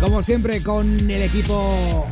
[0.00, 2.06] Como siempre, con el equipo,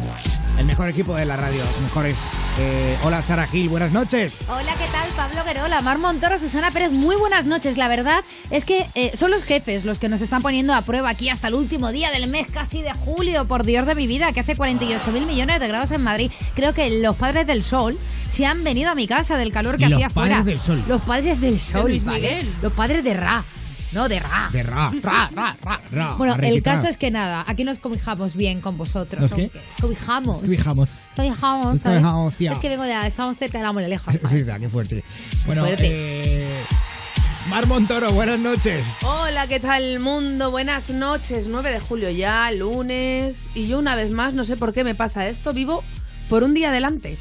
[0.59, 2.17] el mejor equipo de la radio, los mejores.
[2.59, 4.41] Eh, hola Sara Gil, buenas noches.
[4.49, 5.09] Hola, ¿qué tal?
[5.15, 7.77] Pablo Guerola, Mar Montoro, Susana Pérez, muy buenas noches.
[7.77, 11.11] La verdad es que eh, son los jefes los que nos están poniendo a prueba
[11.11, 14.33] aquí hasta el último día del mes, casi de julio, por Dios de mi vida,
[14.33, 16.33] que hace 48 mil millones de grados en Madrid.
[16.57, 17.97] Creo que los padres del sol
[18.31, 20.43] se han venido a mi casa del calor que Los hacía padres fuera.
[20.45, 20.83] del sol.
[20.89, 22.03] Los padres del sol.
[22.63, 23.45] Los padres de Ra.
[23.97, 24.51] No, de Ra.
[24.53, 24.93] De ra.
[25.03, 25.81] Ra, ra, ra.
[25.91, 29.23] Ra, Bueno, el caso es que nada, aquí nos cobijamos bien con vosotros.
[29.23, 29.51] ¿Nos qué?
[29.81, 30.41] Cobijamos.
[30.41, 31.83] Cobijamos, Nos ¿sabes?
[31.83, 32.53] cobijamos, tía.
[32.53, 32.93] Es que vengo de...
[33.07, 34.13] Estamos cerca de la moraleja.
[34.13, 35.03] Es verdad, qué fuerte.
[35.47, 35.87] Bueno, Fuerte.
[35.89, 36.61] eh,
[37.49, 38.85] Mar Montoro, buenas noches.
[39.03, 40.51] Hola, ¿qué tal mundo?
[40.51, 43.45] Buenas noches, 9 de julio ya, lunes.
[43.55, 45.83] Y yo una vez más, no sé por qué me pasa esto, vivo
[46.29, 47.17] por un día adelante.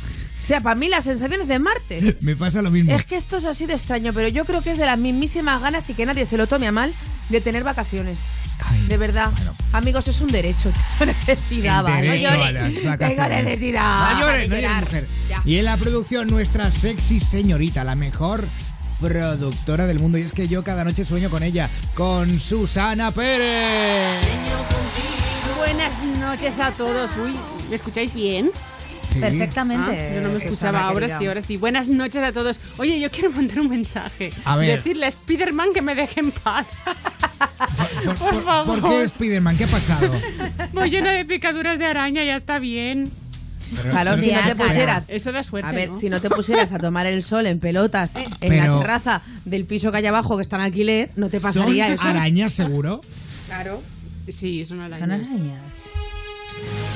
[0.46, 2.18] O sea, para mí las sensaciones de martes.
[2.22, 2.94] Me pasa lo mismo.
[2.94, 5.60] Es que esto es así de extraño, pero yo creo que es de las mismísimas
[5.60, 6.94] ganas y que nadie se lo tome a mal
[7.30, 8.20] de tener vacaciones.
[8.64, 9.32] Ay, De verdad.
[9.36, 9.56] bueno.
[9.74, 10.72] Amigos, es un derecho.
[11.04, 13.00] Necesidad, derecho No a llores.
[13.00, 14.12] Tengo necesidad.
[14.12, 15.08] No llores, no llores, mujer.
[15.30, 15.42] Ya.
[15.46, 18.46] Y en la producción, nuestra sexy señorita, la mejor
[19.02, 20.20] productora del mundo.
[20.20, 24.14] Y es que yo cada noche sueño con ella, con Susana Pérez.
[25.58, 27.10] Buenas noches a todos.
[27.18, 27.36] Uy,
[27.68, 28.52] ¿me escucháis bien?
[29.16, 29.22] Sí.
[29.22, 29.92] Perfectamente.
[29.92, 31.20] Ah, yo no me Susana, escuchaba, ahora querida.
[31.20, 31.58] sí, ahora sí.
[31.58, 32.60] Buenas noches a todos.
[32.78, 34.30] Oye, yo quiero mandar un mensaje.
[34.44, 34.76] A ver.
[34.78, 36.68] Decirle a Spiderman que me deje en paz.
[38.06, 38.80] Por, Por favor.
[38.82, 39.58] ¿Por qué Spiderman?
[39.58, 40.14] ¿Qué ha pasado?
[40.74, 43.10] Voy llena de picaduras de araña, ya está bien.
[43.76, 45.68] Pero Claro, eso si no te pusieras Eso da suerte.
[45.70, 45.96] A ver, ¿no?
[45.98, 49.66] si no te pusieras a tomar el sol en pelotas en Pero- la terraza del
[49.66, 52.04] piso que hay abajo que está en alquiler, no te ¿Son pasaría eso.
[52.08, 53.02] arañas seguro?
[53.48, 53.82] Claro.
[54.30, 55.00] Sí, son arañas.
[55.00, 55.86] Son arañas.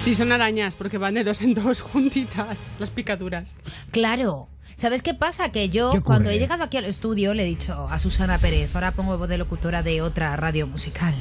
[0.03, 3.57] Sí, son arañas, porque van de dos en dos juntitas, las picaduras.
[3.91, 4.47] Claro.
[4.75, 5.52] ¿Sabes qué pasa?
[5.52, 8.91] Que yo, cuando he llegado aquí al estudio, le he dicho a Susana Pérez, ahora
[8.94, 11.13] pongo voz de locutora de otra radio musical,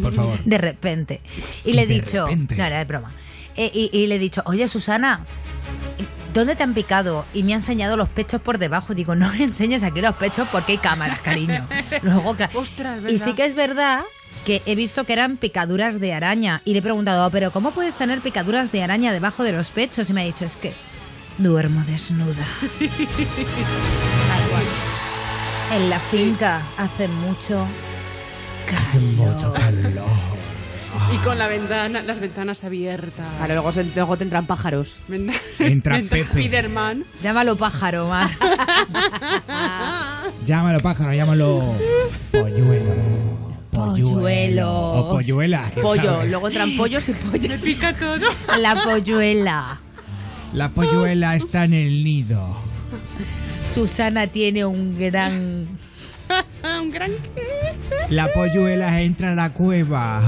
[0.00, 0.38] Por favor.
[0.44, 1.20] de repente.
[1.64, 2.56] Y le he De dicho, repente.
[2.56, 3.12] no, era de broma.
[3.56, 5.26] Eh, y, y le he dicho, oye Susana,
[6.32, 7.24] ¿dónde te han picado?
[7.34, 8.94] Y me ha enseñado los pechos por debajo.
[8.94, 11.66] Digo, no me enseñes aquí los pechos porque hay cámaras, cariño.
[12.02, 14.02] Luego, Ostras, y sí que es verdad
[14.44, 16.60] que he visto que eran picaduras de araña.
[16.64, 20.10] Y le he preguntado, pero ¿cómo puedes tener picaduras de araña debajo de los pechos?
[20.10, 20.74] Y me ha dicho, es que
[21.38, 22.44] duermo desnuda.
[25.72, 27.66] En la finca hace mucho
[28.76, 30.04] Hace mucho calor.
[31.14, 33.26] Y con la ventana, las ventanas abiertas.
[33.38, 35.00] Claro, luego, se- luego te entran pájaros.
[35.58, 36.24] Entra Pepe.
[36.24, 37.04] Spiderman.
[37.22, 38.28] Llámalo pájaro, Mar.
[40.46, 41.74] Llámalo pájaro, llámalo
[42.32, 43.51] polluelo.
[43.72, 44.70] Polluelo.
[44.70, 45.70] O polluela.
[45.80, 46.28] Pollo, sabe.
[46.28, 47.48] luego entran pollos y pollos.
[47.48, 48.26] Me pica todo.
[48.58, 49.80] La polluela.
[50.52, 52.54] La polluela está en el nido.
[53.72, 55.66] Susana tiene un gran...
[56.62, 57.74] Un gran qué.
[58.08, 60.22] La polluela entra a la cueva.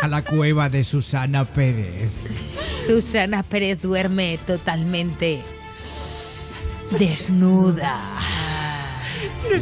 [0.00, 2.12] A la cueva de Susana Pérez.
[2.86, 5.40] Susana Pérez duerme totalmente
[6.98, 7.98] desnuda.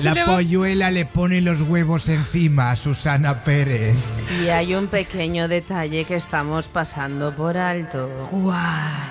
[0.03, 3.97] La polluela le pone los huevos encima a Susana Pérez.
[4.43, 8.09] Y hay un pequeño detalle que estamos pasando por alto.
[8.31, 8.59] ¿Cuál?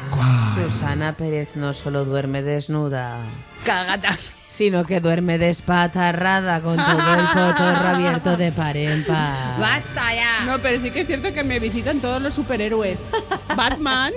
[0.10, 0.69] ¿Cuál?
[0.69, 3.19] Susana Pérez no solo duerme desnuda,
[3.66, 4.18] Cagata.
[4.60, 9.58] Sino que duerme despatarrada con todo el potorro abierto de par en par.
[9.58, 10.44] ¡Basta ya!
[10.46, 13.06] No, pero sí que es cierto que me visitan todos los superhéroes.
[13.56, 14.12] Batman.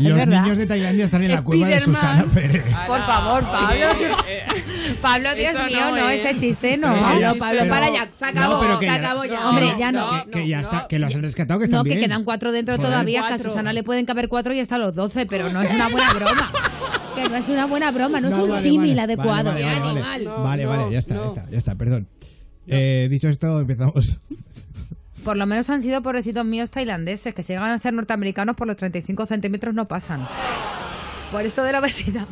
[0.00, 0.42] Los verdad.
[0.42, 1.80] niños de Tailandia están en la cueva de.
[1.80, 2.64] Susana Pérez.
[2.88, 3.86] Por favor, Pablo.
[4.26, 6.20] Eh, Pablo, Dios Eso mío, no, no, ¿eh?
[6.20, 6.92] ese chiste no.
[6.92, 8.08] Que No, Pablo, pero- para ya.
[8.18, 9.48] Se acabó, No, pero que se acabó ya.
[9.48, 10.24] Hombre, ya no.
[10.24, 12.00] Que, que ya no, está, que los han rescatado, que No, están que bien.
[12.10, 12.90] quedan cuatro dentro Joder.
[12.90, 13.38] todavía, que a.
[13.38, 16.50] Susana le pueden caber cuatro y hasta los doce, pero no es una buena broma.
[17.14, 19.50] Que no es una buena broma, no, es un vale, símil vale, adecuado.
[19.52, 20.24] Vale, vale, vale, vale.
[20.24, 21.22] No, Vale, ya está, no.
[21.22, 22.08] ya está, ya está, perdón.
[22.66, 24.18] Eh, dicho esto, empezamos.
[25.24, 28.66] Por lo menos han sido pobrecitos míos tailandeses, que si llegan a ser norteamericanos por
[28.66, 30.26] los 35 centímetros no pasan.
[31.32, 32.26] Por esto de la obesidad.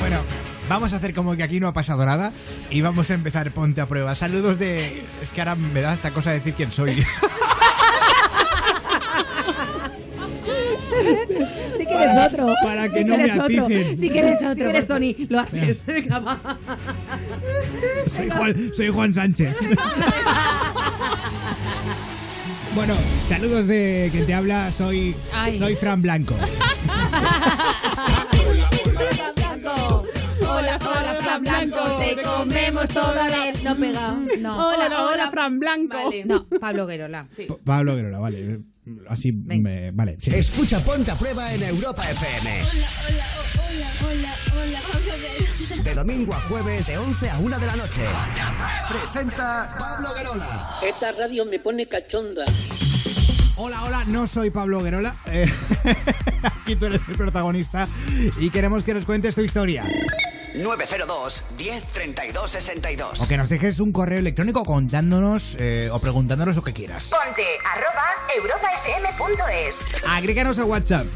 [0.00, 0.20] Bueno,
[0.68, 2.32] vamos a hacer como que aquí no ha pasado nada
[2.70, 4.14] y vamos a empezar Ponte a Prueba.
[4.14, 5.04] Saludos de...
[5.20, 7.02] Es que ahora me da esta cosa decir quién soy.
[11.78, 12.46] ¿De qué eres otro.
[12.62, 14.00] Para que no Di me aticen.
[14.00, 14.54] Di que eres otro.
[14.54, 15.16] Di que eres Tony.
[15.28, 15.84] Lo haces.
[18.16, 19.56] Soy Juan, soy Juan Sánchez.
[22.74, 22.94] Bueno,
[23.28, 25.58] saludos de quien te habla, soy, Ay.
[25.58, 26.34] soy Fran Blanco.
[30.48, 33.62] Hola, hola, Fran Blanco, te comemos toda vez.
[33.62, 34.14] No pega.
[34.40, 34.68] No.
[34.68, 35.96] Hola, hola, Fran Blanco.
[36.04, 36.24] Vale.
[36.24, 37.26] No, Pablo Guerola.
[37.48, 38.60] Pa- Pablo Guerola, vale.
[39.08, 39.90] Así me.
[39.90, 40.30] Vale, sí.
[40.34, 42.62] Escucha Ponte a Prueba en Europa FM.
[45.82, 48.02] De domingo a jueves, de 11 a 1 de la noche.
[48.88, 50.78] Presenta Pablo Guerola.
[50.82, 52.44] Esta radio me pone cachonda.
[53.56, 55.16] Hola, hola, no soy Pablo Guerola.
[55.26, 55.50] Eh,
[56.42, 57.88] aquí tú eres el protagonista
[58.38, 59.84] y queremos que nos cuentes tu historia.
[60.56, 63.20] 902 10 32 62.
[63.20, 67.10] O que nos dejes un correo electrónico contándonos eh, o preguntándonos lo que quieras.
[67.10, 68.06] Ponte arroba
[68.36, 69.92] europafm.es.
[70.08, 71.06] Agréganos a WhatsApp.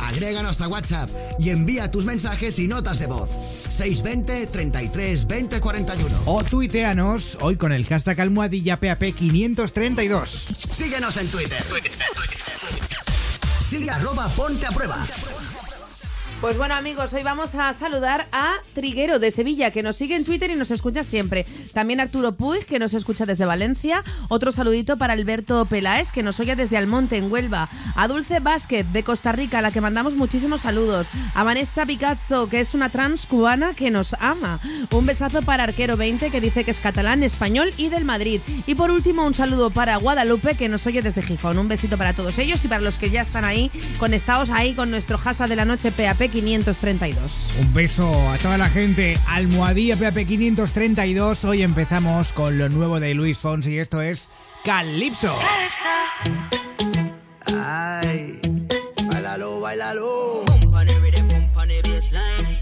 [0.00, 3.28] Agréganos a WhatsApp y envía tus mensajes y notas de voz.
[3.68, 6.22] 620 33 20 41.
[6.24, 10.26] O tuiteanos hoy con el hashtag almohadilla PAP532.
[10.26, 11.62] Síguenos en Twitter.
[13.60, 15.06] Sigue arroba Ponte a Prueba.
[16.40, 20.24] Pues bueno amigos, hoy vamos a saludar a Triguero de Sevilla, que nos sigue en
[20.24, 21.44] Twitter y nos escucha siempre.
[21.72, 24.04] También Arturo Puig, que nos escucha desde Valencia.
[24.28, 27.68] Otro saludito para Alberto Peláez, que nos oye desde Almonte, en Huelva.
[27.96, 31.08] A Dulce Basket, de Costa Rica, a la que mandamos muchísimos saludos.
[31.34, 34.60] A Vanessa Picasso, que es una trans cubana que nos ama.
[34.92, 38.40] Un besazo para Arquero 20, que dice que es catalán, español y del Madrid.
[38.64, 41.58] Y por último, un saludo para Guadalupe, que nos oye desde Gijón.
[41.58, 44.92] Un besito para todos ellos y para los que ya están ahí, conectados ahí con
[44.92, 47.20] nuestro hashtag de la noche PAP 532.
[47.60, 49.18] Un beso a toda la gente.
[49.26, 51.44] Almohadilla PAP532.
[51.44, 54.30] Hoy empezamos con lo nuevo de Luis Fonsi y esto es
[54.64, 55.36] Calypso.
[57.46, 58.40] Ay,
[59.08, 60.44] bailalo, bailalo.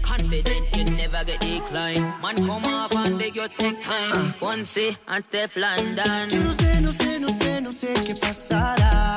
[0.01, 2.01] Confident you never get decline.
[2.21, 4.33] Man, come off and beg your take time.
[4.39, 6.29] Fonzie and Steph London.
[6.29, 9.15] Yo no sé, no sé, no sé, no sé qué pasará.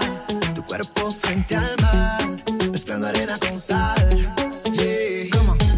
[0.54, 2.44] Tu cuerpo frente al mar,
[2.90, 4.10] mezclando arena con sal.
[4.72, 5.30] Yeah.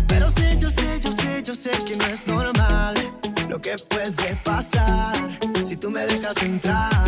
[0.08, 2.94] Pero sé, yo sé, yo sé, yo sé que no es normal
[3.48, 7.01] lo que puede pasar si tú me dejas entrar.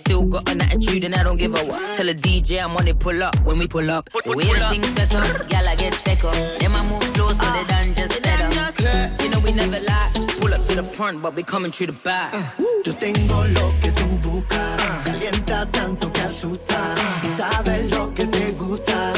[0.00, 1.96] Still got an attitude and I don't give a what.
[1.96, 4.08] Tell a DJ I'm on it, pull up when we pull up.
[4.24, 6.32] The way the things set up, y'all I get take up.
[6.58, 9.20] Then I move slow so they done just fed up.
[9.22, 10.10] You know we never lie.
[10.40, 12.32] Pull up to the front, but we coming through the back.
[12.34, 12.42] Uh,
[12.84, 14.80] yo tengo lo que tú buscas.
[15.04, 16.94] Calienta tanto que asusta.
[17.22, 18.20] Y sabes lo que.
[18.30, 19.12] Te gusta,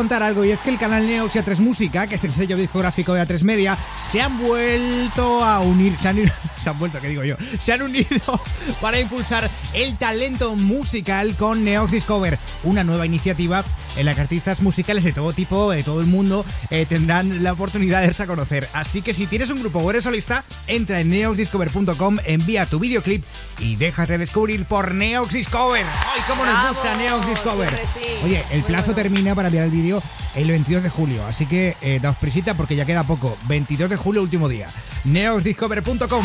[0.00, 2.56] contar algo y es que el canal Neox y A3 Música, que es el sello
[2.56, 3.76] discográfico de A3 Media,
[4.10, 6.16] se han vuelto a unir, se han,
[6.58, 7.36] se han vuelto, ¿qué digo yo?
[7.58, 8.40] Se han unido
[8.80, 13.64] para impulsar el talento musical con Neox Discover, una nueva iniciativa
[13.96, 17.52] en la que artistas musicales de todo tipo, de todo el mundo, eh, tendrán la
[17.52, 18.68] oportunidad de darse a conocer.
[18.72, 23.24] Así que si tienes un grupo o eres solista, entra en neoxdiscover.com, envía tu videoclip
[23.58, 25.84] y déjate descubrir por Neox Discover.
[25.84, 27.70] ¡Ay, cómo nos gusta Neox Discover!
[27.94, 28.00] sí.
[28.24, 29.02] Oye, el Muy plazo bueno.
[29.02, 30.02] termina para enviar el vídeo
[30.36, 33.36] el 22 de julio, así que eh, daos prisita porque ya queda poco.
[33.48, 34.68] 22 de julio, último día.
[35.04, 36.24] neoxdiscover.com.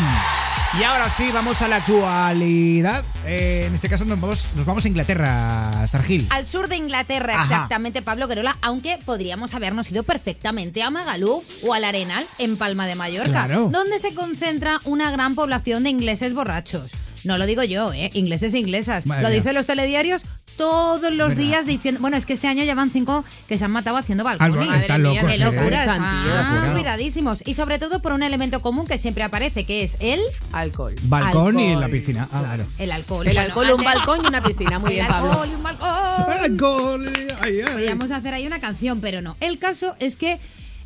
[0.78, 3.02] Y ahora sí, vamos a la actualidad.
[3.24, 6.26] Eh, en este caso nos vamos, nos vamos a Inglaterra, Sargil.
[6.28, 7.42] Al sur de Inglaterra, Ajá.
[7.44, 12.86] exactamente, Pablo Guerola, aunque podríamos habernos ido perfectamente a Magalú o al Arenal, en Palma
[12.86, 13.70] de Mallorca, Claro.
[13.70, 16.90] donde se concentra una gran población de ingleses borrachos.
[17.24, 18.10] No lo digo yo, ¿eh?
[18.12, 19.06] Ingleses e inglesas.
[19.06, 20.22] Madre lo dicen los telediarios
[20.56, 21.36] todos los Verdad.
[21.42, 22.00] días diciendo...
[22.00, 24.46] Bueno, es que este año ya van cinco que se han matado haciendo balcón.
[24.58, 25.38] Algo- están locos, ¡Qué ¿eh?
[25.38, 25.86] locura!
[25.86, 26.74] Locura.
[26.76, 27.42] piradísimos.
[27.46, 30.20] Y sobre todo por un elemento común que siempre aparece, que es el...
[30.52, 30.94] Alcohol.
[31.02, 31.80] Balcón y Alcohol.
[31.80, 32.28] la piscina.
[32.32, 32.64] Ah, claro.
[32.78, 33.26] El alcohol.
[33.26, 34.78] El Bueno, alcohol, un balcón y una piscina.
[34.78, 35.30] Muy el bien, Pablo.
[35.32, 35.88] alcohol y un balcón.
[35.88, 37.72] Alcohol, ay, ay.
[37.72, 39.36] Podríamos hacer ahí una canción, pero no.
[39.40, 40.38] El caso es que,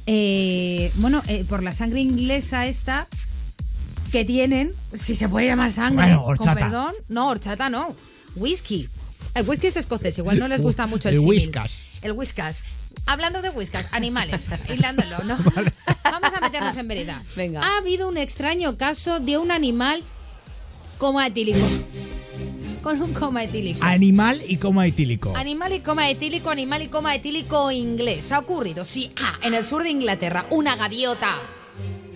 [0.07, 3.07] eh, bueno, eh, por la sangre inglesa esta
[4.13, 6.55] que tienen, si se puede llamar sangre, Bueno, con horchata.
[6.67, 7.95] perdón, no, horchata no,
[8.35, 8.89] whisky.
[9.35, 11.87] El whisky es escocés, igual no les gusta mucho el El whiskas.
[12.03, 12.59] El whiskas.
[13.07, 15.37] Hablando de whiskas, animales, hilándolo, ¿no?
[16.05, 17.23] Vamos a meternos en vereda.
[17.37, 17.61] Venga.
[17.63, 20.03] Ha habido un extraño caso de un animal
[20.99, 21.59] coma etílico.
[22.83, 23.79] Con un coma etílico.
[23.85, 25.37] Animal y coma etílico.
[25.37, 28.33] Animal y coma etílico, animal y coma etílico inglés.
[28.33, 31.37] Ha ocurrido, sí, ah, en el sur de Inglaterra, una gaviota.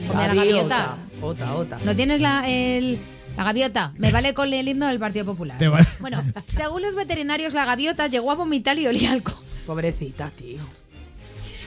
[0.09, 0.97] Come la gaviota.
[1.21, 1.79] Ota, ota.
[1.85, 2.99] ¿No tienes la, el-
[3.37, 3.93] la gaviota?
[3.97, 5.59] Me vale con el himno del Partido Popular.
[5.59, 5.87] Te vale.
[6.01, 9.43] Bueno, según los veterinarios, la gaviota llegó a vomitar y olía alcohol.
[9.67, 10.61] Pobrecita, tío.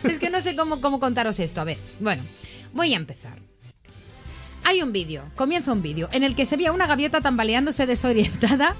[0.04, 1.62] Es que no sé cómo, cómo contaros esto.
[1.62, 2.24] A ver, bueno,
[2.74, 3.40] voy a empezar.
[4.64, 7.86] Hay un vídeo, comienza un vídeo, en el que se ve a una gaviota tambaleándose
[7.86, 8.76] desorientada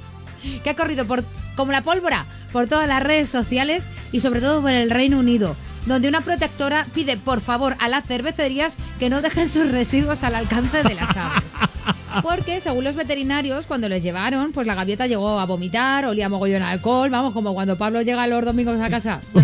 [0.64, 1.24] que ha corrido por,
[1.56, 5.56] como la pólvora por todas las redes sociales y sobre todo por el Reino Unido,
[5.86, 10.36] donde una protectora pide por favor a las cervecerías que no dejen sus residuos al
[10.36, 11.44] alcance de las aves.
[12.22, 16.64] Porque, según los veterinarios, cuando les llevaron, pues la gaviota llegó a vomitar, olía mogollón
[16.64, 19.22] a alcohol, vamos, como cuando Pablo llega los domingos a casa.
[19.34, 19.44] la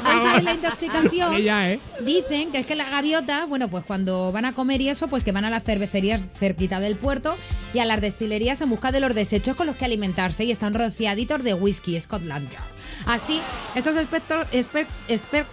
[0.00, 1.80] cosa de la intoxicación ¿eh?
[2.00, 5.24] Dicen que es que la gaviota, bueno, pues cuando van a comer y eso, pues
[5.24, 7.36] que van a las cervecerías cerquita del puerto
[7.74, 10.74] y a las destilerías en busca de los desechos con los que alimentarse y están
[10.74, 12.62] rociaditos de whisky Scotland Yard.
[13.06, 13.40] Así,
[13.74, 14.46] estos expertos...
[14.52, 15.44] Esper, esper-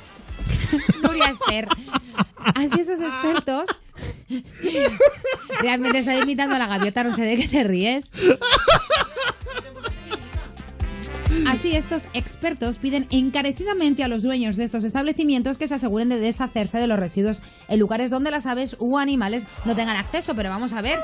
[1.03, 1.67] Nuria Esper.
[2.55, 3.65] Así esos expertos...
[5.61, 8.11] Realmente estoy imitando a la gaviota, no sé de qué te ríes.
[11.47, 16.17] Así, estos expertos piden encarecidamente a los dueños de estos establecimientos que se aseguren de
[16.19, 20.33] deshacerse de los residuos en lugares donde las aves u animales no tengan acceso.
[20.33, 20.97] Pero vamos a ver,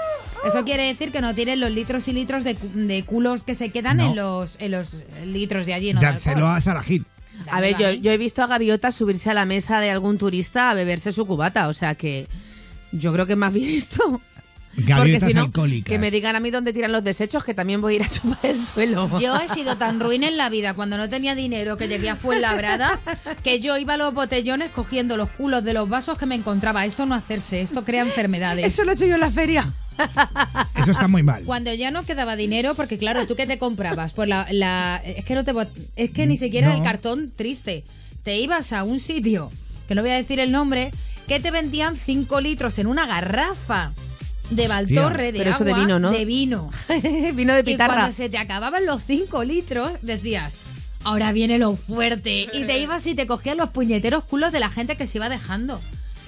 [0.45, 3.55] eso quiere decir que no tienen los litros y litros de, cu- de culos que
[3.55, 4.09] se quedan No.
[4.11, 5.93] en, los, en los litros de allí.
[5.93, 5.99] ¿no?
[6.01, 7.03] Dárselo a Sarajit.
[7.51, 10.69] A ver, yo, yo he visto a gaviotas subirse a la mesa de algún turista
[10.69, 12.27] a beberse su cubata, o sea que
[12.91, 14.21] yo creo que más bien esto.
[14.73, 15.91] Porque Gaviotas si no, alcohólicas.
[15.91, 18.09] que me digan a mí dónde tiran los desechos, que también voy a ir a
[18.09, 19.19] chupar el suelo.
[19.19, 22.15] Yo he sido tan ruin en la vida cuando no tenía dinero que llegué a
[22.15, 23.01] Fuenlabrada
[23.43, 26.85] que yo iba a los botellones cogiendo los culos de los vasos que me encontraba.
[26.85, 28.65] Esto no hacerse, esto crea enfermedades.
[28.65, 29.67] Eso lo he hecho yo en la feria.
[30.77, 31.43] Eso está muy mal.
[31.43, 34.13] Cuando ya no quedaba dinero, porque claro, ¿tú qué te comprabas?
[34.13, 35.51] Pues la, la- es que no te
[35.97, 36.77] es que ni siquiera No.
[36.77, 37.83] el cartón triste.
[38.23, 39.51] Te ibas a un sitio,
[39.89, 40.91] que no voy a decir el nombre,
[41.27, 43.93] que te vendían 5 litros en una garrafa
[44.49, 46.11] de Valtorre de Pero eso de agua, vino, ¿no?
[46.11, 46.69] De vino.
[47.33, 47.93] Vino de Y pitarra.
[47.95, 50.55] cuando se te acababan los 5 litros, decías,
[51.03, 52.47] ahora viene lo fuerte.
[52.53, 55.29] Y te ibas y te cogías los puñeteros culos de la gente que se iba
[55.29, 55.79] dejando.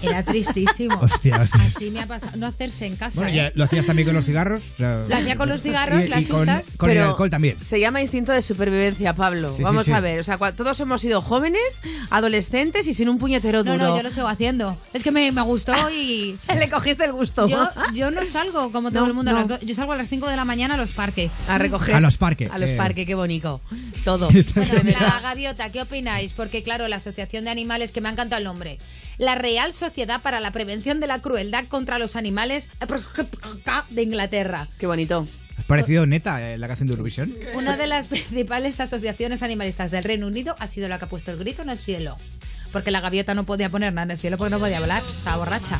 [0.03, 0.99] Era tristísimo.
[1.01, 1.61] Hostia, hostia.
[1.65, 2.33] Así me ha pasado.
[2.37, 3.15] No hacerse en casa.
[3.21, 3.35] Bueno, ¿eh?
[3.35, 4.61] ya lo hacías también con los cigarros.
[4.73, 6.65] o sea, Lo hacía con los cigarros, y- las y chustas.
[6.77, 7.57] con el Pero alcohol también.
[7.63, 9.53] Se llama instinto de supervivencia, Pablo.
[9.55, 9.91] Sí, Vamos sí.
[9.93, 13.89] a ver, o sea, todos hemos sido jóvenes, adolescentes y sin un puñetero No, duro.
[13.89, 14.77] no, yo lo sigo haciendo.
[14.93, 16.37] Es que me, me gustó y.
[16.57, 17.47] Le cogiste el gusto.
[17.47, 19.31] Yo, yo no salgo como todo No, el mundo.
[19.31, 19.39] a no.
[19.39, 21.31] las do- yo salgo a las 5 de la mañana a los parques.
[21.47, 21.95] A recoger.
[21.95, 22.75] A los parques, A los eh.
[22.77, 23.61] parques, qué bonito.
[24.03, 24.29] Todo.
[24.55, 26.33] Bueno, la gaviota, ¿qué opináis?
[26.33, 28.77] Porque, claro, la Asociación de Animales, que me ha encantado el nombre.
[29.17, 32.69] La Real Sociedad para la Prevención de la Crueldad contra los Animales
[33.89, 34.67] de Inglaterra.
[34.77, 35.27] Qué bonito.
[35.57, 37.33] ¿Has parecido neta eh, la canción de Eurovisión?
[37.53, 41.31] Una de las principales asociaciones animalistas del Reino Unido ha sido la que ha puesto
[41.31, 42.17] el grito en el cielo.
[42.71, 45.03] Porque la gaviota no podía poner nada en el cielo porque no podía volar.
[45.03, 45.79] Estaba borracha.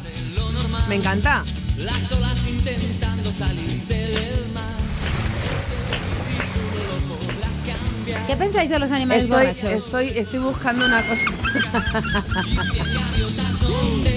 [0.87, 1.43] Me encanta.
[8.27, 9.72] ¿Qué pensáis de los animales Estoy, borrachos?
[9.72, 11.31] estoy, estoy buscando una cosa.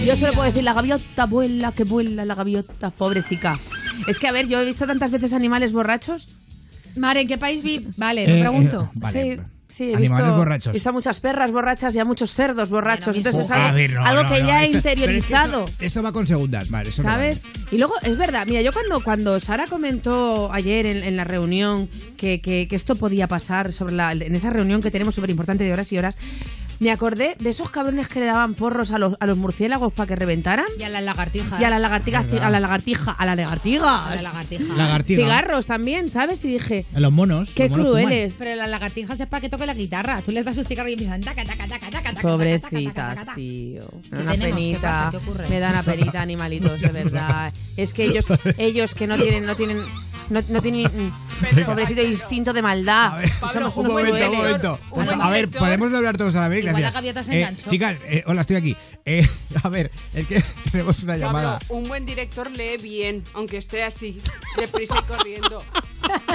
[0.05, 3.59] Yo solo puedo decir, la gaviota vuela, que vuela la gaviota, pobrecita.
[4.07, 6.29] Es que, a ver, yo he visto tantas veces animales borrachos.
[6.97, 7.87] Mare, ¿en qué país vi?
[7.97, 8.83] Vale, Eh, te pregunto.
[8.85, 9.37] eh, vale.
[9.37, 10.67] Sí, sí, he Animales visto, borrachos.
[10.69, 13.15] he visto a muchas perras borrachas y a muchos cerdos borrachos.
[13.15, 14.77] Bueno, Entonces es algo, a ver, no, algo no, que no, ya he eso- pero
[14.77, 15.65] es que interiorizado.
[15.67, 16.89] eso, eso va con segundas, vale.
[16.91, 17.43] Eso no ¿Sabes?
[17.43, 17.55] vale.
[17.73, 21.89] Y luego, es verdad, mira, yo cuando, cuando Sara comentó ayer en, en la reunión
[22.17, 25.65] que, que- que esto podía pasar, sobre la, en esa reunión que tenemos súper importante
[25.65, 26.17] de horas y horas,
[26.79, 30.09] me acordé de esos cabrones que le daban porros a los, a los murciélagos para
[30.09, 30.67] que reventaran.
[30.79, 31.61] Y a las lagartijas.
[31.61, 34.01] Y a las lagartijas, a la lagartija, a las lagartijas.
[34.07, 34.75] A la lagartija.
[34.75, 35.23] Lagartija.
[35.23, 36.45] Cigarros también, ¿sabes?
[36.45, 36.87] Y dije.
[36.95, 37.53] A los monos.
[37.55, 38.35] Qué los monos crueles.
[38.35, 38.47] Fuman.
[38.47, 40.21] Pero las lagartijas es para que toque la guitarra.
[40.23, 42.23] Tú les das un cigarro y empiezan taca, taca, taca, taca, taca.
[42.23, 43.89] Pobrecitas, tío.
[44.11, 44.59] Me da una tenemos?
[44.59, 44.79] penita.
[44.81, 45.11] ¿Qué pasa?
[45.11, 45.49] ¿Qué ocurre?
[45.49, 47.53] Me da una penita, animalitos, de verdad.
[47.77, 48.27] Es que ellos,
[48.59, 49.79] ellos que no tienen, no tienen
[50.31, 50.91] no, no tiene
[51.65, 53.15] pobrecito instinto de maldad.
[53.15, 54.31] A ver, Pablo, Somos un, unos momento,
[54.91, 55.23] un momento.
[55.23, 56.65] A ver, ¿podemos hablar todos a la vez?
[56.69, 56.83] Igual Gracias.
[56.83, 57.71] la gaviota se Eh, enganchó.
[57.71, 58.77] chicas, eh, hola, estoy aquí.
[59.05, 59.27] Eh,
[59.63, 61.59] a ver, es que tenemos una Pablo, llamada.
[61.69, 64.19] un buen director lee bien, aunque esté así,
[64.57, 65.63] deprisa y corriendo.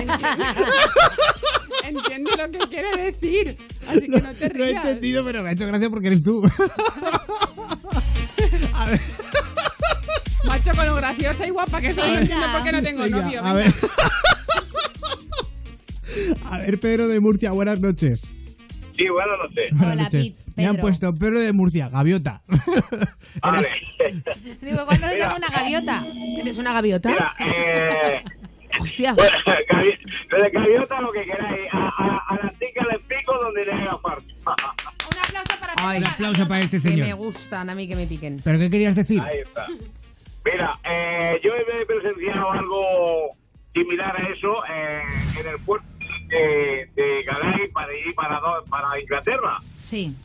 [1.83, 3.57] Entiende lo que quiere decir.
[3.87, 4.85] Así que no te Lo he rías.
[4.85, 6.43] entendido, pero me ha hecho gracia porque eres tú.
[8.73, 8.99] a ver,
[10.45, 13.21] Macho, con lo graciosa y guapa que soy, no entiendo por qué no tengo venga,
[13.21, 13.43] novio.
[13.43, 13.71] a venga.
[13.71, 13.73] ver.
[16.45, 18.21] a ver, Pedro de Murcia, buenas noches.
[19.01, 19.71] Sí, buenas noches.
[19.71, 20.21] Buenas Hola, noches.
[20.21, 22.41] Pit, Me han puesto Pedro de Murcia, gaviota.
[23.41, 23.67] Vale.
[24.61, 25.17] Digo, no le Mira.
[25.17, 26.05] llama una gaviota.
[26.39, 27.09] ¿Eres una gaviota?
[27.09, 28.23] Mira, eh,
[28.79, 29.13] Hostia.
[29.17, 29.35] bueno,
[29.69, 31.67] gavi- gaviota lo que queráis.
[31.73, 34.23] A, a, a la tica le pico donde le haga falta.
[34.51, 37.17] Un aplauso para Ay, Un aplauso para este Que me señor.
[37.17, 38.39] gustan a mí que me piquen.
[38.43, 39.19] ¿Pero qué querías decir?
[39.21, 39.65] Ahí está.
[40.45, 43.35] Mira, eh, yo he presenciado algo
[43.73, 45.01] similar a eso eh,
[45.39, 45.85] en el puerto
[46.31, 48.39] de, de Galay para ir para,
[48.69, 50.15] para Inglaterra, Sí.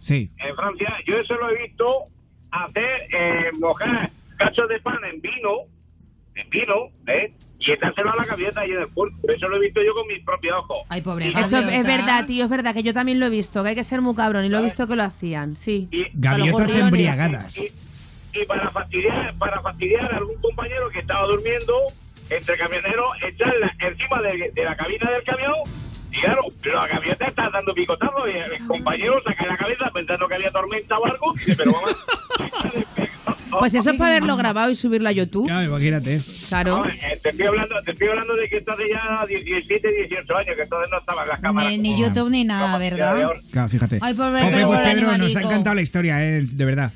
[0.00, 0.30] Sí.
[0.38, 0.94] en Francia.
[1.06, 2.04] Yo eso lo he visto
[2.50, 5.50] hacer, eh, mojar cachos de pan en vino,
[6.34, 6.74] en vino,
[7.06, 7.32] ¿eh?
[7.66, 9.16] Y echárselo a la gaviota ahí en el puerto.
[9.34, 10.86] Eso lo he visto yo con mis propios ojos.
[10.90, 13.70] Ay, pobre Eso es verdad, tío, es verdad que yo también lo he visto, que
[13.70, 15.88] hay que ser muy cabrón y lo he visto que lo hacían, sí.
[15.90, 17.56] Y, Gaviotas embriagadas.
[17.56, 17.70] y,
[18.38, 21.72] y para fastidiar para fastidiar a algún compañero que estaba durmiendo
[22.30, 25.54] entre camioneros echarla encima de, de la cabina del camión
[26.10, 30.34] y claro la gaviota está dando picotazos y el compañero saca la cabeza pensando que
[30.34, 31.96] había tormenta o algo y dice pero vamos
[33.60, 35.46] Pues eso es para haberlo grabado y subirlo a YouTube.
[35.46, 36.20] Claro, imagínate.
[36.48, 36.78] Claro.
[36.78, 40.36] No, eh, te estoy hablando te estoy hablando de que esto hace ya 17 18
[40.36, 43.30] años que entonces no estaban las cámaras Ni, ni como- YouTube ni nada, ¿verdad?
[43.52, 43.98] Claro, fíjate.
[44.02, 46.92] Ay, Hombre, Pedro, pues Pedro, nos ha encantado la historia, eh, de verdad.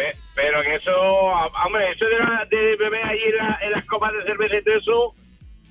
[0.00, 0.90] Pe- Pero que eso,
[1.34, 4.56] ah, hombre, eso de, la- de beber allí en, la- en las copas de cerveza
[4.56, 5.14] y todo eso,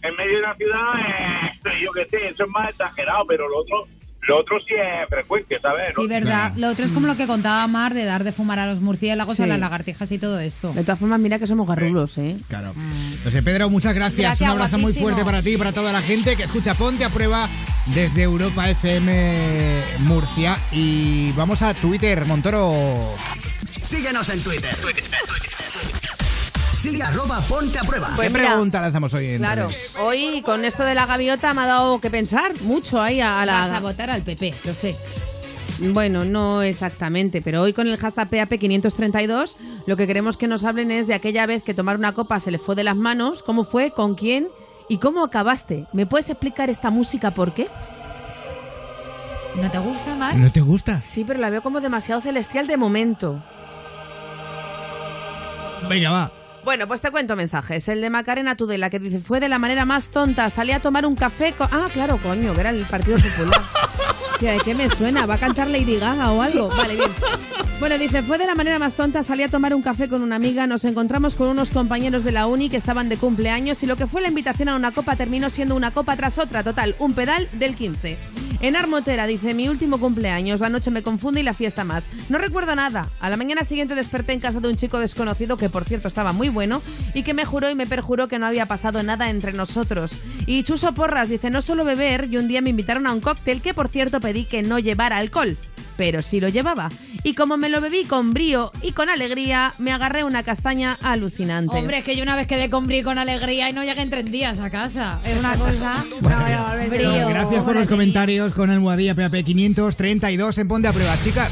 [0.03, 3.57] en medio de la ciudad, eh, yo qué sé, eso es más exagerado, pero lo
[3.59, 3.87] otro,
[4.27, 5.95] lo otro sí es frecuente, ¿sabes?
[5.95, 6.53] Sí, verdad.
[6.57, 9.37] Lo otro es como lo que contaba Mar de dar de fumar a los murciélagos,
[9.37, 9.43] Sí.
[9.43, 10.71] a las lagartijas y todo esto.
[10.73, 12.37] De todas formas, mira que somos garrulos, ¿eh?
[12.47, 12.73] Claro.
[13.13, 14.19] Entonces, Pedro, muchas gracias.
[14.19, 17.03] Gracias, Un abrazo muy fuerte para ti y para toda la gente que escucha Ponte
[17.05, 17.47] a Prueba
[17.95, 20.55] desde Europa FM Murcia.
[20.71, 22.73] Y vamos a Twitter, Montoro.
[23.65, 24.75] Síguenos en Twitter.
[26.79, 28.11] Sigue arroba ponte a prueba.
[28.15, 29.97] Pues ¿Qué mira, pregunta lanzamos hoy en Claro, redes?
[30.01, 33.45] hoy con esto de la gaviota me ha dado que pensar mucho ahí a, a
[33.45, 33.79] Vas a la...
[33.81, 34.95] votar al PP, lo sé.
[35.79, 39.55] Bueno, no exactamente, pero hoy con el hashtag PAP532
[39.87, 42.51] lo que queremos que nos hablen es de aquella vez que tomar una copa se
[42.51, 44.47] le fue de las manos, cómo fue, con quién
[44.87, 45.85] y cómo acabaste.
[45.91, 47.67] ¿Me puedes explicar esta música por qué?
[49.55, 50.35] ¿No te gusta, Mar?
[50.37, 50.99] ¿No te gusta?
[50.99, 53.43] Sí, pero la veo como demasiado celestial de momento.
[55.89, 56.31] Venga, va.
[56.63, 57.87] Bueno, pues te cuento mensajes.
[57.87, 61.05] El de Macarena Tudela que dice, fue de la manera más tonta, salí a tomar
[61.05, 61.67] un café con...
[61.71, 63.61] Ah, claro, coño, que era el Partido Popular.
[64.47, 65.25] ¿de qué me suena?
[65.25, 66.69] ¿Va a cantar Lady Gaga o algo?
[66.69, 67.11] Vale, bien.
[67.79, 70.35] Bueno, dice, fue de la manera más tonta, salí a tomar un café con una
[70.35, 73.95] amiga, nos encontramos con unos compañeros de la uni que estaban de cumpleaños y lo
[73.95, 77.13] que fue la invitación a una copa terminó siendo una copa tras otra, total, un
[77.13, 78.17] pedal del 15.
[78.61, 82.09] Enar Motera dice, mi último cumpleaños, la noche me confunde y la fiesta más.
[82.27, 83.07] No recuerdo nada.
[83.21, 86.33] A la mañana siguiente desperté en casa de un chico desconocido que por cierto estaba
[86.33, 86.81] muy bueno
[87.13, 90.19] y que me juró y me perjuró que no había pasado nada entre nosotros.
[90.45, 93.61] Y Chuso Porras dice, no solo beber y un día me invitaron a un cóctel
[93.61, 95.57] que por cierto pedí que no llevara alcohol.
[95.97, 96.89] Pero sí lo llevaba.
[97.23, 101.75] Y como me lo bebí con brío y con alegría, me agarré una castaña alucinante.
[101.75, 104.01] Hombre, es que yo una vez quedé con brío y con alegría y no llegué
[104.03, 105.19] en tres días a casa.
[105.25, 106.05] Es una cosa...
[106.89, 111.51] Brío, Gracias por los comentarios con Almohadilla PAP 532 en Ponte a Prueba, chicas.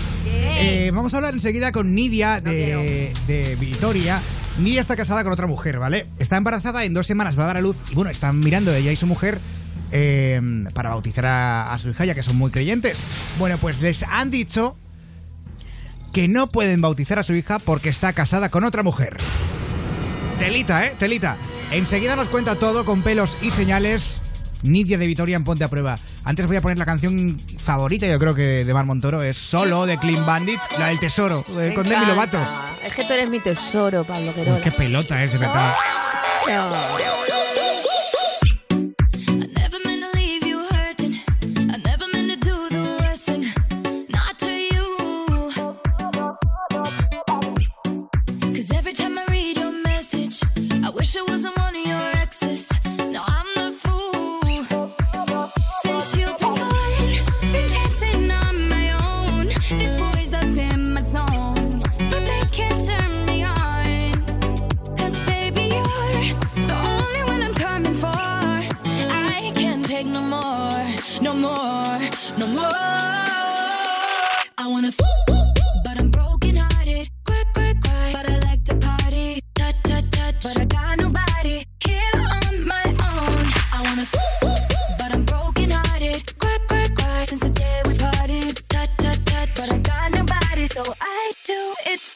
[0.59, 4.21] Eh, vamos a hablar enseguida con Nidia de, de Vitoria.
[4.59, 6.07] Nidia está casada con otra mujer, ¿vale?
[6.19, 8.91] Está embarazada, en dos semanas va a dar a luz y bueno, están mirando ella
[8.91, 9.39] y su mujer
[9.91, 10.39] eh,
[10.73, 12.99] para bautizar a, a su hija, ya que son muy creyentes.
[13.39, 14.77] Bueno, pues les han dicho
[16.13, 19.17] que no pueden bautizar a su hija porque está casada con otra mujer.
[20.39, 20.93] Telita, ¿eh?
[20.97, 21.35] Telita.
[21.71, 24.21] Enseguida nos cuenta todo con pelos y señales.
[24.63, 25.95] Nidia de Vitoria en Ponte a Prueba.
[26.23, 29.85] Antes voy a poner la canción favorita, yo creo que de Mar Montoro, es Solo
[29.85, 32.05] de Clean Bandit, la del tesoro, eh, con Demi.
[32.05, 32.39] Lovato.
[32.83, 35.73] Es que tú eres mi tesoro, Pablo Uy, qué pelota es, de verdad.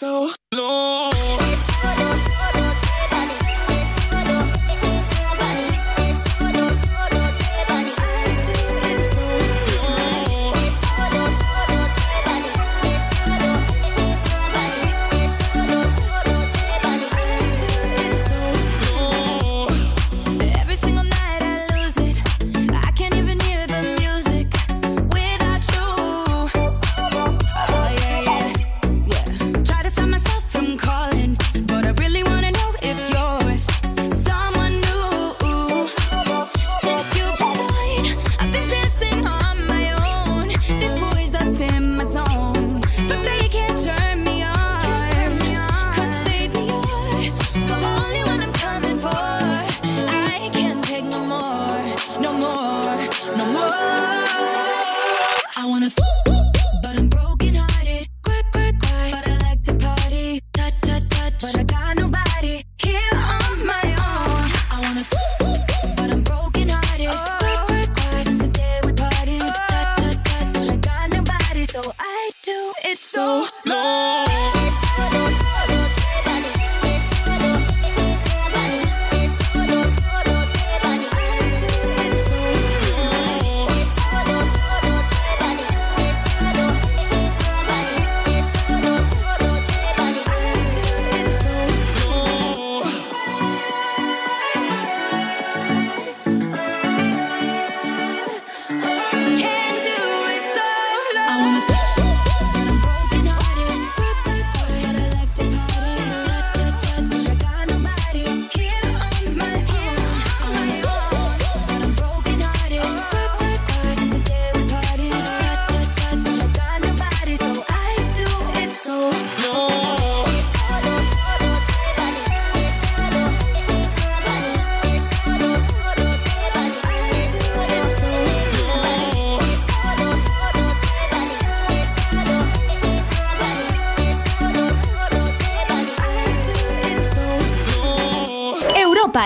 [0.01, 1.10] So long.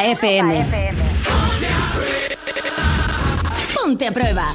[0.06, 0.66] Europa FM.
[3.74, 4.46] Ponte a prueba.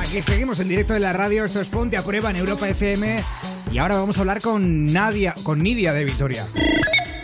[0.00, 3.22] Aquí seguimos en directo de la radio, esto es Ponte a Prueba en Europa FM.
[3.72, 6.46] Y ahora vamos a hablar con Nadia, con Nidia de Vitoria.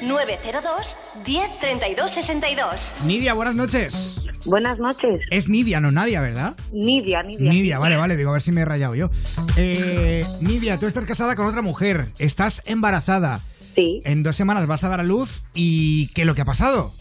[0.02, 2.94] 902 10 32 62.
[3.06, 4.20] Nidia, buenas noches.
[4.46, 5.22] Buenas noches.
[5.30, 6.54] Es Nidia, no Nadia, ¿verdad?
[6.72, 7.50] Nidia, Nidia.
[7.50, 9.10] Nidia, vale, vale, digo, a ver si me he rayado yo.
[9.56, 13.38] Eh, Nidia, tú estás casada con otra mujer, estás embarazada.
[13.74, 14.00] Sí.
[14.04, 16.92] En dos semanas vas a dar a luz y ¿qué es lo que ha pasado?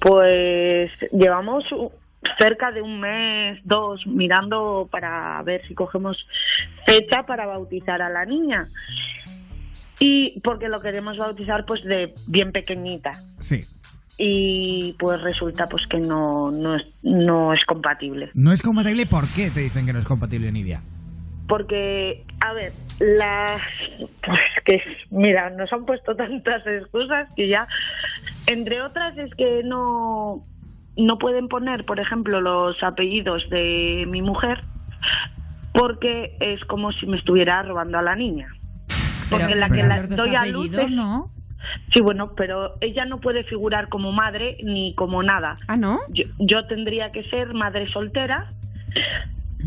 [0.00, 1.64] Pues llevamos
[2.38, 6.18] cerca de un mes, dos, mirando para ver si cogemos
[6.86, 8.66] fecha para bautizar a la niña.
[10.00, 13.12] Y porque lo queremos bautizar pues de bien pequeñita.
[13.40, 13.62] Sí.
[14.18, 18.30] Y pues resulta pues que no, no, es, no es compatible.
[18.34, 19.06] ¿No es compatible?
[19.06, 20.82] ¿Por qué te dicen que no es compatible, Nidia?
[21.48, 23.60] Porque, a ver, las.
[24.24, 24.80] Pues que,
[25.10, 27.66] mira, nos han puesto tantas excusas que ya.
[28.46, 30.44] Entre otras es que no.
[30.96, 34.62] No pueden poner, por ejemplo, los apellidos de mi mujer
[35.72, 38.46] porque es como si me estuviera robando a la niña.
[39.28, 41.30] Porque Pero- la que la doy a luz es- ¿no?
[41.92, 45.56] Sí, bueno, pero ella no puede figurar como madre ni como nada.
[45.66, 45.98] Ah, ¿no?
[46.10, 48.52] Yo, yo tendría que ser madre soltera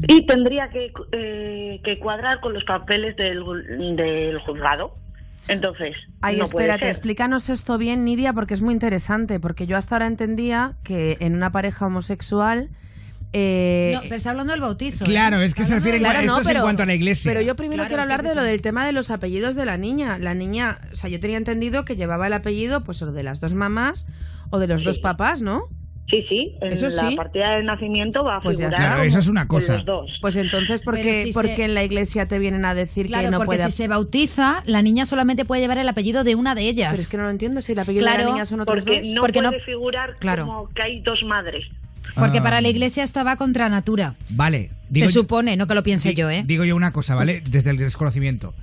[0.07, 3.43] y tendría que, eh, que cuadrar con los papeles del,
[3.95, 4.95] del juzgado.
[5.47, 6.89] Entonces, Ay, no puede espérate, ser.
[6.89, 9.39] explícanos esto bien, Nidia, porque es muy interesante.
[9.39, 12.69] Porque yo hasta ahora entendía que en una pareja homosexual.
[13.33, 15.05] eh, No, pero está hablando del bautizo.
[15.05, 15.07] ¿eh?
[15.07, 17.31] Claro, es que se refiere Claro, esto no, es en pero- cuanto a la iglesia.
[17.31, 19.77] Pero yo primero Claro, quiero hablar de lo del tema de los apellidos de la
[19.77, 20.17] niña.
[20.19, 23.39] La niña, o sea, yo tenía entendido que llevaba el apellido, pues, o de las
[23.39, 24.05] dos mamás
[24.49, 25.63] o de los dos papás, ¿no?
[26.09, 27.15] Sí, sí, en Eso la sí.
[27.17, 28.79] partida de nacimiento va a Pues figurar.
[28.79, 29.73] Claro, eso es una cosa.
[29.75, 30.11] los dos.
[30.21, 33.07] Pues entonces, ¿por qué, si por se- qué en la iglesia te vienen a decir
[33.07, 36.23] Claro, que no porque puede si se bautiza, la niña solamente puede llevar el apellido
[36.23, 36.91] de una de ellas.
[36.91, 38.83] Pero es que no lo entiendo, si el apellido de Claro, la niña son otros
[38.85, 39.07] Porque dos.
[39.13, 40.45] no Porque no- puede figurar Claro.
[40.45, 41.65] como que hay dos madres.
[42.15, 42.43] Porque Ah.
[42.43, 44.15] para la iglesia estaba contra natura.
[44.29, 44.71] Vale.
[44.89, 46.43] Digo se yo- supone, no que lo piense sí, yo, ¿eh?
[46.45, 47.41] Digo yo una cosa, ¿vale?
[47.49, 48.53] Desde el desconocimiento.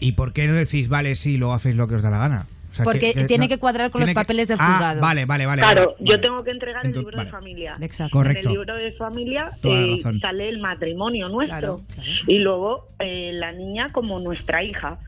[0.00, 2.46] ¿Y por qué no decís, vale, sí, luego hacéis lo que os da la gana?
[2.70, 5.00] O sea, Porque tiene que cuadrar con los que- papeles del Ah, juzgado.
[5.00, 5.60] vale, vale, vale.
[5.60, 6.22] claro, vale, yo vale.
[6.22, 7.24] tengo que entregar el libro vale.
[7.24, 7.74] de familia.
[7.80, 8.12] Exacto.
[8.16, 8.48] Correcto.
[8.48, 12.10] En el libro de familia eh, sale el matrimonio nuestro Claro, claro.
[12.28, 14.98] y luego eh, la niña como nuestra hija.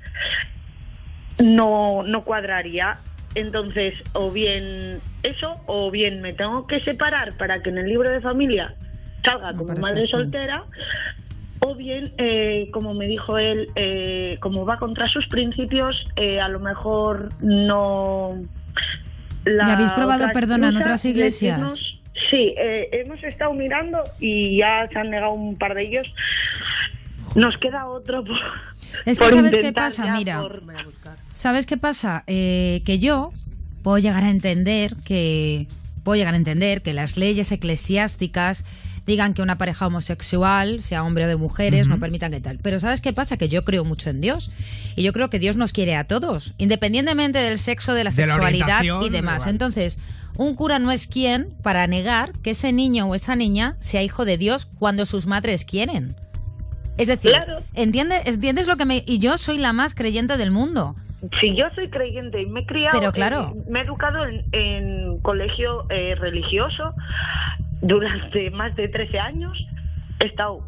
[1.42, 2.98] No, no cuadraría.
[3.34, 8.10] Entonces, o bien eso, o bien me tengo que separar para que en el libro
[8.10, 8.74] de familia
[9.24, 10.64] salga como madre soltera,
[11.64, 16.48] o bien, eh, como me dijo él, eh, como va contra sus principios, eh, a
[16.48, 18.34] lo mejor no.
[19.44, 21.60] la ¿Y habéis probado perdón en otras iglesias?
[22.30, 26.06] sí, eh, hemos estado mirando y ya se han negado un par de ellos.
[27.34, 28.36] Nos queda otro por.
[29.06, 30.12] Es que por ¿sabes qué pasa?
[30.12, 30.40] Mira.
[30.40, 30.62] por-
[31.34, 32.24] ¿Sabes qué pasa?
[32.26, 33.30] Eh, que yo
[33.82, 35.66] puedo llegar a entender que
[36.04, 38.64] puedo llegar a entender que las leyes eclesiásticas
[39.06, 42.58] digan que una pareja homosexual, sea hombre o de mujeres, no permitan que tal.
[42.62, 43.36] Pero ¿sabes qué pasa?
[43.36, 44.50] Que yo creo mucho en Dios.
[44.96, 48.26] Y yo creo que Dios nos quiere a todos, independientemente del sexo, de la De
[48.26, 49.46] la sexualidad y demás.
[49.46, 49.98] Entonces,
[50.36, 54.24] un cura no es quien para negar que ese niño o esa niña sea hijo
[54.24, 56.14] de Dios cuando sus madres quieren.
[56.98, 57.60] Es decir, Claro.
[57.74, 59.02] ¿entiendes, ¿entiendes lo que me...
[59.06, 60.94] Y yo soy la más creyente del mundo.
[61.40, 63.54] Si yo soy creyente y me he criado, Pero claro.
[63.68, 66.94] me he educado en, en colegio eh, religioso
[67.82, 69.66] durante más de 13 años,
[70.20, 70.64] he estado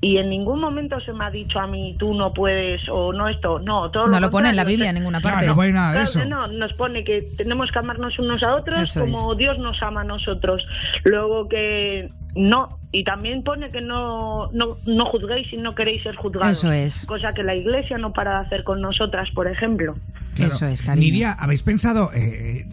[0.00, 3.26] y en ningún momento se me ha dicho a mí tú no puedes o no
[3.28, 4.64] esto, no, todo No lo pone en la.
[4.64, 5.46] Biblia en ninguna parte.
[5.46, 6.20] no pone nada de Claro eso.
[6.20, 9.82] que no, nos pone que tenemos que amarnos unos a otros Eso como Dios nos
[9.82, 10.62] ama a nosotros.
[11.04, 16.14] Luego que no, y también pone que no, no, no juzguéis si no queréis ser
[16.14, 16.58] juzgados.
[16.58, 17.04] Eso es.
[17.06, 19.96] Cosa que la iglesia no para de hacer con nosotras, por ejemplo.
[20.34, 20.54] Claro.
[20.54, 21.06] Eso es, cariño.
[21.06, 22.66] Nidia, ¿habéis pensado, eh,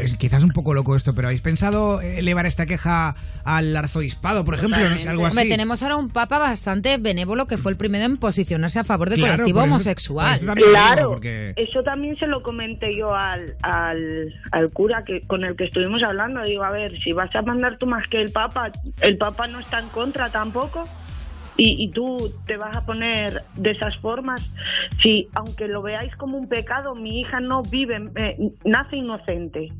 [0.00, 4.54] pues quizás un poco loco esto, pero ¿habéis pensado elevar esta queja al arzobispado, por
[4.54, 4.88] ejemplo?
[4.88, 5.36] No sé, algo así.
[5.38, 9.10] Hombre, tenemos ahora un papa bastante benévolo que fue el primero en posicionarse a favor
[9.10, 10.34] del Claro, colectivo eso- homosexual.
[10.42, 15.26] eso digo, Claro, porque- eso también se lo comenté yo al, al, al cura que
[15.26, 16.42] con el que estuvimos hablando.
[16.42, 19.60] Digo, a ver, si vas a mandar tú más que el Papa, el Papa no
[19.60, 20.88] está en contra tampoco.
[21.62, 24.50] Y, y tú te vas a poner de esas formas.
[25.02, 29.70] Si, aunque lo veáis como un pecado, mi hija no vive, eh, nace inocente.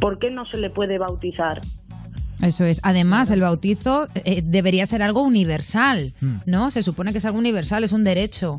[0.00, 1.60] ¿Por qué no se le puede bautizar?
[2.40, 2.80] Eso es.
[2.82, 6.38] Además, el bautizo eh, debería ser algo universal, Hmm.
[6.44, 6.72] ¿no?
[6.72, 8.56] Se supone que es algo universal, es un derecho.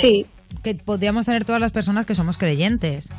[0.00, 0.24] Sí.
[0.62, 3.10] Que podríamos tener todas las personas que somos creyentes.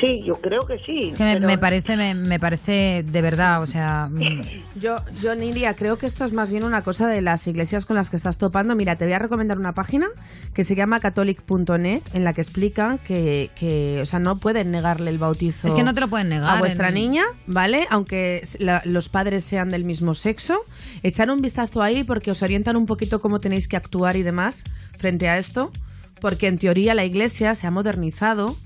[0.00, 1.10] Sí, yo creo que sí.
[1.10, 4.40] Es que me, pero- me parece, me, me parece de verdad, o sea, mm,
[4.80, 7.96] Yo, yo, Nidia, creo que esto es más bien una cosa de las iglesias con
[7.96, 8.74] las que estás topando.
[8.74, 10.06] Mira, te voy a recomendar una página
[10.54, 15.10] que se llama catholic.net en la que explican que, que, o sea, no pueden negarle
[15.10, 16.56] el bautizo es que no te lo pueden negar.
[16.56, 17.86] a vuestra en- niña, ¿vale?
[17.90, 20.58] Aunque la- los padres sean del mismo sexo.
[21.02, 24.64] Echar un vistazo ahí porque os orientan un poquito cómo tenéis que actuar y demás
[24.98, 25.70] frente a esto.
[26.20, 28.56] Porque en teoría la iglesia se ha modernizado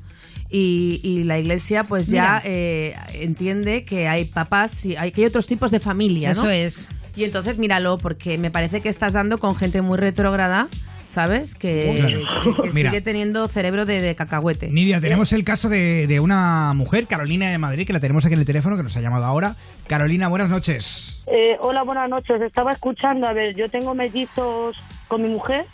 [0.50, 5.26] y, y la iglesia pues ya eh, entiende que hay papás y hay, que hay
[5.28, 6.40] otros tipos de familia, ¿no?
[6.40, 6.88] Eso es.
[7.16, 10.68] Y entonces míralo, porque me parece que estás dando con gente muy retrógrada,
[11.08, 11.54] ¿sabes?
[11.56, 12.62] Que, Claro.
[12.62, 12.90] que- Mira.
[12.90, 14.68] sigue teniendo cerebro de, de cacahuete.
[14.70, 18.34] Nidia, tenemos el caso de, de una mujer, Carolina de Madrid, que la tenemos aquí
[18.34, 19.56] en el teléfono, que nos ha llamado ahora.
[19.88, 21.22] Carolina, buenas noches.
[21.26, 22.40] Eh, hola, buenas noches.
[22.42, 24.76] Estaba escuchando, a ver, yo tengo mellizos
[25.08, 25.66] con mi mujer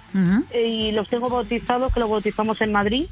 [0.52, 3.04] eh, y los tengo bautizados, que los bautizamos en Madrid.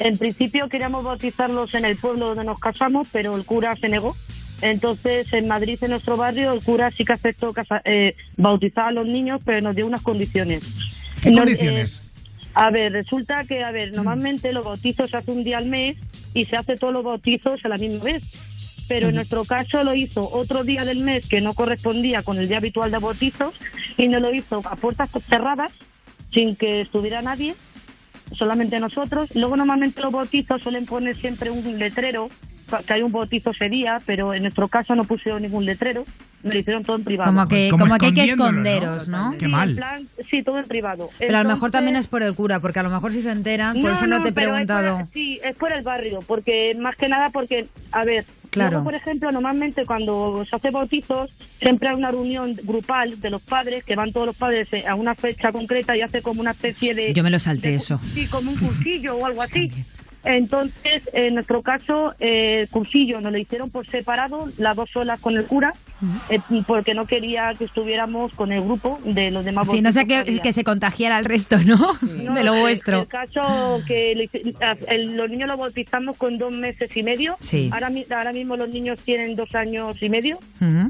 [0.00, 4.16] En principio queríamos bautizarlos en el pueblo donde nos casamos, pero el cura se negó.
[4.62, 8.92] Entonces, en Madrid, en nuestro barrio, el cura sí que aceptó casa- eh, bautizar a
[8.92, 10.62] los niños, pero nos dio unas condiciones.
[11.22, 11.96] ¿Qué Nos- condiciones?
[11.98, 15.66] eh, a ver, resulta que, a ver, normalmente los bautizos se hace un día al
[15.66, 15.96] mes
[16.34, 18.22] y se hace todos los bautizos a la misma vez.
[18.88, 22.48] Pero en nuestro caso lo hizo otro día del mes que no correspondía con el
[22.48, 23.54] día habitual de bautizos
[23.96, 25.70] y nos lo hizo a puertas cerradas,
[26.34, 27.54] sin que estuviera nadie.
[28.32, 29.28] Solamente nosotros.
[29.34, 32.28] Luego normalmente los bautizos suelen poner siempre un letrero,
[32.86, 36.04] que hay un bautizo ese día, pero en nuestro caso no pusieron ningún letrero,
[36.42, 37.30] me lo hicieron todo en privado.
[37.32, 39.34] Como que, Como como que hay que esconderos, ¿no?
[39.38, 39.70] Qué mal.
[39.70, 41.10] En plan, sí, todo en privado.
[41.18, 43.30] Pero a lo mejor también es por el cura, porque a lo mejor si se
[43.30, 44.98] enteran, por eso no, te he preguntado.
[44.98, 48.70] por- sí, es por el barrio, porque más que nada porque, a ver, Claro.
[48.70, 51.30] luego, por ejemplo, normalmente cuando se hace bautizos,
[51.60, 54.94] siempre hay una reunión grupal de los padres, que van todos los padres eh, a
[54.96, 57.12] una fecha concreta y hace como una especie de...
[57.14, 58.00] Yo me lo salté de- eso.
[58.14, 59.70] Sí, como un cursillo o algo así.
[60.24, 65.18] Entonces, en nuestro caso, eh, el cursillo nos lo hicieron por separado, las dos solas
[65.20, 65.72] con el cura,
[66.28, 70.06] eh, porque no quería que estuviéramos con el grupo de los demás Sí, no sé
[70.06, 71.76] que, que se contagiara al resto, ¿no?
[72.02, 73.00] No, de lo el- vuestro.
[73.02, 74.30] El caso que le
[74.88, 77.36] el- los niños los bautizamos con dos meses y medio.
[77.40, 77.68] Sí.
[77.72, 80.38] Ahora, ahora mismo los niños tienen dos años y medio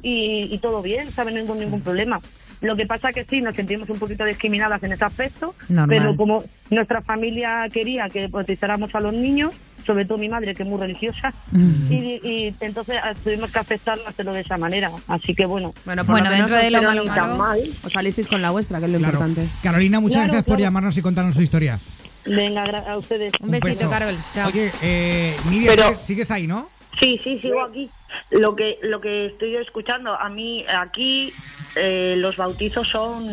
[0.03, 1.35] y, y todo bien, ¿saben?
[1.35, 2.21] Ningún, ningún problema.
[2.61, 5.89] Lo que pasa que sí, nos sentimos un poquito discriminadas en ese aspecto, Normal.
[5.99, 9.55] pero como nuestra familia quería que bautizáramos a los niños,
[9.87, 11.91] sobre todo mi madre, que es muy religiosa, Mm.
[11.93, 14.91] y, y entonces ah, tuvimos que aceptarlo hacerlo de esa manera.
[15.09, 15.73] Así que bueno.
[15.87, 17.37] Bueno, por Bueno, dentro de lo malo, malo.
[17.37, 17.61] mal.
[17.83, 19.19] Os salisteis con la vuestra, que es lo Claro.
[19.21, 19.51] importante.
[19.63, 21.79] Carolina, muchas Claro, gracias por llamarnos y contarnos su historia.
[22.27, 23.33] Venga, gra- a ustedes.
[23.41, 23.91] Un besito, beso.
[23.91, 24.15] Carol.
[24.35, 24.49] Chao.
[24.49, 26.69] Oye, eh, Nidia, Pero- ¿sigues- sigues ahí, ¿no?
[27.01, 27.89] Sí, sí, sigo aquí.
[28.31, 31.33] Lo que, lo que estoy escuchando, a mí aquí
[31.77, 33.25] eh, los bautizos son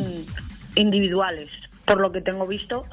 [0.76, 1.50] individuales,
[1.86, 2.86] por lo que tengo visto.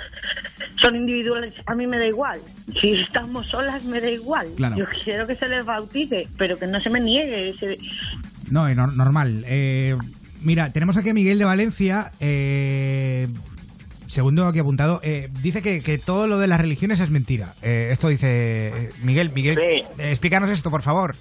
[0.83, 2.40] Son individuales, a mí me da igual.
[2.81, 4.49] Si estamos solas, me da igual.
[4.57, 4.77] Claro.
[4.77, 7.79] Yo quiero que se les bautice, pero que no se me niegue ese...
[8.51, 9.43] No, nor- normal.
[9.47, 9.97] Eh,
[10.43, 12.11] mira, tenemos aquí a Miguel de Valencia.
[12.21, 13.29] Eh,
[14.07, 15.01] segundo aquí apuntado.
[15.03, 17.55] eh, dice que, que todo lo de las religiones es mentira.
[17.62, 19.31] Eh, esto dice eh, Miguel.
[19.35, 19.87] Miguel, Sí.
[20.03, 21.17] eh, explícanos esto, por favor.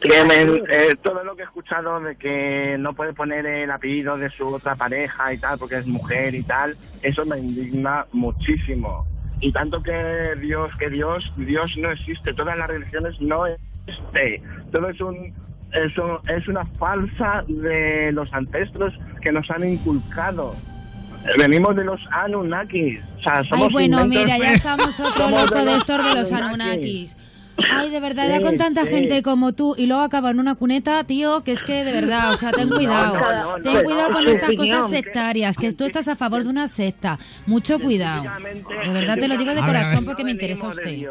[0.00, 4.16] Que me- eh, todo lo que he escuchado de que no puede poner el apellido
[4.16, 9.06] de su otra pareja y tal porque es mujer y tal, eso me indigna muchísimo.
[9.40, 14.40] Y tanto que Dios, que Dios, Dios no existe, todas las religiones no existe.
[14.72, 15.34] Todo es un
[15.72, 18.92] eso es una falsa de los ancestros
[19.22, 20.54] que nos han inculcado.
[21.38, 23.00] Venimos de los Anunnakis.
[23.18, 26.32] O sea, somos Ay, bueno, mira, ya estamos otro somos loco de estos de los
[26.32, 27.14] Anunnakis.
[27.14, 27.31] Anunnakis.
[27.70, 28.90] Ay, de verdad, ya Sí, con tanta sí.
[28.90, 32.32] gente como tú y luego acaba en una cuneta, tío, que es que de verdad,
[32.32, 33.14] o sea, ten cuidado.
[33.14, 36.48] no, no, no, ten cuidado con estas cosas sectarias, que tú estás a favor de
[36.50, 37.18] una secta.
[37.46, 38.22] Mucho cuidado.
[38.22, 41.02] De verdad te lo digo de A a corazón porque me interesa de usted.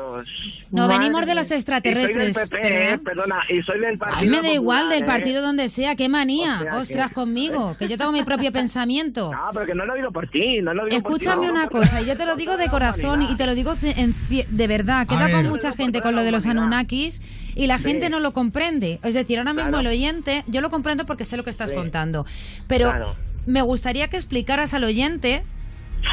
[0.72, 4.90] No, venimos de los extraterrestres, PP, perdona, y soy del partido Ay, me da igual
[4.90, 5.06] del ¿eh?
[5.06, 6.56] partido donde sea, qué manía.
[6.56, 9.32] O sea que- Ostras, conmigo, que yo tengo mi propio pensamiento.
[9.32, 11.68] No, pero que no lo digo por ti, no lo digo por ti, Escúchame una
[11.68, 14.14] cosa, y yo te lo digo de corazón y te lo digo en
[14.50, 17.22] de verdad, A queda con mucha gente con lo de los Anunnakis
[17.56, 19.00] y la gente no lo comprende.
[19.04, 19.90] Es decir, ahora mismo Claro.
[19.90, 21.76] el oyente, yo lo comprendo porque sé lo que estás Sí.
[21.76, 22.26] contando,
[22.68, 23.16] pero Claro.
[23.46, 25.44] me gustaría que explicaras al oyente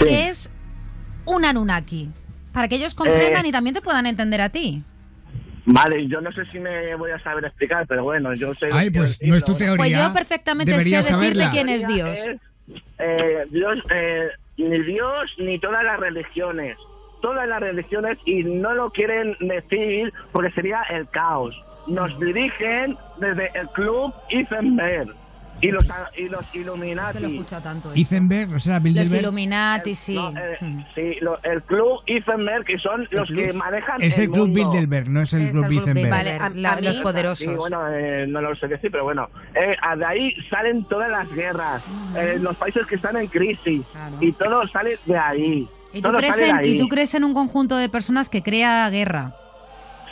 [0.01, 0.07] Sí.
[0.07, 0.51] qué es
[1.25, 2.11] un Anunnaki,
[2.53, 3.49] para que ellos comprendan Eh.
[3.49, 4.83] y también te puedan entender a ti.
[5.71, 8.69] Vale, yo no sé si me voy a saber explicar, pero bueno, yo sé...
[8.73, 9.77] Ay, pues no es tu teoría.
[9.77, 11.51] Pues yo perfectamente sé saberla.
[11.51, 12.19] quién es Dios.
[12.99, 16.77] eh, Dios, eh, ni Dios ni todas las religiones.
[17.21, 21.55] Todas las religiones y no lo quieren decir porque sería el caos.
[21.87, 25.09] Nos dirigen desde el club Isenberg
[25.61, 25.85] y los,
[26.17, 27.45] y los Es que lo Illuminati.
[27.61, 27.93] tanto.
[27.93, 28.01] esto.
[28.01, 29.23] Ethenberg, o sea, Los Bilderberg.
[29.23, 30.15] Illuminati, sí.
[30.15, 34.47] No, eh, sí, lo- el club Isenberg, que son los que manejan Es el club
[34.49, 34.71] mundo.
[34.71, 35.71] Bilderberg, no es el Es club el.
[35.71, 36.53] Bilderberg.
[36.63, 37.39] Vale, los poderosos.
[37.45, 39.29] Sí, bueno, eh, no lo sé decir, pero bueno.
[39.57, 41.83] Eh, de ahí salen todas las guerras,
[42.17, 44.17] eh, los países que están en crisis, Claro.
[44.21, 45.69] y todo sale de ahí.
[45.93, 49.33] ¿Y tú, crees en, y tú crees en un conjunto de personas que crea guerra?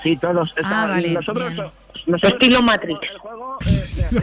[0.03, 0.51] Sí, todos.
[0.55, 1.67] Sea, Ah, vale, nosotros, bien.
[2.07, 2.99] nosotros Estilo Matrix.
[3.13, 3.76] El juego así.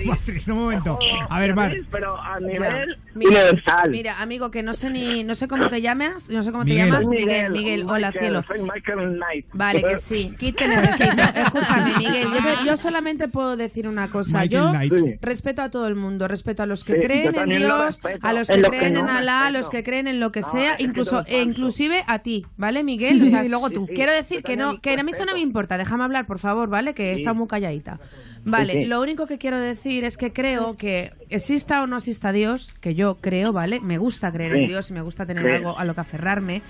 [0.05, 0.97] Matrix, un momento.
[1.29, 1.73] A ver, Mar.
[1.91, 3.89] Pero a nivel Mira, universal.
[3.91, 6.85] Mira, amigo, que no sé ni no sé cómo te llamas, no sé cómo Miguel.
[6.85, 8.43] te llamas, Miguel, Miguel, hola Michael, cielo.
[8.47, 9.45] Soy Michael Knight.
[9.53, 10.33] Vale, que sí.
[10.39, 11.23] ¿Qué te necesito?
[11.35, 12.27] Escúchame, Miguel.
[12.33, 14.41] Yo, te- yo solamente puedo decir una cosa.
[14.41, 16.27] Michael yo respeto a todo el mundo.
[16.27, 19.69] Respeto a los que creen en Dios, a los que creen en Alá, a los
[19.69, 23.21] que creen en lo que sea, incluso e inclusive a ti, ¿vale, Miguel?
[23.23, 23.85] O sea, Y luego tú.
[23.87, 25.77] Sí, Quiero decir que no, que a mí esto no me importa.
[25.77, 26.93] Déjame hablar, por favor, ¿vale?
[26.93, 27.19] Que Sí.
[27.21, 27.99] está muy calladita.
[28.45, 28.85] Vale, sí.
[28.85, 32.95] lo único que quiero decir es que creo que exista o no exista Dios, que
[32.95, 33.79] yo creo, ¿vale?
[33.79, 34.67] Me gusta creer en.
[34.67, 35.49] Dios y me gusta tener Sí.
[35.51, 36.61] algo a lo que aferrarme.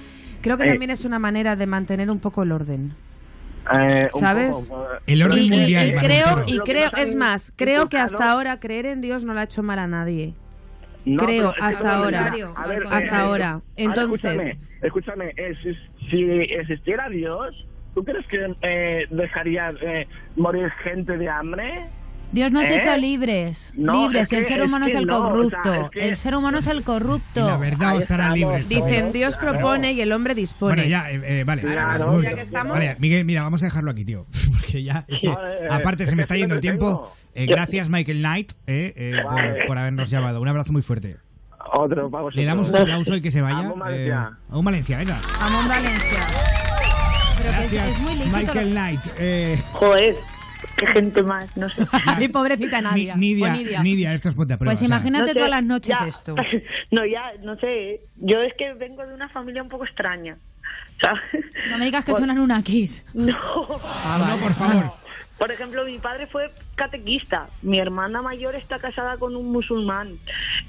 [0.41, 2.93] Creo que también es una manera de mantener un poco el orden.
[3.73, 4.67] Eh, ¿Sabes?
[4.69, 5.95] poco, eh, El orden Y, mundial.
[5.99, 9.43] creo, y creo, es más, creo que hasta ahora creer en Dios no le ha
[9.43, 10.33] hecho mal a nadie.
[11.05, 12.31] No, Creo, hasta ahora.
[12.33, 13.61] mira, a ver, Hasta eh, ahora.
[13.75, 14.23] Entonces-
[14.81, 16.23] escúchame, escúchame, si, si
[16.53, 17.53] existiera Dios,
[17.93, 20.07] ¿tú crees que eh, dejaría eh,
[20.37, 21.85] morir gente de hambre?
[22.33, 22.81] Dios nos ¿Eh?
[22.83, 25.21] hizo libres, No, libres, es y el que- ser humano es, que el no, o
[25.21, 25.73] sea, corrupto.
[25.85, 27.45] es que- El ser humano es el corrupto.
[27.47, 28.67] La verdad os hará libres.
[28.67, 28.85] todos.
[28.87, 30.75] Dicen, Dios propone y el hombre dispone.
[30.75, 31.61] Bueno, ya, eh, eh, vale.
[31.61, 32.73] Claro, ya que estamos.
[32.73, 34.25] Vale, Miguel, mira, vamos a dejarlo aquí, tío.
[34.51, 35.31] Porque ya, que,
[35.69, 37.13] aparte, se me que está yendo el que tiempo.
[37.35, 39.59] Eh, gracias, Michael Knight, eh, eh, por, Vale.
[39.67, 40.41] por habernos llamado.
[40.41, 41.17] Un abrazo muy fuerte.
[41.75, 42.35] Otro vosotros.
[42.35, 43.71] Le damos un aplauso y que se vaya.
[43.91, 45.19] Eh, a un Valencia, venga.
[45.39, 46.19] Amón Valencia.
[47.37, 48.15] Pero que es, Gracias, es muy.
[48.33, 48.99] Michael Knight.
[49.17, 50.15] Eh, Joder,
[50.85, 51.85] qué gente más, no sé.
[52.19, 53.15] Mi pobrecita Nadia.
[53.15, 53.83] Ni- Nidia, Nidia.
[53.83, 54.71] Nidia, esto es ponte a prueba.
[54.71, 56.07] Pues imagínate No sé, todas las noches ya.
[56.07, 56.35] esto.
[56.91, 58.01] No, ya, no sé.
[58.17, 60.37] Yo es que vengo de una familia un poco extraña.
[61.01, 61.21] ¿sabes?
[61.69, 63.05] No me digas que Por- suenan una Kiss.
[63.13, 63.25] No.
[63.25, 64.91] no, por favor.
[65.37, 67.47] Por ejemplo, mi padre fue catequista.
[67.61, 70.17] Mi hermana mayor está casada con un musulmán.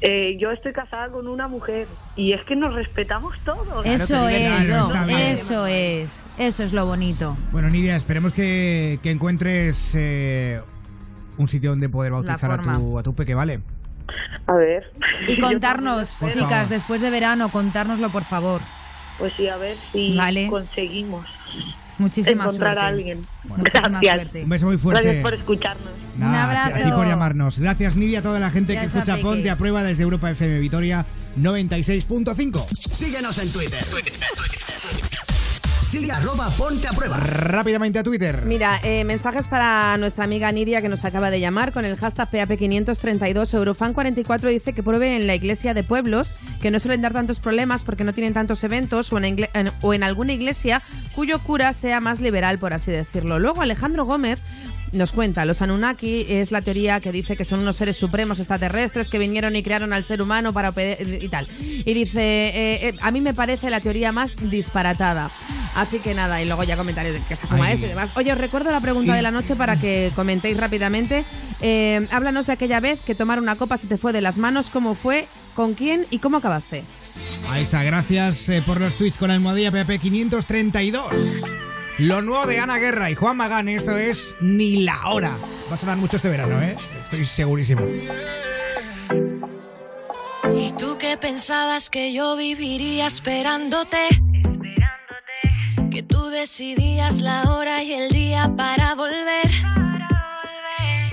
[0.01, 1.87] Eh, yo estoy casada con una mujer.
[2.17, 3.85] Y es que nos respetamos todos.
[3.85, 7.37] Eso es, claro, eso es, eso es lo bonito.
[7.53, 10.61] Bueno, Nidia, esperemos que, que encuentres eh,
[11.39, 13.61] un sitio donde poder bautizar a tu, a tu peque, ¿vale?
[14.47, 14.93] A ver.
[15.27, 16.69] Y contarnos, chicas, favor.
[16.69, 18.61] después de verano, contárnoslo, por favor.
[19.19, 20.49] Pues sí, a ver si Vale.
[20.49, 21.25] conseguimos
[21.99, 22.81] Muchísima encontrar suerte.
[22.81, 23.27] a alguien.
[23.45, 24.15] Muchísima Gracias.
[24.17, 24.43] suerte.
[24.45, 25.03] Un beso muy fuerte.
[25.03, 25.91] Gracias por escucharnos.
[26.17, 26.77] Nada, Un abrazo.
[26.77, 27.59] A ti por llamarnos.
[27.59, 29.17] Gracias, Nidia, a toda la gente Ya que escucha.
[29.19, 32.67] Ponte a Prueba desde Europa FM Vitoria 96.5.
[32.93, 33.85] Síguenos en Twitter.
[35.95, 37.17] Sigue arroba ponte a prueba.
[37.19, 38.43] Rápidamente a Twitter.
[38.45, 42.29] Mira, eh, mensajes para nuestra amiga Nidia que nos acaba de llamar con el hashtag
[42.31, 43.55] PAP532.
[43.55, 47.85] Eurofan44 dice que pruebe en la iglesia de pueblos que no suelen dar tantos problemas
[47.85, 50.83] porque no tienen tantos eventos o en, igle- en- o en alguna iglesia
[51.15, 53.39] cuyo cura sea más liberal, por así decirlo.
[53.39, 54.41] Luego Alejandro Gómez
[54.93, 59.09] nos cuenta, los Anunnaki es la teoría que dice que son unos seres supremos extraterrestres
[59.09, 61.49] que vinieron y crearon al ser humano para y tal.
[61.61, 65.31] Y dice, eh, eh, a mí me parece la teoría más disparatada.
[65.75, 68.11] Así que nada, y luego ya comentarios de que se fuma este y demás.
[68.15, 71.25] Oye, os recuerdo la pregunta de la noche para que comentéis rápidamente.
[71.61, 74.71] Eh, háblanos de aquella vez que tomar una copa se te fue de las manos,
[74.71, 76.85] cómo fue, con quién y cómo acabaste.
[77.51, 81.54] Ahí está, gracias por los tweets con la almohadilla PP 532.
[81.99, 85.37] Lo nuevo de Ana Guerra y Juan Magán, esto es Ni la hora.
[85.71, 86.77] Va a sonar mucho este verano, ¿eh?
[87.05, 87.83] Estoy segurísimo.
[90.57, 94.09] ¿Y tú qué pensabas que yo viviría esperándote?
[95.93, 99.51] Que tú decidías la hora y el día para volver.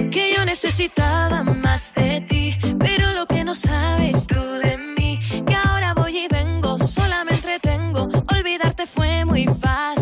[0.10, 5.54] Que yo necesitaba más de ti, pero lo que no sabes tú de mí, que
[5.54, 10.01] ahora voy y vengo, sola me entretengo, olvidarte fue muy fácil.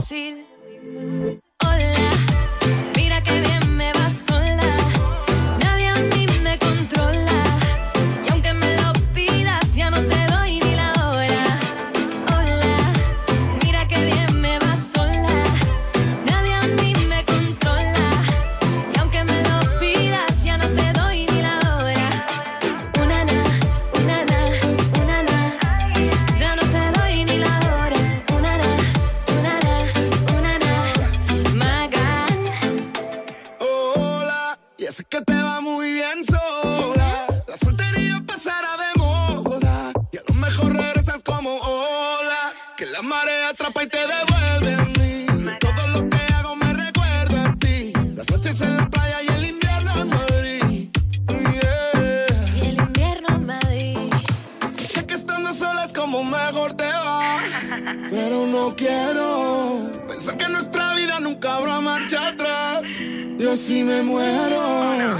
[61.48, 63.00] Habrá marcha atrás.
[63.38, 65.20] Yo sí me muero.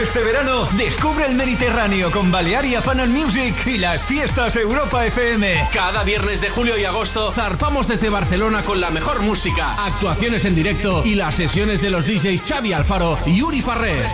[0.00, 5.68] Este verano descubre el Mediterráneo con Balearia Fan and Music y las fiestas Europa FM.
[5.72, 10.54] Cada viernes de julio y agosto zarpamos desde Barcelona con la mejor música, actuaciones en
[10.54, 14.10] directo y las sesiones de los DJs Xavi Alfaro y Yuri Farrés.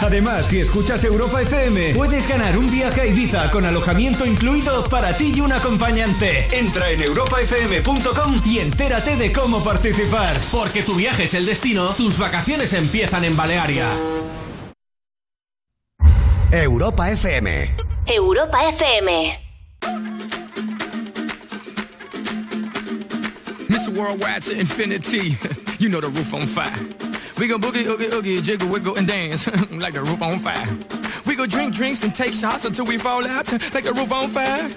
[0.00, 5.16] Además, si escuchas Europa FM, puedes ganar un viaje a Ibiza con alojamiento incluido para
[5.16, 6.48] ti y un acompañante.
[6.58, 10.40] Entra en europafm.com y entérate de cómo participar.
[10.50, 13.86] Porque tu viaje es el destino, tus vacaciones empiezan en Balearia.
[16.52, 17.68] Europa FM.
[18.08, 19.36] Europa FM.
[23.68, 23.90] Mr.
[23.90, 25.36] Worldwide to infinity.
[25.78, 26.74] You know the roof on fire.
[27.38, 30.66] We go boogie, oogie, oogie, jiggle, wiggle, and dance like the roof on fire.
[31.26, 34.28] We go drink drinks and take shots until we fall out like the roof on
[34.28, 34.68] fire.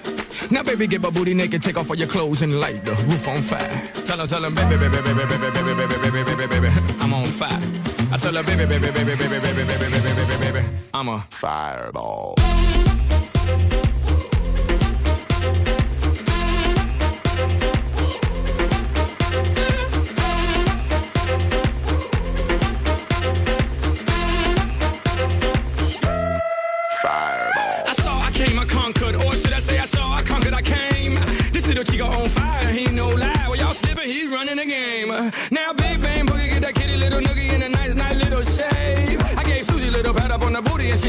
[0.50, 3.26] Now, baby, get my booty naked, take off all your clothes and light the roof
[3.26, 3.90] on fire.
[4.04, 6.68] Tell her, tell her, baby, baby, baby, baby, baby, baby, baby, baby, baby, baby,
[7.00, 7.91] I'm on fire.
[8.12, 11.24] I tell her, baby, baby, baby, baby, baby, baby, baby, baby, baby, baby, I'm a
[11.30, 12.34] fireball.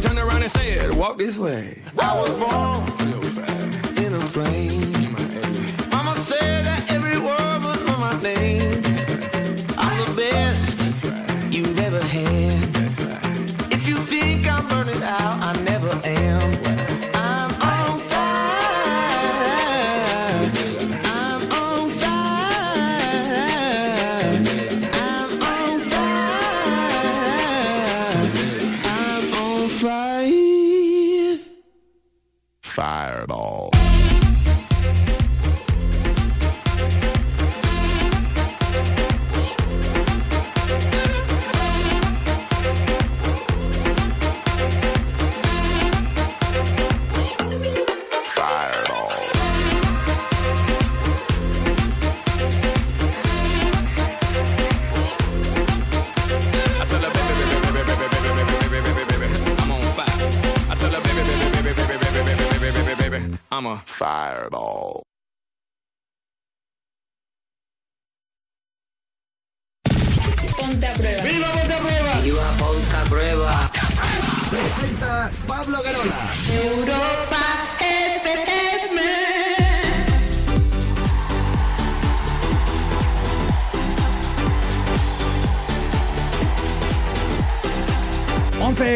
[0.03, 1.81] The booty, and she turned around and said, Walk this way.
[1.99, 5.11] I was born in a plane.
[5.91, 8.52] Mama said that every word was on my name.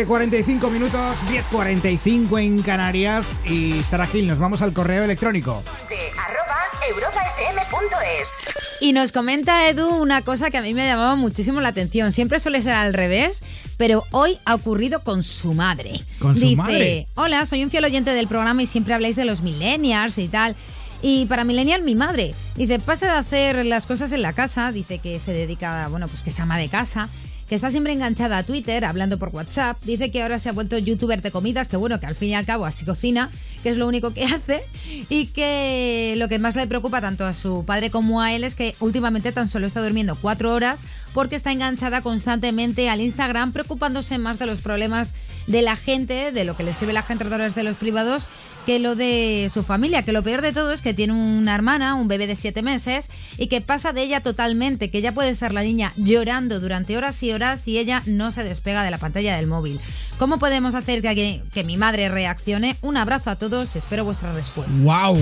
[0.08, 1.16] 11.45 minutos,
[1.52, 5.62] 10.45 en Canarias y Sara Gil, nos vamos al correo electrónico.
[5.90, 6.56] De arroba
[6.90, 8.46] europafm.es.
[8.80, 12.14] Y nos comenta Edu una cosa que a mí me ha llamado muchísimo la atención.
[12.14, 13.44] Siempre suele ser al revés,
[13.76, 16.00] pero hoy ha ocurrido con su madre.
[16.20, 17.08] ¿Con su Dice, madre?
[17.16, 20.56] hola, soy un fiel oyente del programa y siempre habláis de los millennials y tal.
[21.02, 22.34] Y para millennial, mi madre.
[22.56, 26.22] Dice, pasa de hacer las cosas en la casa, dice que se dedica, bueno, pues
[26.22, 27.10] que es ama de casa,
[27.48, 29.82] que está siempre enganchada a Twitter, hablando por WhatsApp.
[29.84, 32.36] Dice que ahora se ha vuelto youtuber de comidas, que bueno, que al fin y
[32.36, 33.30] al cabo así cocina,
[33.64, 34.64] que es lo único que hace.
[35.10, 38.56] Y que lo que más le preocupa tanto a su padre como a él es
[38.56, 40.80] que últimamente tan solo está durmiendo cuatro horas
[41.14, 45.14] porque está enganchada constantemente al Instagram, preocupándose más de los problemas
[45.48, 48.28] de la gente, de lo que le escribe la gente a través de los privados,
[48.66, 51.96] que lo de su familia, que lo peor de todo es que tiene una hermana,
[51.96, 55.54] un bebé de siete meses, y que pasa de ella totalmente, que ya puede estar
[55.54, 59.38] la niña llorando durante horas y horas y ella no se despega de la pantalla
[59.38, 59.80] del móvil.
[60.18, 62.76] ¿Cómo podemos hacer que, que mi madre reaccione?
[62.82, 64.74] Un abrazo a todos, espero vuestra respuesta.
[64.82, 65.18] ¡Wow!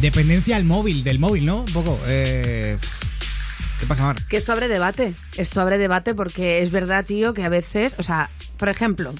[0.00, 1.60] Dependencia al móvil, del móvil, ¿no?
[1.60, 1.98] Un poco.
[2.06, 2.78] Eh...
[3.78, 4.16] ¿Qué pasa, Mar?
[4.28, 5.14] Que esto abre debate.
[5.36, 9.12] Esto abre debate porque es verdad, tío, que a veces, o sea, por ejemplo,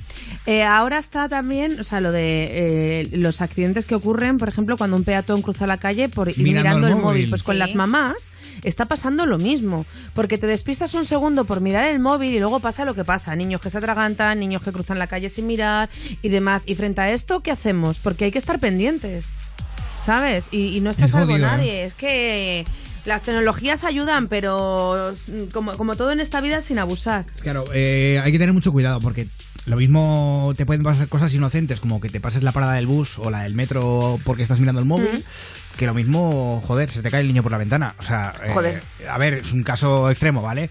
[0.47, 4.77] eh, ahora está también, o sea, lo de eh, los accidentes que ocurren, por ejemplo,
[4.77, 7.07] cuando un peatón cruza la calle por ir Mirando mirando el el móvil.
[7.19, 7.29] móvil.
[7.31, 8.33] Pues con las mamás
[8.65, 9.87] está pasando lo mismo.
[10.15, 13.37] Porque te despistas un segundo por mirar el móvil y luego pasa lo que pasa.
[13.37, 15.89] Niños que se atragantan, niños que cruzan la calle sin mirar
[16.21, 16.65] y demás.
[16.67, 18.01] Y frente a esto, ¿qué hacemos?
[18.01, 19.25] Porque hay que estar pendientes.
[20.05, 20.49] ¿Sabes?
[20.51, 21.51] Y, y no está Es salvo jodido, ¿eh?
[21.51, 21.85] nadie.
[21.85, 22.65] Es que
[23.05, 27.27] las tecnologías ayudan, pero mm, como, como todo en esta vida, sin abusar.
[27.41, 29.29] Claro, eh, hay que tener mucho cuidado porque
[29.67, 33.19] lo mismo te pueden pasar cosas inocentes como que te pases la parada del bus
[33.19, 35.25] o la del metro porque estás mirando el móvil.
[35.77, 37.95] Que lo mismo, joder, se te cae el niño por la ventana.
[37.99, 38.83] O sea, eh, Joder.
[39.09, 40.71] a ver, es un caso extremo, ¿vale?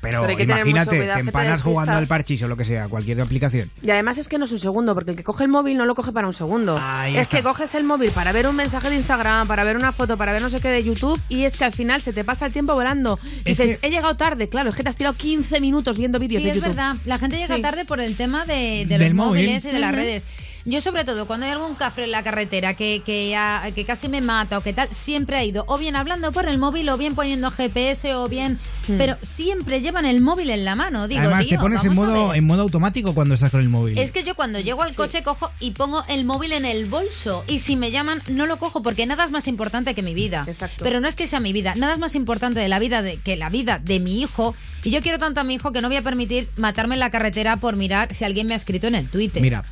[0.00, 3.70] Pero, imagínate, te empanas jugando al parchís o lo que sea, cualquier aplicación.
[3.82, 5.86] Y además es que no es un segundo, porque el que coge el móvil no
[5.86, 6.78] lo coge para un segundo.
[6.80, 7.38] Ahí es está.
[7.38, 10.32] que coges el móvil para ver un mensaje de Instagram, para ver una foto, para
[10.32, 12.52] ver no sé qué de YouTube, y es que al final se te pasa el
[12.52, 13.18] tiempo volando.
[13.44, 16.18] Y Es dices, he llegado tarde, claro, es que te has tirado 15 minutos viendo
[16.18, 16.68] vídeos Sí, de es YouTube.
[16.76, 16.96] verdad.
[17.04, 17.62] La gente llega Sí.
[17.62, 19.42] tarde por el tema de, de Del los móvil.
[19.46, 20.24] móviles y de las redes.
[20.68, 23.34] Yo, sobre todo, cuando hay algún cafre en la carretera que, que,
[23.74, 26.58] que casi me mata o que tal, siempre ha ido o bien hablando por el
[26.58, 28.58] móvil o bien poniendo GPS o bien.
[28.86, 31.08] Pero siempre llevan el móvil en la mano.
[31.08, 33.98] Digo, Además, tío, te pones en modo, en modo automático cuando estás con el móvil.
[33.98, 37.44] Es que yo cuando llego al coche cojo y pongo el móvil en el bolso
[37.46, 40.46] y si me llaman no lo cojo porque nada es más importante que mi vida.
[40.82, 43.16] Pero no es que sea mi vida, nada es más importante de la vida de
[43.16, 44.54] que la vida de mi hijo
[44.84, 47.10] y yo quiero tanto a mi hijo que no voy a permitir matarme en la
[47.10, 49.42] carretera por mirar si alguien me ha escrito en el Twitter.
[49.42, 49.64] Mira,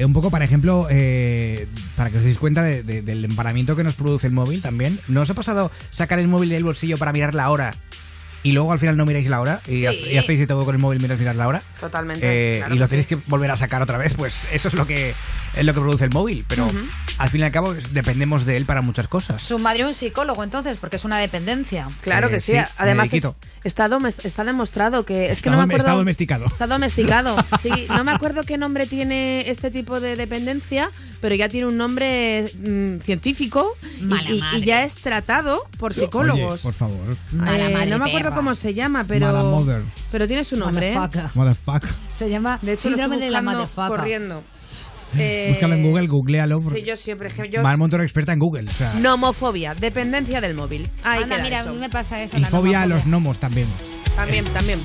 [0.00, 3.76] eh, un poco, para ejemplo, eh, para que os deis cuenta de- de- del empanamiento
[3.76, 4.98] que nos produce el móvil también.
[5.08, 7.74] ¿No os ha pasado sacar el móvil del bolsillo para mirar la hora
[8.42, 9.86] y luego al final no miráis la hora y, Sí.
[9.86, 11.62] ha- y hacéis todo con el móvil mientras miras la hora?
[11.80, 12.20] Totalmente.
[12.26, 13.16] Eh, claro y lo que tenéis sí.
[13.16, 15.14] que volver a sacar otra vez, pues eso es lo que
[15.56, 16.44] es lo que produce el móvil.
[16.48, 16.70] Pero
[17.18, 19.42] al fin y al cabo es- dependemos de él para muchas cosas.
[19.42, 21.88] Su madre un psicólogo entonces porque es una dependencia.
[22.02, 22.52] Claro Eh, que sí.
[22.52, 23.24] sí, Además, es-
[23.64, 25.24] está, demostrado que.
[25.26, 25.86] Es que Está no me acuerdo.
[25.86, 26.46] está domesticado.
[26.46, 27.36] Está domesticado.
[27.60, 31.76] Sí, no me acuerdo qué nombre tiene este tipo de dependencia, pero ya tiene un
[31.76, 36.54] nombre mm, científico y- ya es tratado por psicólogos.
[36.54, 37.16] Oye, por favor.
[37.48, 38.36] Eh, no me acuerdo perra.
[38.36, 39.64] cómo se llama, pero.
[40.10, 40.92] Pero tiene su nombre.
[40.92, 40.98] ¿eh?
[41.34, 41.90] Motherfucker.
[42.16, 43.96] Se llama De hecho, síndrome estoy de la motherfucker.
[43.96, 44.42] corriendo.
[45.18, 46.62] Eh, Búscalo en Google, googlealo.
[46.62, 47.28] Sí, yo siempre.
[47.28, 48.68] es que Yo, Mar Montoro experta en Google.
[48.68, 50.88] O sea, nomofobia, dependencia del móvil.
[51.04, 51.70] Ahí Anda, mira, eso.
[51.70, 52.36] a mí me pasa eso.
[52.36, 52.96] y la fobia a nomofobia.
[52.96, 53.66] los gnomos también.
[54.16, 54.78] También, también.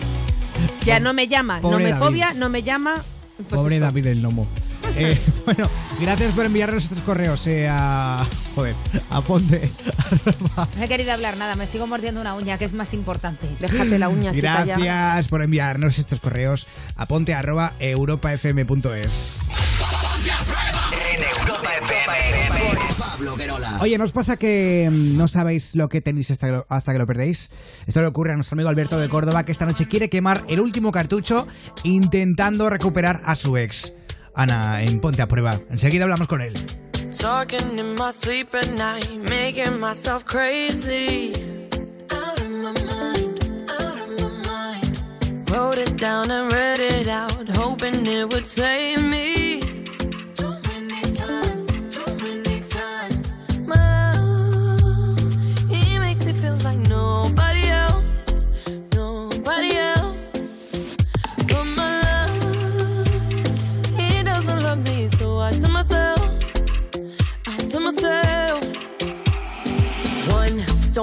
[0.86, 2.04] Ya no me llama, no Pobre me David.
[2.06, 2.96] fobia, no me llama.
[3.50, 3.86] Pues Pobre esto.
[3.86, 4.48] David el gnomo.
[4.98, 5.70] Eh, bueno,
[6.00, 8.26] gracias por enviarnos estos correos eh, a.
[8.56, 8.76] Joder,
[9.10, 9.70] a Ponte.
[10.78, 13.48] No he querido hablar nada, me sigo mordiendo una uña, que es más importante.
[13.60, 16.66] Déjate la uña Gracias por enviarnos estos correos
[16.96, 19.40] a ponte arroba europafm.es.
[21.14, 22.16] En Europa FM.
[22.98, 23.78] Pablo Guerola.
[23.82, 27.00] Oye, ¿nos pasa que mm, no sabéis lo que tenéis hasta que lo, hasta que
[27.00, 27.50] lo perdéis?
[27.86, 30.60] Esto le ocurre a nuestro amigo Alberto de Córdoba, que esta noche quiere quemar el
[30.62, 31.48] último cartucho
[31.84, 33.94] intentando recuperar a su ex.
[34.36, 35.60] Ana, en Ponte a Prueba.
[35.70, 36.54] Enseguida hablamos con él.
[37.18, 41.32] Talking in my sleep at night, making myself crazy.
[42.12, 45.50] Out of my mind, out of my mind.
[45.50, 49.35] Wrote it down and read it out, hoping it would save me.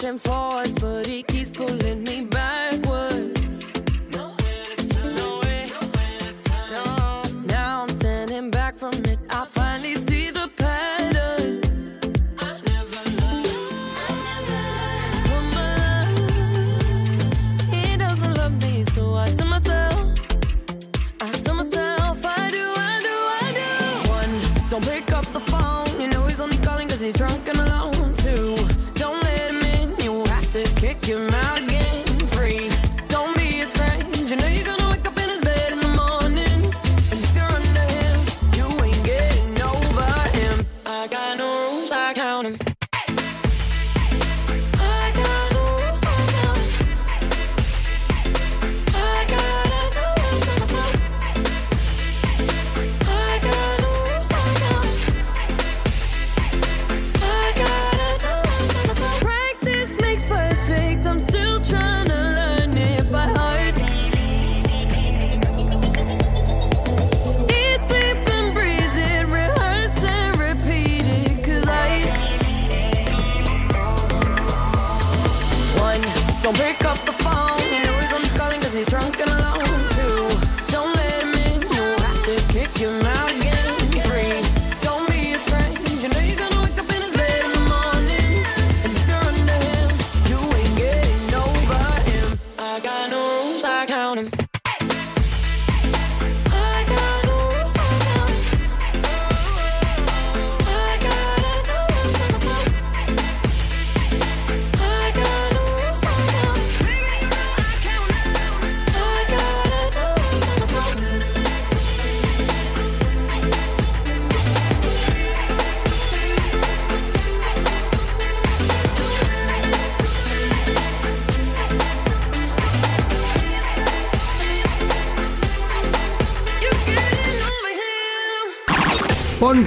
[0.00, 2.39] pushing forwards, but he keeps pulling me backwards.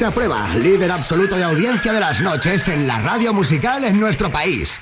[0.03, 4.01] Ponte a prueba, líder absoluto de audiencia de las noches en la radio musical en
[4.01, 4.77] nuestro país.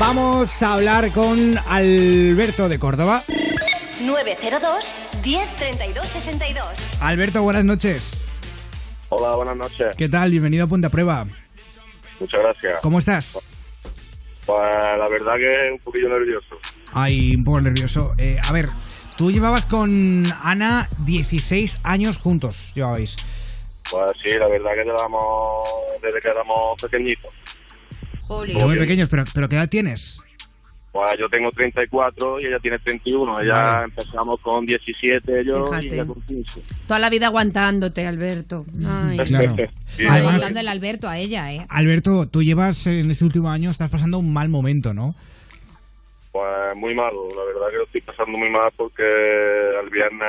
[0.00, 3.24] Vamos a hablar con Alberto de Córdoba.
[4.00, 7.02] 902 1032 62.
[7.02, 8.26] Alberto, buenas noches.
[9.10, 9.94] Hola, buenas noches.
[9.98, 10.30] ¿Qué tal?
[10.30, 11.26] Bienvenido a Ponte a Prueba.
[12.18, 12.80] Muchas gracias.
[12.80, 13.38] ¿Cómo estás?
[14.46, 14.58] Pues
[14.98, 16.56] la verdad que un poquillo nervioso.
[16.92, 18.14] Ay, un poco nervioso.
[18.18, 18.66] Eh, a ver,
[19.16, 23.16] tú llevabas con Ana 16 años juntos, llevabais.
[23.90, 25.68] Pues sí, la verdad que llevamos
[26.02, 27.30] desde que éramos pequeñitos.
[28.28, 30.20] Muy pequeños, pero, pero ¿qué edad tienes?
[30.92, 33.40] Pues yo tengo 34 y ella tiene 31.
[33.40, 33.84] Ella Vale.
[33.84, 35.94] empezamos con 17 yo y Fíjate.
[35.94, 36.62] ella con 15.
[36.88, 38.64] Toda la vida aguantándote, Alberto.
[38.84, 39.18] Ay.
[39.26, 39.54] Claro.
[39.94, 41.66] Sí, Además- Aguantando el Alberto a ella, ¿eh?
[41.68, 45.14] Alberto, tú llevas en este último año, estás pasando un mal momento, ¿no?
[46.36, 50.28] Pues muy malo, la verdad que lo estoy pasando muy mal porque el viernes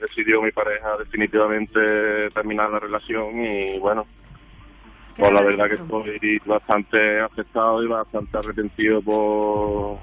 [0.00, 4.06] decidió mi pareja definitivamente terminar la relación y bueno,
[5.14, 9.98] pues la verdad que estoy bastante afectado y bastante arrepentido por,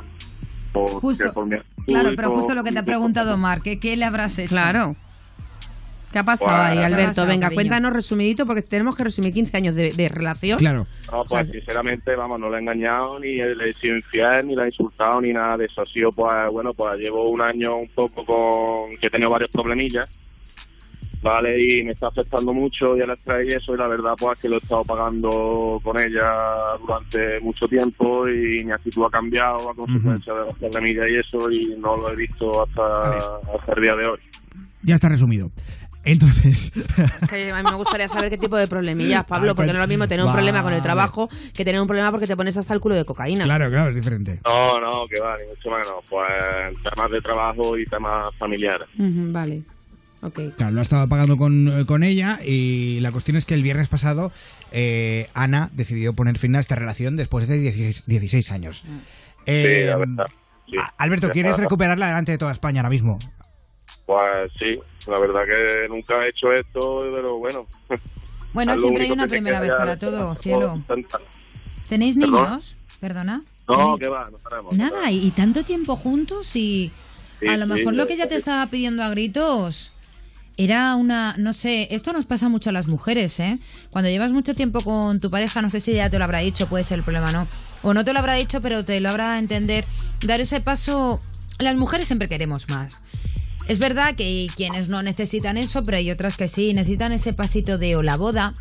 [0.71, 1.31] por, Justo.
[1.33, 4.37] por mi Claro, pero justo lo que te ha preguntado Mar, ¿qué, qué le habrás
[4.37, 4.49] hecho?
[4.49, 4.91] Claro.
[6.11, 7.07] ¿Qué ha pasado ahí, ¿qué ha Alberto?
[7.09, 7.55] pasado, Venga, cariño?
[7.57, 10.57] cuéntanos resumidito porque tenemos que resumir 15 años de, de relación.
[10.57, 10.83] Claro.
[11.11, 14.63] No, pues sinceramente, vamos, no le he engañado, ni le he sido infiel, ni la
[14.63, 15.81] he insultado, ni nada de eso.
[15.81, 18.97] Ha sido, pues, bueno, pues llevo un año un poco con...
[18.97, 20.09] que he tenido varios problemillas,
[21.21, 21.57] ¿vale?
[21.61, 24.55] Y me está afectando mucho y estrés y eso, y la verdad, pues, que lo
[24.55, 26.31] he estado pagando con ella
[26.79, 31.51] durante mucho tiempo y mi actitud ha cambiado a consecuencia de los problemillas y eso,
[31.51, 34.19] y no lo he visto hasta, hasta el día de hoy.
[34.81, 35.47] Ya está resumido.
[36.05, 36.71] Entonces,
[37.29, 39.81] Que a mí me gustaría saber qué tipo de problemillas, Pablo, Ay, porque no es
[39.81, 42.55] lo mismo tener un problema con el trabajo que tener un problema porque te pones
[42.57, 43.43] hasta el culo de cocaína.
[43.43, 44.39] claro, claro, es diferente.
[44.45, 46.03] No, no, que va, ni mucho menos.
[46.09, 48.87] Pues temas de trabajo y temas familiares.
[48.97, 49.63] Vale.
[50.21, 50.39] Ok.
[50.57, 53.87] Claro, lo ha estado pagando con, con ella y la cuestión es que el viernes
[53.87, 54.31] pasado
[54.71, 58.83] eh, Ana decidió poner fin a esta relación después de 16, 16 años.
[59.45, 60.25] Eh, sí, la verdad.
[60.67, 60.75] sí.
[60.97, 63.17] Alberto, ¿quieres recuperarla delante de toda España ahora mismo?
[64.09, 64.75] Pues sí,
[65.07, 67.67] la verdad que nunca he hecho esto, pero bueno.
[68.51, 70.83] Bueno, siempre hay una primera vez para todo, cielo.
[71.87, 72.75] ¿Tenéis niños?
[72.99, 73.43] Perdona.
[73.67, 74.75] No, que va, no sabemos.
[74.75, 76.91] Nada, y, tanto tiempo juntos y
[77.47, 79.93] a lo mejor lo que ya te estaba pidiendo a gritos
[80.57, 83.59] era una, no sé, esto nos pasa mucho a las mujeres, ¿eh?
[83.91, 86.67] Cuando llevas mucho tiempo con tu pareja, no sé si ya te lo habrá dicho,
[86.67, 87.47] puede ser el problema, ¿no?
[87.83, 89.85] O no te lo habrá dicho, pero te lo habrá entender.
[90.25, 91.21] Dar ese paso,
[91.59, 93.03] las mujeres siempre queremos más.
[93.69, 97.33] Es verdad que hay quienes no necesitan eso, pero hay otras que sí, necesitan ese
[97.33, 98.53] pasito de o la boda,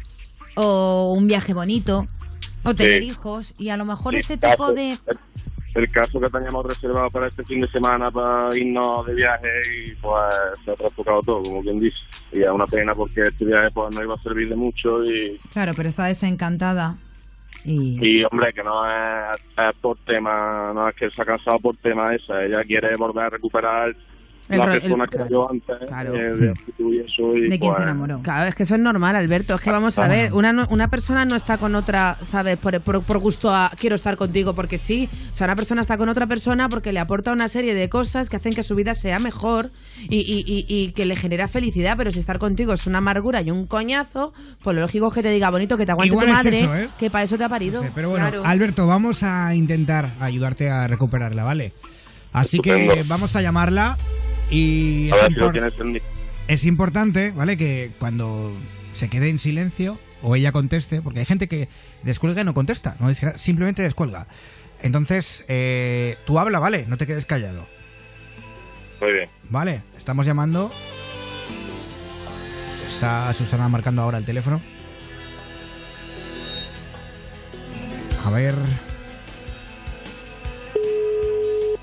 [0.54, 2.06] o un viaje bonito,
[2.62, 3.08] o tener Sí.
[3.08, 4.90] hijos, y a lo mejor Sí, ese caso- tipo de...
[4.92, 5.18] El,
[5.82, 9.48] el caso que teníamos reservado para este fin de semana para irnos de viaje
[9.86, 10.34] y pues
[10.64, 11.96] se ha trastocado todo, como quien dice.
[12.32, 15.38] Y es una pena porque este viaje pues no iba a servir de mucho y,
[15.52, 16.96] Claro, pero está desencantada.
[17.64, 17.98] Y...
[18.20, 21.76] y hombre, que no es, es por tema, no es que se ha cansado por
[21.78, 23.94] tema esa, ella quiere volver a recuperar
[24.48, 26.14] El la el- persona que yo antes, Claro.
[26.16, 27.36] eh, de actitud y eso.
[27.36, 28.20] Y, ¿De quién se pues, enamoró?
[28.22, 29.54] Claro, es que eso es normal, Alberto.
[29.54, 32.56] Es que vamos a ver, una, no- una persona no está con otra, ¿sabes?
[32.58, 35.08] Por, por, por gusto a quiero estar contigo porque sí.
[35.32, 38.28] O sea, una persona está con otra persona porque le aporta una serie de cosas
[38.30, 39.66] que hacen que su vida sea mejor
[40.08, 41.94] y, y- y- y que le genera felicidad.
[41.98, 44.32] Pero si estar contigo es una amargura y un coñazo,
[44.62, 46.58] pues lo lógico es que te diga bonito, que te aguante Igual tu es madre,
[46.58, 46.88] eso, ¿eh?
[46.98, 47.82] que para eso te ha parido.
[47.94, 48.42] Pero bueno, Claro.
[48.46, 51.72] Alberto, vamos a intentar ayudarte a recuperarla, ¿vale?
[52.32, 53.96] Así que vamos a llamarla
[54.50, 56.00] y si
[56.48, 57.56] es importante, ¿vale?
[57.56, 58.56] Que cuando
[58.92, 61.68] se quede en silencio o ella conteste, porque hay gente que
[62.02, 64.26] descuelga y no contesta, no dice, simplemente descuelga.
[64.80, 66.86] Entonces, eh, tú habla, ¿vale?
[66.88, 67.66] No te quedes callado,
[69.00, 69.30] Muy bien.
[69.50, 69.82] ¿vale?
[69.96, 70.70] Estamos llamando.
[72.88, 74.60] Está Susana marcando ahora el teléfono.
[78.24, 78.54] A ver.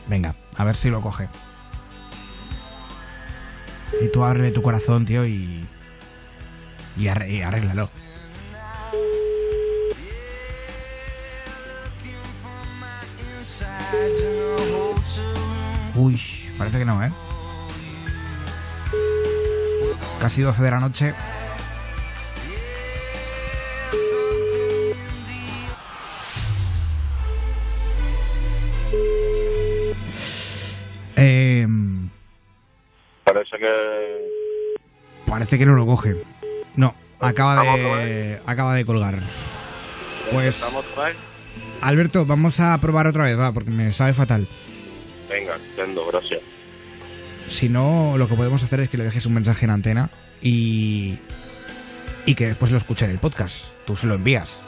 [0.08, 1.28] Venga, a ver si lo coge.
[4.02, 5.66] Y tú ábrele tu corazón, tío, y.
[6.98, 7.90] Y arréglalo.
[15.96, 16.22] Uy,
[16.58, 17.12] parece que no, ¿eh?
[20.20, 21.14] Casi 12 de la noche.
[33.56, 35.32] Parece que...
[35.32, 36.16] parece que no lo coge.
[36.76, 37.64] No, acaba
[38.06, 39.16] de, acaba de colgar.
[40.32, 40.64] Pues.
[41.82, 44.48] Alberto, vamos a probar otra vez, va, porque me sabe fatal.
[45.30, 46.42] Venga, entiendo, gracias.
[47.48, 50.10] Si no, lo que podemos hacer es que le dejes un mensaje en antena
[50.42, 51.18] y.
[52.26, 53.74] y que después lo escuche en el podcast.
[53.86, 54.64] Tú se lo envías.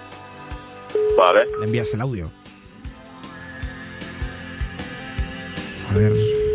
[1.17, 1.45] Vale.
[1.59, 2.31] Le envías el audio.
[5.89, 6.46] A ver.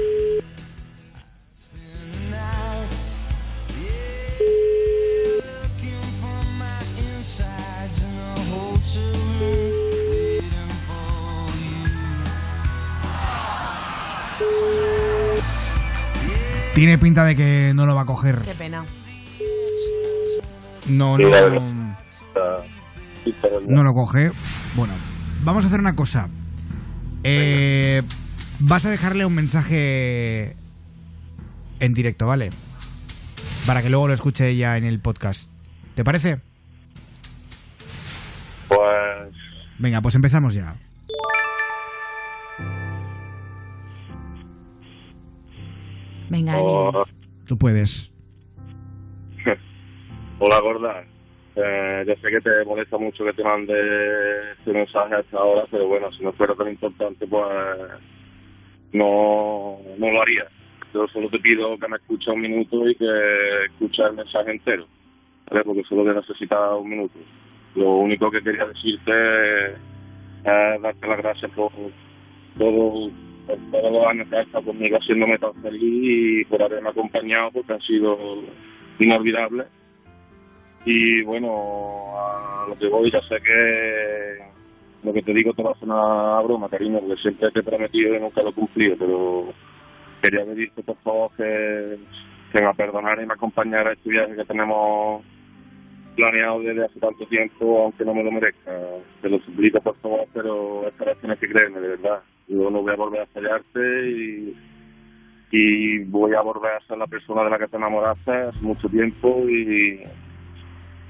[16.82, 18.40] Tiene pinta de que no lo va a coger.
[18.40, 18.84] Qué pena.
[20.88, 21.86] No, no.
[23.68, 24.32] No lo coge.
[24.74, 24.92] Bueno,
[25.44, 26.28] vamos a hacer una cosa.
[27.22, 28.02] Eh,
[28.58, 30.56] vas a dejarle un mensaje
[31.78, 32.50] en directo, ¿vale?
[33.64, 35.48] Para que luego lo escuche ella en el podcast.
[35.94, 36.40] ¿Te parece?
[38.66, 38.80] Pues...
[39.78, 40.74] Venga, pues empezamos ya.
[46.32, 47.04] Venga, Oh,
[47.46, 48.10] Tú puedes.
[50.38, 51.04] Hola, gorda.
[51.54, 53.74] Eh, yo sé que te molesta mucho que te mande
[54.52, 57.46] este mensaje a esta hora, pero bueno, si no fuera tan importante, pues
[58.94, 60.46] no, no lo haría.
[60.94, 64.86] Yo solo te pido que me escuches un minuto y que escuches el mensaje entero,
[65.50, 65.64] ¿vale?
[65.64, 67.18] Porque solo te necesita un minuto.
[67.74, 69.12] Lo único que quería decirte
[69.66, 69.72] es
[70.80, 71.70] darte las gracias por
[72.58, 73.10] todo,
[73.46, 77.50] por todos los años que has estado conmigo haciéndome tan feliz y por haberme acompañado
[77.52, 78.42] porque han sido
[78.98, 79.66] inolvidables.
[80.84, 84.38] Y bueno, a lo que voy, ya sé que
[85.04, 88.14] lo que te digo te va a sonar broma, cariño, porque siempre te he prometido
[88.14, 89.52] y nunca lo he cumplido, pero
[90.22, 91.98] quería pedirte por favor que,
[92.52, 95.24] que me perdonara y me acompañara a este viaje que tenemos
[96.14, 98.72] planeado desde hace tanto tiempo, aunque no me lo merezca.
[99.20, 102.22] Te lo suplico por favor, pero esta vez tienes que creerme, de verdad.
[102.48, 104.54] Yo no voy a volver a fallarte y,
[106.06, 109.48] voy a volver a ser la persona de la que te enamoraste hace mucho tiempo
[109.48, 110.00] y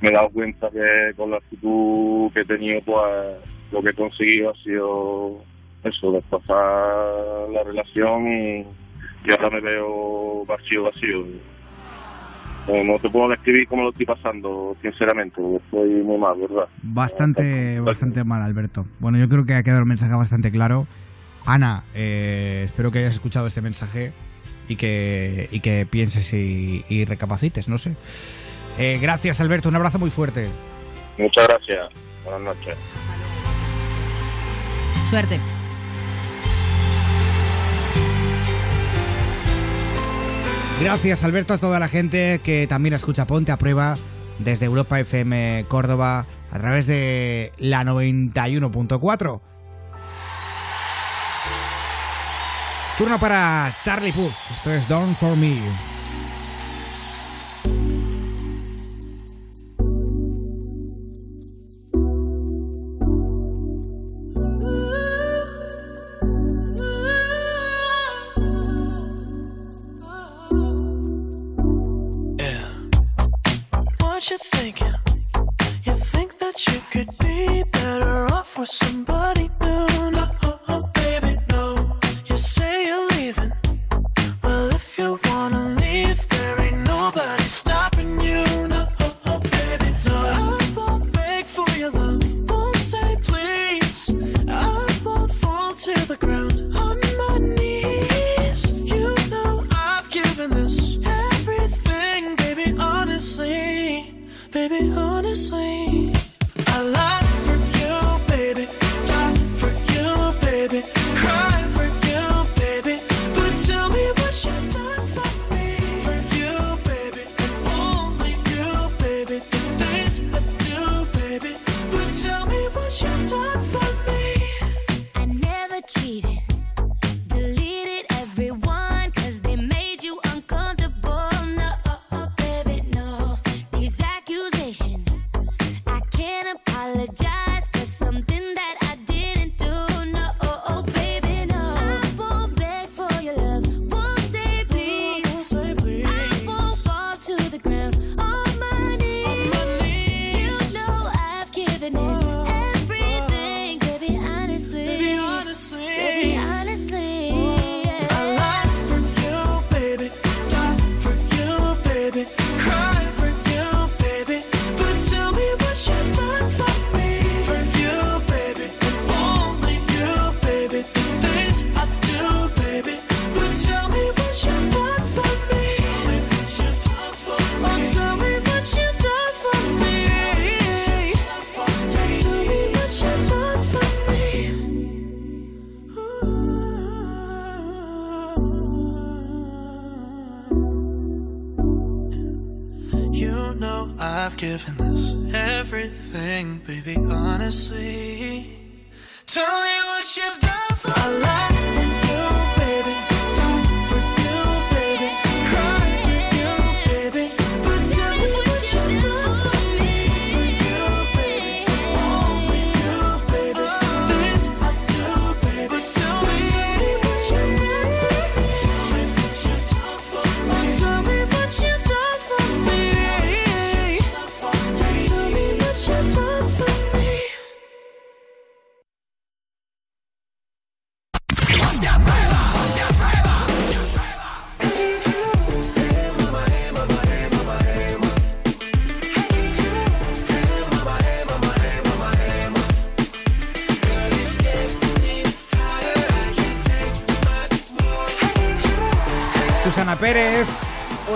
[0.01, 3.39] me he dado cuenta que con la actitud que he tenido, pues
[3.71, 5.45] lo que he conseguido ha sido
[5.85, 8.67] eso, desplazar la relación y,
[9.25, 11.25] y ahora me veo vacío, vacío.
[12.69, 16.69] No, no te puedo describir cómo lo estoy pasando, sinceramente, estoy muy mal, ¿verdad?
[16.83, 18.87] Bastante, bastante mal, Alberto.
[19.01, 20.87] Bueno, yo creo que ha quedado el mensaje bastante claro.
[21.45, 24.13] Ana, eh, espero que hayas escuchado este mensaje
[24.69, 27.97] y que, y que pienses y, y recapacites, no sé.
[28.79, 29.69] Eh, gracias, Alberto.
[29.69, 30.49] Un abrazo muy fuerte.
[31.19, 31.93] Muchas gracias.
[32.25, 32.77] Buenas noches.
[35.11, 35.39] Suerte.
[40.83, 43.95] Gracias, Alberto, a toda la gente que también escucha Ponte a Prueba
[44.41, 49.41] desde Europa FM Córdoba a través de la 91.4.
[52.99, 54.33] Turno para Charlie Puth.
[54.53, 55.57] Esto es Don't For Me.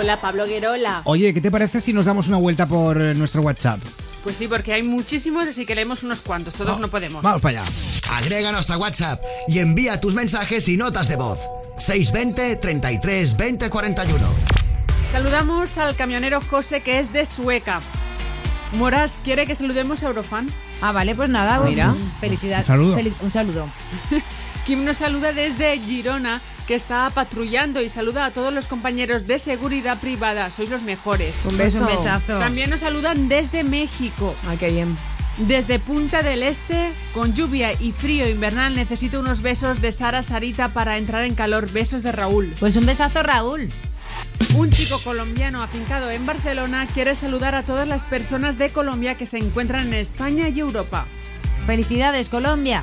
[0.07, 1.01] Hola, Pablo Guerola.
[1.03, 3.81] Oye, ¿qué te parece si nos damos una vuelta por eh, nuestro WhatsApp?
[4.23, 6.55] Pues sí, porque hay muchísimos, así que leemos unos cuantos.
[6.55, 7.25] Todos no podemos.
[7.25, 7.71] Vamos para allá.
[8.13, 11.41] Agréganos a WhatsApp y envía tus mensajes y notas de voz.
[11.79, 14.25] 620 33 20 41.
[15.11, 17.81] Saludamos al camionero José, que es de Sueca.
[18.75, 20.49] Moras, ¿quiere que saludemos a Eurofan?
[20.83, 21.97] Ah, vale, pues nada, Mira.
[22.21, 22.69] Felicidades.
[22.69, 22.97] Un saludo.
[22.97, 23.69] Fel- un saludo.
[24.67, 29.39] Kim nos saluda desde Girona, que está patrullando y saluda a todos los compañeros de
[29.39, 30.51] seguridad privada.
[30.51, 31.45] Sois los mejores.
[31.49, 31.83] Un beso.
[31.83, 32.41] Un besazo.
[32.41, 34.35] También nos saludan desde México.
[34.49, 34.97] Ay, qué bien.
[35.39, 40.69] Desde Punta del Este, con lluvia y frío invernal, necesito unos besos de Sara Sarita
[40.69, 41.71] para entrar en calor.
[41.71, 42.53] Besos de Raúl.
[42.59, 43.69] Pues un besazo, Raúl.
[44.57, 49.27] Un chico colombiano afincado en Barcelona quiere saludar a todas las personas de Colombia que
[49.27, 51.07] se encuentran en España y Europa.
[51.67, 52.83] Felicidades, Colombia.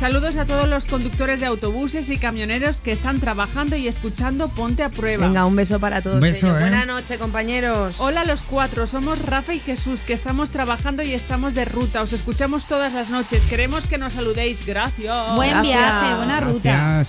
[0.00, 4.82] Saludos a todos los conductores de autobuses y camioneros que están trabajando y escuchando Ponte
[4.82, 5.26] a Prueba.
[5.26, 6.58] Venga, un beso para todos Un beso, ellos.
[6.58, 6.62] ¿eh?
[6.62, 7.96] Buenas noches, compañeros.
[8.00, 12.00] Hola a los cuatro, somos Rafa y Jesús, que estamos trabajando y estamos de ruta.
[12.00, 13.42] Os escuchamos todas las noches.
[13.44, 14.64] Queremos que nos saludéis.
[14.64, 15.34] Gracias.
[15.36, 15.62] Buen Gracias.
[15.62, 17.04] viaje, buena ruta.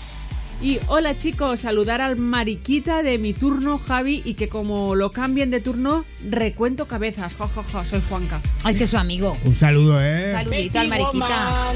[0.62, 5.50] Y hola chicos, saludar al mariquita de mi turno, Javi, y que como lo cambien
[5.50, 7.34] de turno, recuento cabezas.
[7.34, 8.40] Ja, ja, soy Juanca.
[8.70, 9.36] Es que es su amigo.
[9.44, 10.26] Un saludo, ¿eh?
[10.26, 11.74] Un saludito al mariquita.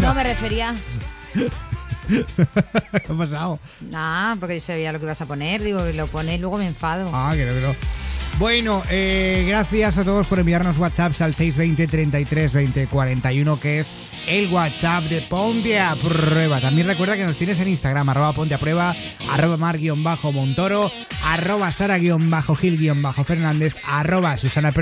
[0.00, 0.72] No me refería.
[2.08, 3.58] ¿Qué ha pasado?
[3.90, 5.60] Nah, porque yo sabía lo que ibas a poner.
[5.60, 7.10] Digo, lo pones, luego me enfado.
[7.12, 7.74] Ah, que no, que no.
[8.38, 13.90] Bueno, eh, gracias a todos por enviarnos WhatsApps al 620 33 20 41, que es
[14.28, 16.60] el WhatsApp de Ponte a Prueba.
[16.60, 18.94] También recuerda que nos tienes en Instagram, arroba Ponte a Prueba,
[19.32, 20.88] arroba mar-montoro,
[21.24, 24.72] arroba sara-gil-fernández, arroba Susana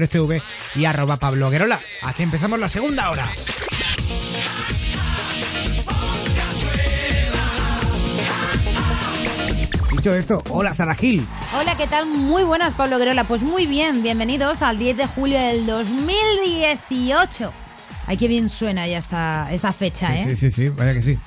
[0.74, 1.80] y arroba Pablo Guerola.
[2.02, 3.26] Aquí empezamos la segunda hora.
[10.06, 11.26] Dicho esto, hola Sara Gil.
[11.58, 12.06] Hola, ¿qué tal?
[12.06, 13.24] Muy buenas, Pablo Guerola.
[13.24, 17.52] Pues muy bien, bienvenidos al 10 de julio del 2018.
[18.06, 20.24] Ay, qué bien suena ya esta, esta fecha, ¿eh?
[20.28, 21.18] Sí, sí, sí, vaya que sí.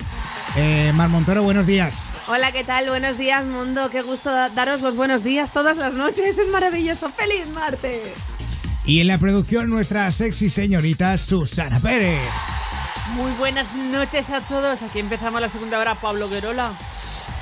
[0.56, 2.04] Eh, Mar Montoro, buenos días.
[2.26, 2.88] Hola, ¿qué tal?
[2.88, 3.90] Buenos días, mundo.
[3.90, 6.38] Qué gusto da- daros los buenos días todas las noches.
[6.38, 7.10] Es maravilloso.
[7.10, 8.00] ¡Feliz martes!
[8.86, 12.22] Y en la producción nuestra sexy señorita Susana Pérez.
[13.14, 14.80] Muy buenas noches a todos.
[14.80, 16.72] Aquí empezamos la segunda hora, Pablo Guerola.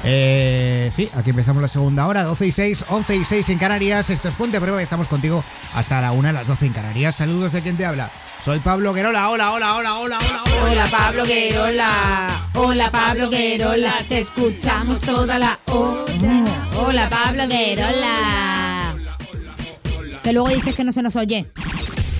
[0.05, 4.11] Eh, sí, aquí empezamos la segunda hora, 12 y 6, 11 y 6 en Canarias.
[4.11, 5.45] Esto es Ponte a Prueba y estamos contigo
[5.75, 7.17] hasta la 1 a las 12 en Canarias.
[7.17, 8.11] Saludos de quien te habla.
[8.45, 9.29] Soy Pablo Guerola.
[9.29, 10.71] Hola, hola, hola, hola, hola, hola.
[10.71, 16.05] Hola Pablo Guerola, hola Pablo Guerola, te escuchamos toda la o.
[16.77, 18.97] Hola Pablo Guerola.
[20.23, 21.47] Que luego dices que no se nos oye.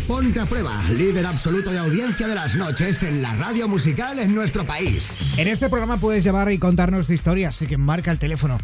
[0.09, 4.35] Ponte a prueba, líder absoluto de audiencia de las noches en la radio musical en
[4.35, 5.11] nuestro país.
[5.37, 8.59] En este programa puedes llamar y contarnos tu historia, así que marca el teléfono.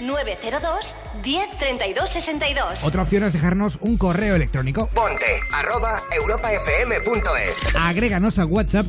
[0.00, 2.82] 902 10 32 62.
[2.82, 4.88] Otra opción es dejarnos un correo electrónico.
[4.88, 7.76] Ponte arroba europafm.es.
[7.76, 8.86] Agréganos a WhatsApp.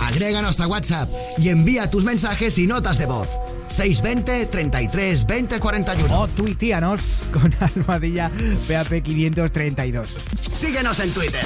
[0.00, 3.28] Agréganos a WhatsApp y envía tus mensajes y notas de voz.
[3.72, 6.20] 620 33 20 41.
[6.20, 7.00] O tuiteanos
[7.32, 8.30] con almohadilla
[8.68, 10.06] PAP532.
[10.54, 11.44] Síguenos en Twitter.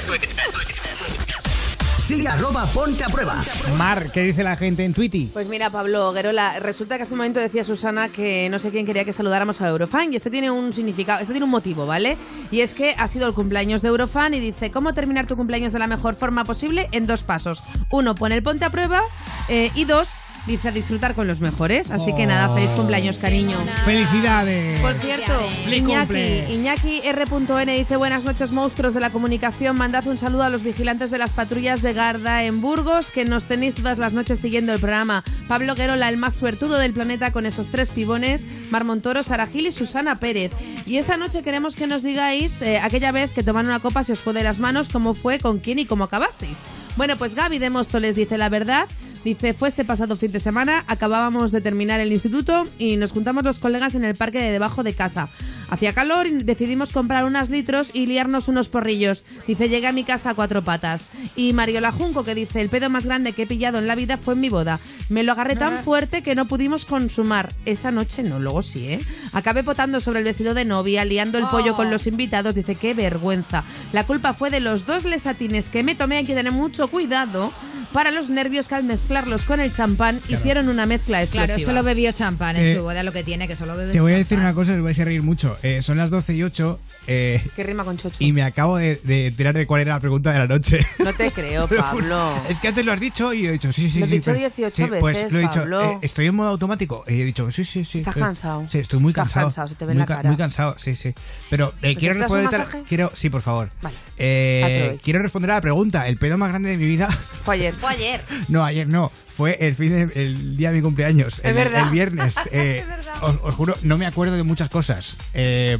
[2.07, 3.43] Sigue arroba ponte a prueba.
[3.77, 5.27] Mar, ¿qué dice la gente en Twitter?
[5.33, 8.85] Pues mira, Pablo Guerola, resulta que hace un momento decía Susana que no sé quién
[8.85, 12.17] quería que saludáramos a Eurofan y este tiene un significado, este tiene un motivo, ¿vale?
[12.49, 15.73] Y es que ha sido el cumpleaños de Eurofan y dice, ¿cómo terminar tu cumpleaños
[15.73, 16.87] de la mejor forma posible?
[16.93, 17.61] En dos pasos.
[17.91, 19.01] Uno, pon el ponte a prueba
[19.49, 20.13] eh, y dos,
[20.47, 21.91] dice a disfrutar con los mejores.
[21.91, 22.55] Así que nada, Oh.
[22.55, 23.57] feliz cumpleaños, cariño.
[23.85, 24.79] ¡Felicidades!
[24.79, 25.33] Por cierto,
[25.65, 26.47] ¡Feliz Iñaki, cumple!
[26.53, 31.11] Iñaki R.N dice buenas noches monstruos de la comunicación, mandad un saludo a los vigilantes
[31.11, 34.79] de las patrullas de Garda en Burgos que nos tenéis todas las noches siguiendo el
[34.79, 35.23] programa.
[35.47, 39.67] Pablo Guerola, el más suertudo del planeta con esos tres pibones, Mar Montoro, Sara Gil
[39.67, 40.53] y Susana Pérez.
[40.85, 44.13] Y esta noche queremos que nos digáis eh, aquella vez que tomaron una copa se
[44.13, 46.57] os fue de las manos, cómo fue, con quién y cómo acabasteis.
[46.95, 48.87] Bueno, pues Gaby de Móstoles dice la verdad.
[49.23, 53.43] Dice, fue este pasado fin de semana, acabábamos de terminar el instituto y nos juntamos
[53.43, 55.29] los colegas en el parque de debajo de casa.
[55.69, 59.25] Hacía calor y decidimos comprar unos litros y liarnos unos porrillos.
[59.45, 61.09] Dice, llegué a mi casa a cuatro patas.
[61.35, 64.17] Y Mariola Junco que dice, el pedo más grande que he pillado en la vida
[64.17, 64.79] fue en mi boda.
[65.09, 67.53] Me lo agarré tan fuerte que no pudimos consumar.
[67.65, 68.99] Esa noche no, luego sí, ¿eh?
[69.33, 72.55] Acabé potando sobre el vestido de novia, liando el pollo con los invitados.
[72.55, 73.63] Dice, qué vergüenza.
[73.91, 76.17] La culpa fue de los dos lesatines que me tomé.
[76.17, 77.51] Hay que tener mucho cuidado
[77.91, 81.45] para los nervios que al mezclarlos con el champán hicieron una mezcla explosiva.
[81.55, 84.01] Claro, solo bebió champán en Eh, su boda, lo que tiene, que solo bebe Te
[84.01, 84.23] voy a champán.
[84.23, 85.57] decir una cosa, os vais a reír mucho.
[85.63, 86.77] Eh, son las 12 y 8
[87.07, 88.17] eh, ¿Qué rima con chocho?
[88.19, 90.79] y me acabo de, de enterar de cuál era la pregunta de la noche.
[90.99, 92.33] No te creo, Pablo.
[92.49, 93.99] Es que antes lo has dicho y he dicho, sí, sí, sí.
[93.99, 95.91] Lo has sí, dicho pero- 18 sí, Pues veces, lo he dicho, Pablo.
[95.93, 97.03] eh, estoy en modo automático.
[97.07, 97.99] Y he dicho, sí, sí, sí.
[97.99, 98.65] Estás estoy- cansado.
[98.69, 99.45] Sí, estoy muy Estás cansado.
[99.47, 100.29] cansado, se te ve en muy la ca- cara.
[100.29, 101.13] Muy cansado, sí, sí.
[101.49, 102.59] Pero eh, quiero ¿Necesitas un responder.
[102.59, 102.83] masaje?
[102.87, 103.69] Quiero, sí, por favor.
[103.81, 103.95] Vale.
[104.17, 106.07] Eh, quiero responder a la pregunta.
[106.07, 107.07] El pedo más grande de mi vida.
[107.45, 107.73] Fue ayer.
[107.73, 108.21] Fue ayer.
[108.49, 109.11] No, ayer no.
[109.35, 111.39] Fue el fin de- el día de mi cumpleaños.
[111.39, 111.83] Es el, verdad.
[111.85, 112.35] el viernes.
[112.51, 112.83] Eh,
[113.21, 115.15] os, os juro, no me acuerdo de muchas cosas.
[115.33, 115.77] Eh,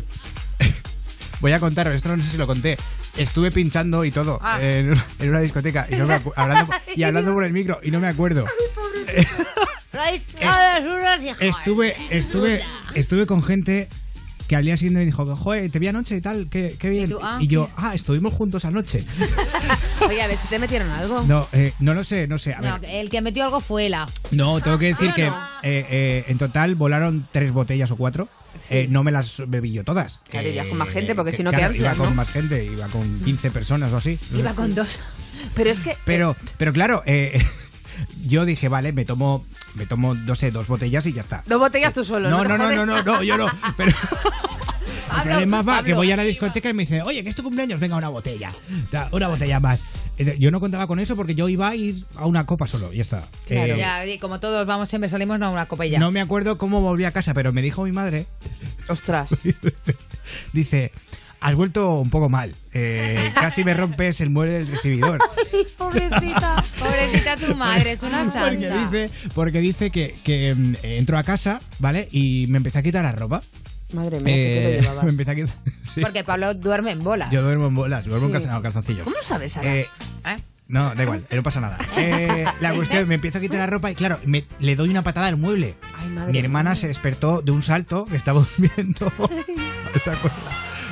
[1.40, 2.78] voy a contaros, esto no sé si lo conté.
[3.18, 4.60] Estuve pinchando y todo Ah.
[4.62, 7.92] en, una, en una discoteca y, no me hablando, y hablando por el micro y
[7.92, 8.46] no me acuerdo.
[11.40, 13.88] Estuve, estuve, estuve con gente
[14.48, 17.10] que al día siguiente me dijo, joder, te vi anoche y tal, qué, qué bien.
[17.10, 19.04] tú, ah, y yo, ah, estuvimos juntos anoche.
[20.08, 21.22] Oye, a ver si te metieron algo.
[21.24, 22.54] No, eh, no lo sé, no sé.
[22.54, 24.08] A ver, No, el que metió algo fue la.
[24.32, 25.36] No, tengo que decir Ah, que no.
[25.64, 28.30] eh, eh, en total volaron tres botellas o cuatro.
[28.70, 30.20] Eh, no me las bebí yo todas.
[30.30, 32.16] Claro, Eh, con más gente, porque si no, claro, qué Iba con ¿no?
[32.16, 34.20] más gente, iba con 15 personas o así.
[34.36, 35.00] Iba con dos.
[35.56, 35.98] Pero es que.
[36.06, 37.42] Pero, pero claro, eh,
[38.28, 39.46] yo dije, vale, me tomo,
[39.76, 41.44] me tomo, no sé, dos botellas y ya está.
[41.48, 42.30] Dos botellas tú solo.
[42.30, 42.78] No, no, no, jodes.
[42.78, 43.48] no, no, no, yo no.
[43.78, 43.94] Pero
[45.16, 47.44] el problema va que voy a la discoteca y me dice, oye, que es tu
[47.44, 48.52] cumpleaños, venga, una botella.
[49.12, 49.84] Una botella más.
[50.18, 52.92] Eh, Yo no contaba con eso porque yo iba a ir a una copa solo,
[52.92, 53.28] y ya está.
[53.50, 56.00] Eh, Ya, y como todos vamos, siempre salimos a una copa y ya.
[56.00, 58.26] no me acuerdo cómo volví a casa, pero me dijo mi madre.
[58.90, 59.30] Ostras.
[60.54, 60.92] dice,
[61.40, 62.56] has vuelto un poco mal.
[62.74, 65.20] Eh, casi me rompes el mueble del recibidor.
[65.78, 66.64] Pobrecita.
[66.80, 68.90] Pobrecita tu madre, es una Porque santa.
[68.90, 72.08] dice, porque dice que, que, mm, entro a casa, ¿vale?
[72.12, 73.42] Y me empecé a quitar la ropa.
[73.94, 75.04] Madre mía, ¿qué Eh, te llevabas?
[75.06, 75.56] me empecé a quitar.
[75.94, 76.02] sí.
[76.02, 77.32] Porque Pablo duerme en bolas.
[77.32, 78.48] Yo duermo en bolas, duermo en Sí.
[78.62, 79.04] calzoncillos.
[79.04, 79.76] ¿Cómo sabes, Sara?
[79.76, 79.88] Eh,
[80.68, 81.78] no, da igual, eh, no pasa nada.
[81.98, 85.02] Eh, la cuestión, me empiezo a quitar la ropa y claro, me, le doy una
[85.02, 85.76] patada al mueble.
[85.98, 89.12] Ay, madre Mi hermana se despertó de un salto que estaba durmiendo.
[90.04, 90.36] ¿Se acuerda?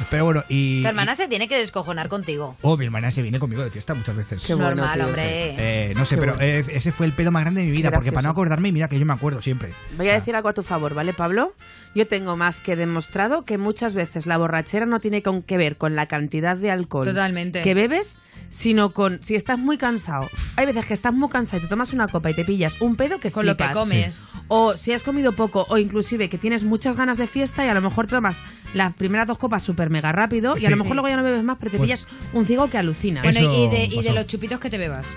[0.09, 0.81] Pero bueno, y...
[0.83, 2.55] Tu hermana se tiene que descojonar contigo.
[2.61, 4.45] Oh, mi hermana se viene conmigo de fiesta muchas veces.
[4.45, 5.05] Qué bueno, Normal, tío.
[5.07, 5.55] hombre.
[5.89, 6.47] Eh, no sé, Qué pero bueno.
[6.47, 8.87] eh, ese fue el pedo más grande de mi vida, porque para no acordarme, mira
[8.87, 9.69] que yo me acuerdo siempre.
[9.97, 11.53] Voy a decir algo a tu favor, ¿vale, Pablo?
[11.95, 15.77] Yo tengo más que demostrado que muchas veces la borrachera no tiene con que ver
[15.77, 17.61] con la cantidad de alcohol Totalmente.
[17.61, 18.17] que bebes,
[18.49, 20.29] sino con si estás muy cansado.
[20.57, 22.97] Hay veces que estás muy cansado y te tomas una copa y te pillas un
[22.97, 23.77] pedo que Con lo que flipas.
[23.81, 24.23] comes.
[24.49, 27.73] O si has comido poco o inclusive que tienes muchas ganas de fiesta y a
[27.73, 28.39] lo mejor tomas
[28.73, 30.93] las primeras dos copas súper mega rápido y a lo mejor Sí.
[30.95, 33.21] luego ya no bebes más, pero te Pues- pillas un ciego que alucina.
[33.23, 34.13] Bueno, Eso y de, y de pasó.
[34.13, 35.15] los chupitos que te bebas.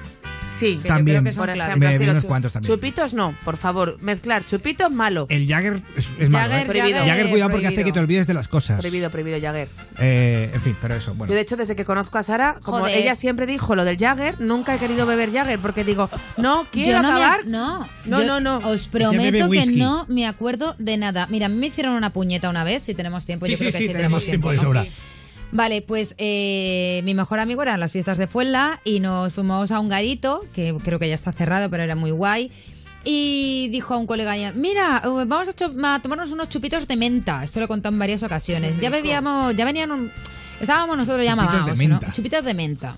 [0.59, 1.18] Sí, Que yo También.
[1.18, 1.68] creo que son por clave.
[1.70, 2.74] ejemplo, Me así bebí los unos cuantos también.
[2.74, 3.97] Chupitos no, por favor.
[4.01, 5.26] Mezclar chupitos malo.
[5.28, 6.66] El Jagger es, es malo, Jagger, ¿eh?
[6.66, 6.98] Prohibido.
[6.98, 7.68] Jagger, cuidado porque prohibido.
[7.80, 8.80] hace que te olvides de las cosas.
[8.80, 9.68] Prohibido, prohibido, Jagger.
[9.98, 11.30] Eh, en fin, pero eso, bueno.
[11.30, 12.97] Yo, de hecho, desde que conozco a Sara, como Joder.
[12.97, 16.90] ella siempre dijo lo del Jagger, nunca he querido beber Jagger porque digo, no, quiero
[16.93, 17.40] Yo no acabar.
[17.40, 18.68] ac- no, No, yo no, no.
[18.68, 21.26] Os prometo que no me acuerdo de nada.
[21.30, 23.47] Mira, a mí me hicieron una puñeta una vez, si tenemos tiempo.
[23.47, 24.62] sí, yo sí, creo que sí, sí tenemos tiempo de ¿no?
[24.62, 24.86] sobra.
[25.50, 29.80] Vale, pues eh, mi mejor amigo eran las fiestas de Fuenla y nos fuimos a
[29.80, 32.50] un garito, que creo que ya está cerrado, pero era muy guay.
[33.04, 37.42] Y dijo a un colega, mira, eh, vamos a, a tomarnos unos chupitos de menta.
[37.42, 38.78] Esto lo he contado en varias ocasiones.
[38.80, 40.12] Ya bebíamos, ya venían, un-
[40.60, 42.06] estábamos nosotros ya Chupitos de mamados, menta.
[42.08, 42.12] ¿no?
[42.12, 42.96] Chupitos de menta.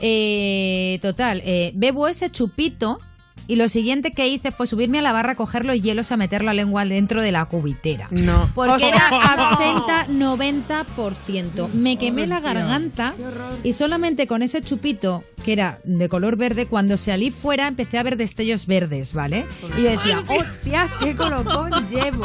[0.00, 2.98] Eh, total, eh, bebo ese chupito
[3.46, 6.42] y lo siguiente que hice fue subirme a la barra, coger los hielos a meter
[6.42, 8.08] la lengua dentro de la cubitera.
[8.10, 8.50] No.
[8.54, 11.70] Porque era absenta 90%.
[11.72, 13.14] Me quemé la garganta
[13.62, 18.02] y solamente con ese chupito, que era de color verde, cuando salí fuera empecé a
[18.02, 19.44] ver destellos verdes, ¿vale?
[19.76, 22.24] Y yo decía, hostias, qué colocón llevo.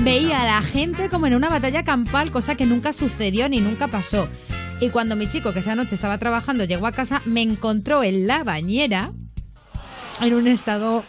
[0.00, 3.88] Veía a la gente como en una batalla campal, cosa que nunca sucedió ni nunca
[3.88, 4.26] pasó.
[4.80, 8.26] Y cuando mi chico, que esa noche estaba trabajando, llegó a casa, me encontró en
[8.26, 9.12] la bañera
[10.20, 11.04] en un estado...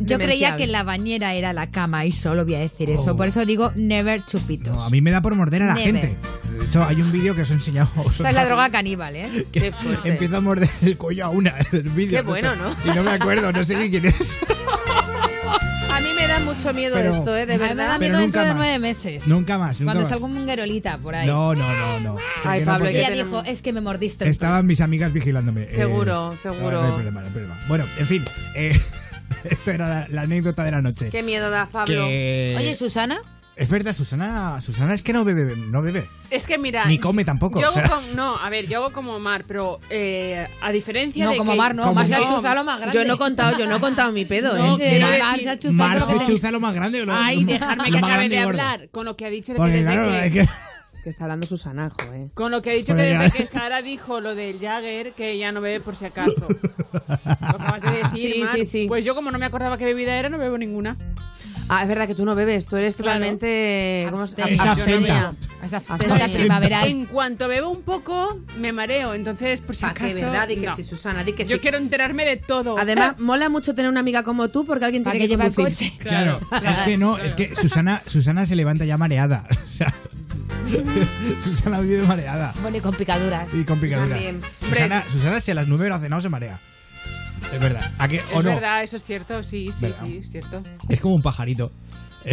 [0.00, 3.12] Yo creía que la bañera era la cama y solo voy a decir eso.
[3.12, 3.16] Oh.
[3.16, 4.74] Por eso digo never chupitos.
[4.74, 6.00] No, a mí me da por morder a la Never.
[6.00, 6.16] gente.
[6.58, 7.88] De hecho, hay un vídeo que os he enseñado.
[8.10, 9.46] Esa es la droga caníbal, ¿eh?
[9.52, 9.72] que
[10.04, 12.22] empiezo a morder el cuello a una del vídeo.
[12.22, 12.74] Qué bueno, ¿no?
[12.84, 14.38] Y no me acuerdo, no sé ni quién es.
[15.96, 17.46] A mí me da mucho miedo Pero- esto, ¿eh?
[17.46, 17.88] De A mí me verdad.
[17.88, 19.26] da miedo dentro de nueve meses.
[19.26, 20.10] Nunca más, nunca Cuando más.
[20.10, 21.26] salga un munguerolita por ahí.
[21.26, 22.16] No, no, no, no.
[22.44, 24.28] Ay, Pablo, Ella dijo, es que me mordiste.
[24.28, 25.62] Estaban mis amigas vigilándome.
[25.62, 26.82] eh, Seguro, no, seguro.
[26.82, 27.60] No hay problema, no hay problema.
[27.68, 28.24] Bueno, en fin.
[28.54, 28.78] eh,
[29.44, 31.08] esto era la, la anécdota de la noche.
[31.10, 32.04] Qué miedo da, Pablo.
[32.06, 33.18] Que- Oye, Susana.
[33.56, 36.06] Es verdad, Susana, Susana es que no bebe, no bebe.
[36.30, 36.84] Es que mira.
[36.84, 37.84] Ni come tampoco, Yo o sea.
[37.86, 41.38] hago como- no, a ver, yo hago como Mar, pero eh, a diferencia No, de.
[41.38, 42.98] como que- Mar, no, Mar se ha chuzado lo más grande.
[42.98, 44.78] Yo no he contado, yo no he contado mi pedo, No, ¿eh?
[44.78, 47.06] quiero Mar- decir- Mar se ha chuzado Mar lo se chuza lo más grande.
[47.06, 49.56] Lo, Ay, lo- dejarme lo que acabe de hablar con lo que ha dicho de
[49.58, 50.48] Porque que desde claro, que- es que...
[51.04, 52.30] Que está hablando Susana, joder.
[52.34, 53.32] Con lo que ha dicho Porque que desde claro.
[53.36, 56.48] que Sara dijo lo del Jagger, que ella no bebe por si acaso.
[56.92, 56.98] Lo
[57.48, 58.56] acabas de decir, Sí, Mar.
[58.56, 58.84] sí, sí.
[58.88, 60.96] Pues yo como no me acordaba qué bebida era, no bebo ninguna.
[61.68, 64.06] Ah, es verdad que tú no bebes, tú eres totalmente...
[64.10, 65.32] ¿cómo se- Es absenta.
[65.64, 66.86] Es absenta.
[66.86, 69.14] En cuanto bebo un poco, me mareo.
[69.14, 70.14] Entonces, por si Pa' acaso...
[70.14, 70.46] que, ¿verdad?
[70.46, 70.76] Di que no.
[70.76, 71.60] sí, Susana, di que Yo sí.
[71.60, 72.78] quiero enterarme de todo.
[72.78, 75.54] Además, mola mucho tener una amiga como tú porque alguien tiene que que, lleva el
[75.54, 75.90] conducir.
[75.92, 76.08] coche.
[76.08, 79.44] Claro, es que no, es que Susana, Susana se levanta ya mareada.
[79.66, 79.92] O sea,
[81.42, 82.52] Susana vive mareada.
[82.62, 83.52] Bueno, y con picaduras.
[83.54, 84.08] Y con picadura.
[84.14, 84.40] También.
[84.68, 86.60] Susana, Susana, si a las 9 lo ha cenado, se marea.
[87.52, 87.90] Es verdad.
[87.98, 88.20] ¿A qué?
[88.34, 88.54] ¿O Es no?
[88.54, 90.04] verdad, eso es cierto, sí, sí, Verdad.
[90.04, 90.62] sí, es cierto.
[90.88, 91.72] Es como un pajarito.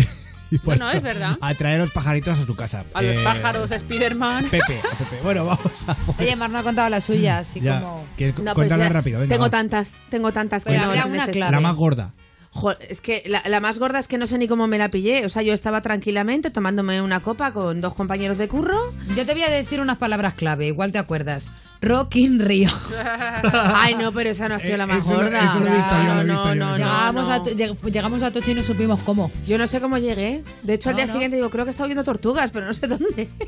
[0.52, 1.36] Y por No, no, eso, es verdad.
[1.42, 2.84] Atraer a los pajaritos a su casa.
[2.94, 4.44] A los Eh, pájaros, a Spiderman.
[4.50, 5.18] Pepe, a Pepe.
[5.24, 5.96] Bueno, vamos a.
[6.20, 8.06] Oye, Mar no ha contado la suya, así Ya, como...
[8.18, 9.20] ¿quieres No, pues ya rápido?
[9.22, 9.50] Venga, tengo va.
[9.50, 11.52] tantas, tengo tantas que Pero no una clave.
[11.52, 12.14] La más gorda.
[12.52, 14.90] Jo, es que la, la más gorda es que no sé ni cómo me la
[14.90, 15.26] pillé.
[15.26, 18.78] O sea, yo estaba tranquilamente tomándome una copa con dos compañeros de curro.
[19.16, 21.48] Yo te voy a decir unas palabras clave, igual te acuerdas.
[21.84, 22.70] Rock in Rio.
[23.76, 26.24] Ay, no, pero esa no ha sido Eh, la más eso lo- gorda.
[26.24, 27.34] no, no, Llegamos, no.
[27.34, 27.44] a,
[27.90, 29.30] llegamos a Toche y no supimos cómo.
[29.46, 30.44] Yo no sé cómo llegué.
[30.64, 31.12] De hecho, al día no.
[31.12, 33.30] siguiente digo, creo que estaba viendo tortugas, pero no sé dónde.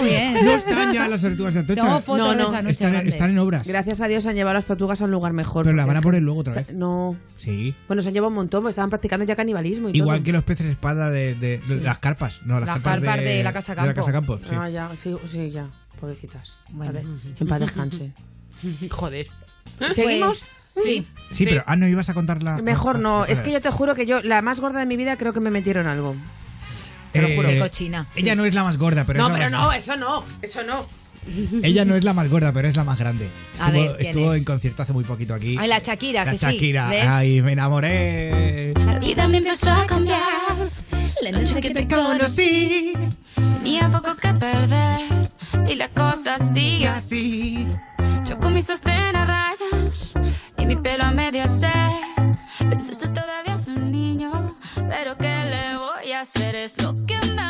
[0.00, 0.44] Muy bien.
[0.44, 1.82] No están ya las tortugas de Atocha.
[1.82, 3.66] Tengo fotos No, de no, esa noche Están, en obras.
[3.66, 5.64] Gracias a Dios han llevado las tortugas a un lugar mejor.
[5.64, 6.74] Pero la porque- van a poner luego otra vez.
[6.74, 7.16] No.
[7.36, 7.74] Sí.
[7.88, 10.24] Bueno, se han llevado un montón, porque estaban practicando ya canibalismo y Igual todo.
[10.24, 12.40] que los peces espada de, de- de las carpas.
[12.44, 14.00] No, las, Las carpas, carpas de la Casa de la Campo.
[14.00, 14.54] Casa Campo, sí.
[14.58, 15.66] Ah, ya, sí, sí, ya.
[16.00, 16.56] Pobrecitas.
[16.70, 16.92] Bueno.
[16.92, 17.06] Vale,
[17.38, 18.10] En paz descanse.
[18.90, 19.26] Joder.
[19.94, 20.44] ¿Seguimos?
[20.74, 21.06] Pues, sí.
[21.32, 22.58] Sí, pero ah, no ibas a contar la.
[22.58, 23.24] Mejor no.
[23.26, 25.40] Es que yo te juro que yo, la más gorda de mi vida, creo que
[25.40, 26.14] me metieron algo.
[27.12, 27.48] te lo juro.
[27.48, 28.06] Qué cochina.
[28.16, 30.24] Ella no es la más gorda, pero no, es la pero más- no, eso no.
[30.42, 30.86] Eso no.
[31.62, 33.28] Ella no es la más gorda, pero es la más grande.
[33.58, 34.38] A Estuvo, ver, ¿quién estuvo es?
[34.38, 35.56] en concierto hace muy poquito aquí.
[35.58, 36.46] Ay, la Shakira, La que sí.
[36.46, 36.88] Shakira.
[36.88, 37.06] ¿ves?
[37.06, 38.72] Ay, me enamoré.
[38.74, 40.20] La vida me empezó a cambiar.
[41.22, 42.92] La noche que te conocí.
[43.62, 45.29] Tenía poco que perder.
[45.66, 47.66] Y la cosa sigue así.
[48.24, 50.14] Yo con mi sostén a rayas.
[50.58, 51.90] Y mi pelo a medio hacer.
[52.58, 54.56] Pensaste todavía es un niño.
[54.88, 56.54] Pero ¿qué le voy a hacer?
[56.54, 57.49] Es lo que andaba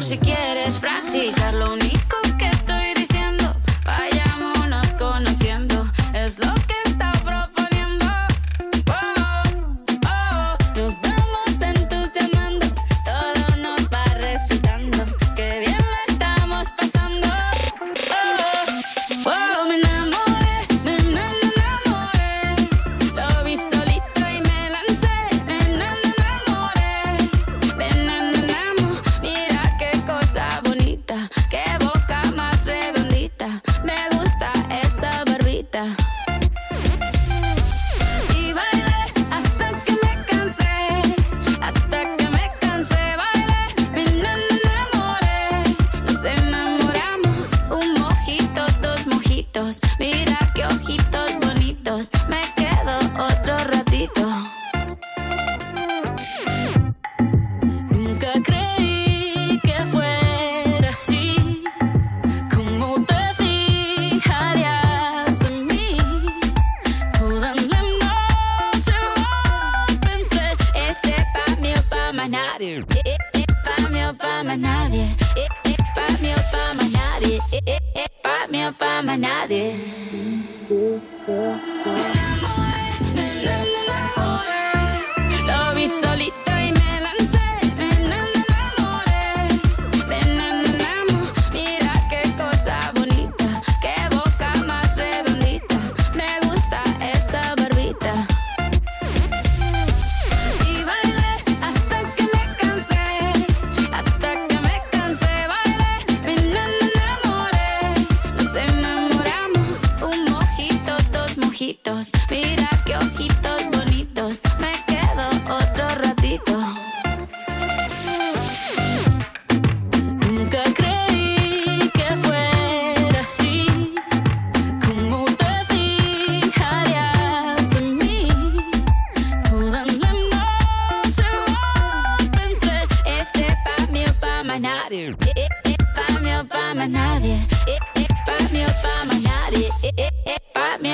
[0.00, 1.52] Por si quieres practicar.
[1.52, 1.76] Lo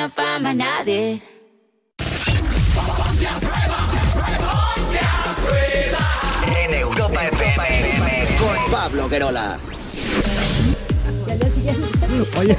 [0.09, 1.23] pa' mí o pa' más nadie.
[6.63, 9.59] En Europa FM con Pablo Querola.
[12.39, 12.57] Oye,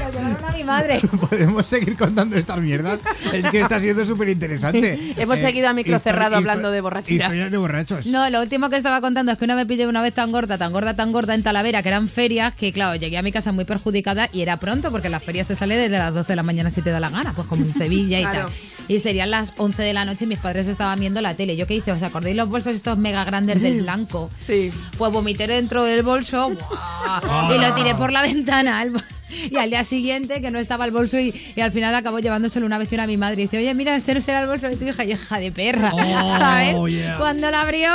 [0.47, 0.99] a mi madre.
[1.29, 2.99] ¿podemos seguir contando estas mierdas?
[3.33, 5.13] Es que está siendo súper interesante.
[5.17, 7.23] Hemos seguido a micro cerrado hablando de borracheras.
[7.29, 8.05] Historias de borrachos.
[8.05, 10.57] No, lo último que estaba contando es que una me pillé una vez tan gorda,
[10.57, 13.51] tan gorda, tan gorda en Talavera, que eran ferias, que claro, llegué a mi casa
[13.51, 16.43] muy perjudicada y era pronto, porque las ferias se sale desde las 12 de la
[16.43, 18.47] mañana si te da la gana, pues como en Sevilla y Claro.
[18.47, 18.55] tal.
[18.89, 21.57] Y serían las 11 de la noche y mis padres estaban viendo la tele.
[21.57, 21.91] ¿Yo qué hice?
[21.91, 24.29] ¿Os acordáis los bolsos estos mega grandes del blanco?
[24.45, 24.71] Sí.
[24.97, 27.51] Pues vomité dentro del bolso ¡buah!
[27.55, 28.79] y lo tiré por la ventana.
[28.79, 28.93] al-
[29.51, 32.65] Y al día siguiente, que no estaba el bolso, y, y al final acabó llevándoselo
[32.65, 33.41] una vecina a mi madre.
[33.41, 35.51] Y dice, oye, mira, este no será el bolso de tu hija, y hija de
[35.51, 35.99] perra, Oh,
[36.37, 36.75] ¿sabes?
[36.93, 37.17] yeah.
[37.17, 37.89] Cuando la abrió,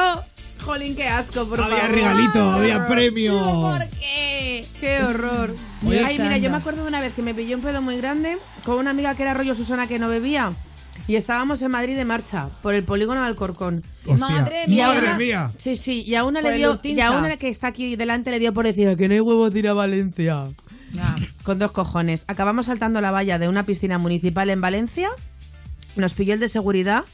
[0.61, 1.95] Jolín, qué asco, por Había favor.
[1.97, 3.35] regalito, había premio.
[3.35, 4.65] ¿por qué?
[4.81, 5.55] Qué horror.
[6.05, 8.37] Ay, mira, yo me acuerdo de una vez que me pilló un pedo muy grande
[8.65, 10.53] con una amiga que era rollo Susana que no bebía.
[11.09, 13.83] Y estábamos en Madrid de marcha por el polígono de Alcorcón.
[14.07, 14.17] Hostia.
[14.25, 14.87] Madre mía.
[14.87, 15.51] Madre mía.
[15.59, 17.97] Sí, sí, y a una Por le el dio, y a una que está aquí
[17.97, 20.45] delante le dio por decir que no hay huevos de ir a Valencia.
[21.43, 22.25] Con dos cojones.
[22.29, 25.09] Acabamos saltando la valla de una piscina municipal en Valencia.
[25.97, 27.05] Nos pilló el de seguridad.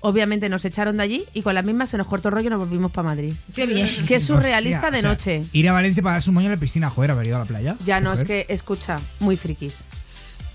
[0.00, 2.50] Obviamente nos echaron de allí y con la misma se nos cortó el rollo y
[2.50, 3.34] nos volvimos para Madrid.
[3.54, 3.88] Qué bien.
[4.06, 5.44] Qué surrealista Hostia, de o sea, noche.
[5.52, 7.44] Ir a Valencia para darse un baño en la piscina, joder, haber ido a la
[7.46, 7.76] playa.
[7.84, 8.46] Ya no, es Joder.
[8.46, 9.80] que, escucha, muy frikis.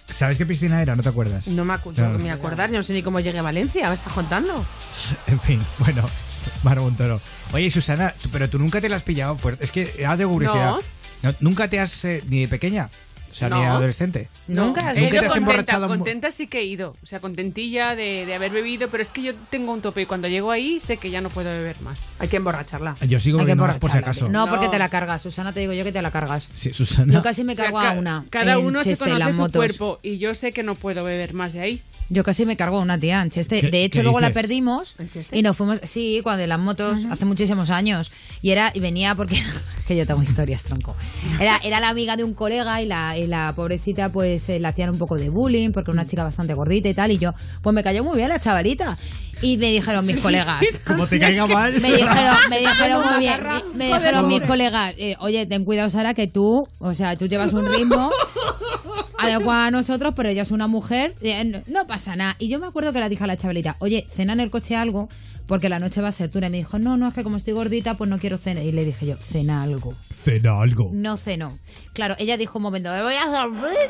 [0.07, 0.95] ¿Sabes qué piscina era?
[0.95, 1.47] ¿No te acuerdas?
[1.47, 2.19] No me acuerdo Claro.
[2.19, 4.65] me acordar, yo no sé ni cómo llegué a Valencia, me estás contando.
[5.27, 6.07] En fin, bueno,
[6.63, 7.19] Mar Montoro.
[7.51, 9.65] Oye, Susana, tú- pero tú nunca te la has pillado fuerte.
[9.65, 10.75] Es que, ya de curiosidad.
[11.39, 12.89] ¿Nunca te has, eh, ni de pequeña?
[13.33, 13.71] O sea, ni de No.
[13.73, 14.29] adolescente.
[14.47, 14.91] Nunca.
[14.91, 15.87] He ¿Nunca ido te has contenta, emborrachado?
[15.87, 16.93] contenta sí que he ido.
[17.03, 20.05] O sea, contentilla de, de haber bebido, pero es que yo tengo un tope y
[20.05, 21.99] cuando llego ahí sé que ya no puedo beber más.
[22.19, 22.95] Hay que emborracharla.
[23.07, 24.11] Yo sigo Hay que más por si emborracharla.
[24.11, 24.29] acaso.
[24.29, 24.71] No, porque No.
[24.71, 26.47] te la cargas, Susana, te digo yo que te la cargas.
[26.53, 27.11] Sí, Susana.
[27.13, 28.23] Yo casi me O sea, cargo a una.
[28.29, 29.59] Cada uno se Cheste, conoce su motos.
[29.59, 31.81] cuerpo y yo sé que no puedo beber más de ahí.
[32.09, 33.61] Yo casi me cargo a una tía en Cheste.
[33.61, 34.41] ¿Qué- De hecho, luego la dices?
[34.43, 35.35] perdimos ¿En Cheste?
[35.37, 38.11] y nos fuimos, sí, cuando en las motos, hace muchísimos años.
[38.41, 39.41] Y era y venía porque,
[39.87, 40.95] que yo tengo historias, tronco.
[41.39, 44.67] Era, era la amiga de un colega y la, y la pobrecita, pues, eh, le
[44.67, 47.11] hacían un poco de bullying porque era una chica bastante gordita y tal.
[47.11, 48.97] Y yo, pues me cayó muy bien la chavalita.
[49.41, 50.63] Y me dijeron mis colegas.
[50.87, 51.81] Como te caiga mal.
[51.81, 53.41] Me dijeron, me dijeron muy bien,
[53.75, 57.51] me, dijeron mis colegas, eh, oye, ten cuidado Sara que tú, o sea, tú llevas
[57.51, 58.09] un ritmo
[59.19, 62.35] adecuado a nosotros, pero ella es una mujer, eh, no, no pasa nada.
[62.39, 64.75] Y yo me acuerdo que le dije a la chavalita, oye, cena en el coche
[64.75, 65.09] algo,
[65.47, 66.47] porque la noche va a ser dura.
[66.47, 68.63] Y me dijo, no, no, es que como estoy gordita, pues no quiero cenar.
[68.63, 69.93] Y le dije yo, cena algo.
[70.13, 70.89] Cena algo.
[70.93, 71.57] No cenó.
[71.93, 73.89] Claro, ella dijo un momento, me voy a dormir.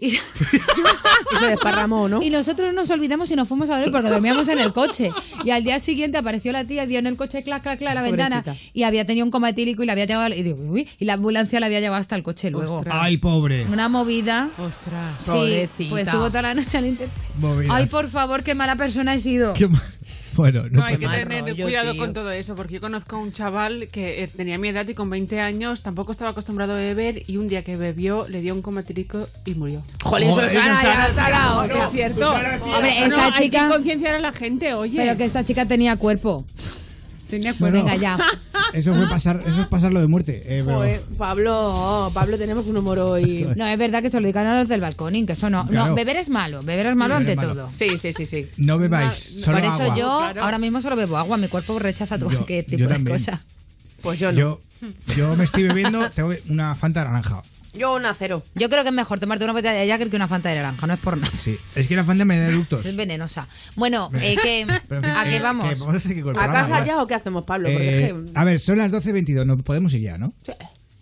[0.00, 0.10] Y,
[1.40, 2.22] se desparramó, ¿no?
[2.22, 5.10] y nosotros nos olvidamos y nos fuimos a dormir porque dormíamos en el coche.
[5.44, 7.94] Y al día siguiente apareció la tía, dio en el coche, clac, clac, clac, a
[7.94, 8.44] la ventana.
[8.72, 10.32] Y había tenido un coma etílico y la había llevado.
[10.36, 12.76] Y, digo, uy, y la ambulancia la había llevado hasta el coche luego.
[12.76, 12.94] Ostras.
[12.96, 13.64] Ay, pobre.
[13.64, 14.50] Una movida.
[14.56, 15.16] Ostras.
[15.20, 15.90] Sí, Pobrecita.
[15.90, 17.08] pues estuvo toda la noche al inter...
[17.40, 17.76] Movidas.
[17.76, 19.52] Ay, por favor, qué mala persona he sido.
[19.54, 19.82] Qué mal.
[20.38, 22.00] Bueno, no, No, hay pasa que tener rollo, cuidado tío.
[22.00, 24.94] con todo eso, porque yo conozco a un chaval que eh, tenía mi edad y
[24.94, 28.54] con 20 años tampoco estaba acostumbrado a beber y un día que bebió le dio
[28.54, 29.82] un coma etílico y murió.
[30.02, 32.36] Jolín, Joder, Susana, Susana, ya la no, hostia, es cierto.
[32.36, 32.64] Susana.
[32.64, 33.68] Hombre, No, esta hay que chica...
[33.68, 34.96] concienciar a la gente, oye.
[34.96, 36.44] Pero que esta chica tenía cuerpo.
[37.28, 37.84] Tenía Pues Bueno.
[37.84, 38.18] venga, ya.
[38.72, 40.42] Eso fue pasar, eso es pasarlo de muerte.
[40.44, 43.46] Eh, pero- Joder, Pablo, Pablo, tenemos un humor hoy.
[43.56, 45.66] No, es verdad que se lo dedican a los del balcón, que eso no.
[45.66, 45.88] Claro.
[45.90, 47.54] No, beber es malo, beber es malo Beber ante es malo.
[47.54, 47.70] todo.
[47.78, 48.46] Sí, sí, sí, sí.
[48.58, 49.96] No bebáis, No, solo Por eso agua.
[49.96, 50.42] yo Claro.
[50.42, 53.16] ahora mismo solo bebo agua, mi cuerpo rechaza todo Yo- qué yo tipo de también.
[53.16, 53.40] cosa.
[54.02, 54.38] Pues yo no.
[54.38, 54.60] Yo,
[55.16, 57.42] yo me estoy bebiendo tengo una Fanta naranja.
[57.78, 58.42] Yo una cero.
[58.54, 60.86] Yo creo que es mejor tomarte una botella de Jagger que una Fanta de naranja,
[60.86, 61.32] no es por nada.
[61.38, 62.84] Sí, es que la Fanta me da eructos.
[62.84, 63.46] Es venenosa.
[63.76, 65.68] Bueno, eh, que, Pero, en fin, ¿a qué eh, vamos?
[65.68, 66.88] que vamos a seguir con el ¿A programa, casa Blas.
[66.96, 67.68] ya o qué hacemos, Pablo?
[67.72, 68.38] Porque Eh, es que...
[68.38, 70.32] A ver, son las 12.22, no podemos ir ya, ¿no?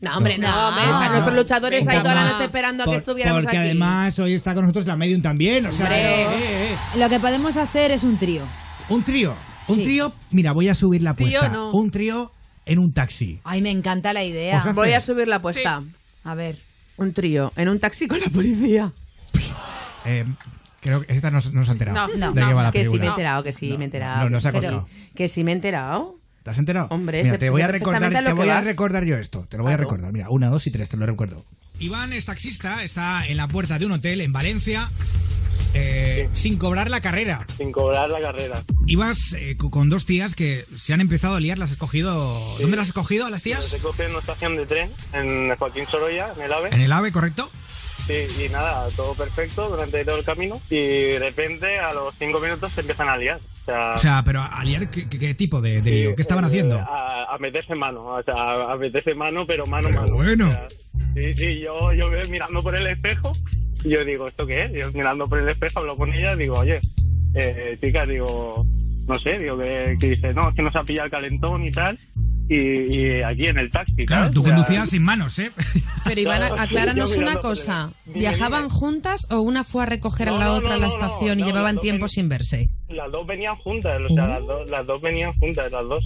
[0.03, 0.47] No, hombre, no.
[0.51, 0.69] No.
[0.69, 3.66] hombre, están nuestros luchadores ahí toda la noche esperando a que Por- estuviéramos Porque aquí.
[3.66, 5.86] además hoy está con nosotros la Medium también, o sea...
[5.86, 6.23] Hombre.
[6.23, 6.98] eh, eh, eh.
[6.98, 8.43] Lo que podemos hacer es un trío.
[8.90, 9.35] Un trío,
[9.69, 9.85] un Sí.
[9.85, 11.48] trío, mira, voy a subir la Trío apuesta.
[11.57, 11.70] no.
[11.73, 12.31] Un trío
[12.66, 13.40] en un taxi.
[13.44, 14.59] Ay, me encanta la idea.
[14.59, 15.82] Os hace- Voy a subir la apuesta.
[16.24, 16.57] A ver.
[16.98, 18.93] Un trío en un taxi con la policía.
[20.05, 20.24] Eh,
[20.81, 22.09] creo que esta no, no se ha enterado.
[22.09, 23.86] No, no, de qué va la que sí me he enterado, que sí me he
[23.86, 24.24] enterado.
[24.24, 24.89] no, no se ha Pero- cortado.
[25.14, 26.14] Que sí me he enterado.
[26.43, 26.86] ¿Te has enterado?
[26.90, 28.55] Hombre, Mira, sé- te voy sé a recordar, perfectamente a lo te que voy a
[28.55, 28.64] vas.
[28.64, 29.47] recordar yo esto.
[29.48, 29.90] Te lo voy a Claro.
[29.90, 30.12] recordar.
[30.12, 31.44] Mira, una, dos y tres, te lo recuerdo.
[31.81, 34.89] Iván es taxista, está en la puerta de un hotel en Valencia
[35.74, 37.47] eh, sin cobrar la carrera.
[37.56, 38.62] Sin cobrar la carrera.
[38.86, 42.56] Ibas eh, co- con dos tías que se han empezado a liar, las has escogido...
[42.60, 43.64] ¿Dónde las has escogido a las tías?
[43.64, 46.68] Se coge en una estación de tren en Joaquín Sorolla, en el AVE.
[46.72, 47.51] En el AVE, ¿correcto?
[48.06, 50.60] Sí, y nada, todo perfecto durante todo el camino.
[50.70, 53.40] Y de repente, a los cinco minutos, se empiezan a liar.
[53.62, 56.14] O sea, O sea, pero a liar, ¿qué, qué- tipo de, de lío?
[56.14, 56.78] ¿Qué estaban eh, haciendo?
[56.78, 58.34] A, a meterse mano, o sea,
[58.72, 60.14] a meterse mano, pero mano, mano.
[60.14, 60.47] bueno.
[60.48, 60.68] O sea,
[61.14, 63.32] sí, sí, yo, yo mirando por el espejo
[63.85, 64.73] yo digo, ¿esto qué es?
[64.73, 66.81] Yo mirando por el espejo hablo con ella digo, oye,
[67.35, 68.65] eh, chica, digo,
[69.07, 71.70] no sé, digo, que, que dice, no, es que nos ha pillado el calentón y
[71.70, 71.98] tal.
[72.48, 74.35] Y, y aquí en el taxi, Claro, ¿sabes?
[74.36, 75.51] tú O sea, conducías sin manos, ¿eh?
[76.05, 77.90] Pero Iván, Claro, acláranos una el- cosa.
[78.05, 78.74] Dime, ¿Viajaban dime.
[78.74, 81.07] juntas o una fue a recoger a la no, otra a no, la no, no,
[81.07, 82.69] estación y no, llevaban tiempo ven- sin verse?
[82.89, 86.05] Las dos venían juntas, o sea, las, dos, las dos venían juntas, las dos.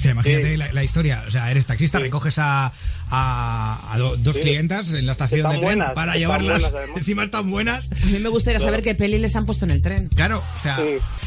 [0.00, 1.24] O sea, imagínate la, la historia.
[1.26, 2.72] O sea, eres taxista, recoges a,
[3.10, 4.40] a- a do- dos Sí.
[4.42, 6.72] clientas en la estación Están de tren buenas, para llevarlas.
[6.72, 7.90] buenas, encima están buenas.
[8.02, 10.08] A mí me gustaría saber qué peli les han puesto en el tren.
[10.08, 10.78] Claro, o sea,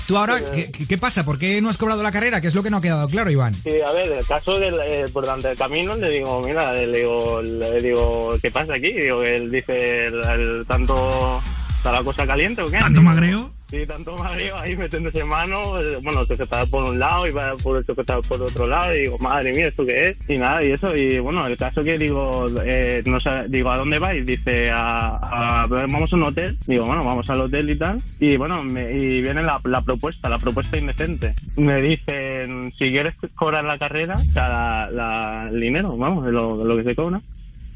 [0.07, 1.23] tú ahora, ¿qué, qué- qué pasa?
[1.23, 2.41] ¿Por qué no has cobrado la carrera?
[2.41, 3.53] ¿Qué es lo que no ha quedado claro, Iván?
[3.53, 6.87] Sí, a ver, el caso del, eh, por delante del camino, le digo, mira, le
[6.97, 8.91] digo, le digo, ¿qué pasa aquí?
[8.91, 11.39] Digo, él dice, el, el tanto,
[11.77, 12.79] ¿está la cosa caliente o qué?
[12.79, 13.53] ¿Tanto Digo, magreo?
[13.73, 17.83] Sí, tanto magreo ahí metiéndose mano, eh, bueno, sujetado por un lado y va por
[17.83, 20.29] sujetado por otro lado, y digo, madre mía, ¿esto qué es?
[20.29, 23.77] Y nada, y eso, y bueno, el caso que digo, eh, no sé, digo, ¿a
[23.77, 24.23] dónde vais?
[24.27, 25.17] Dice, a,
[25.63, 28.91] a- vamos a un hotel, digo, bueno, vamos al hotel y tal, y bueno, me-
[28.93, 31.33] y viene la, la propuesta, la propuesta indecente.
[31.57, 36.63] Me dicen, si quieres cobrar la carrera, o sea, la, la- el dinero, vamos, lo,
[36.63, 37.19] lo que se cobra,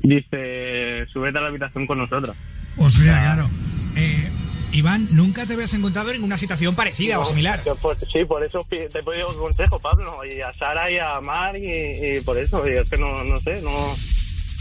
[0.03, 2.35] dice, súbete a la habitación con nosotros.
[2.77, 3.49] O sea, claro.
[3.95, 4.29] Eh,
[4.71, 7.63] Iván, nunca te habías encontrado en una situación parecida o No, similar.
[7.63, 11.19] que por- sí, por eso te he pedido consejo, Pablo, y a Sara y a
[11.21, 13.95] Mar, y, y por eso, y es que no, no sé, no,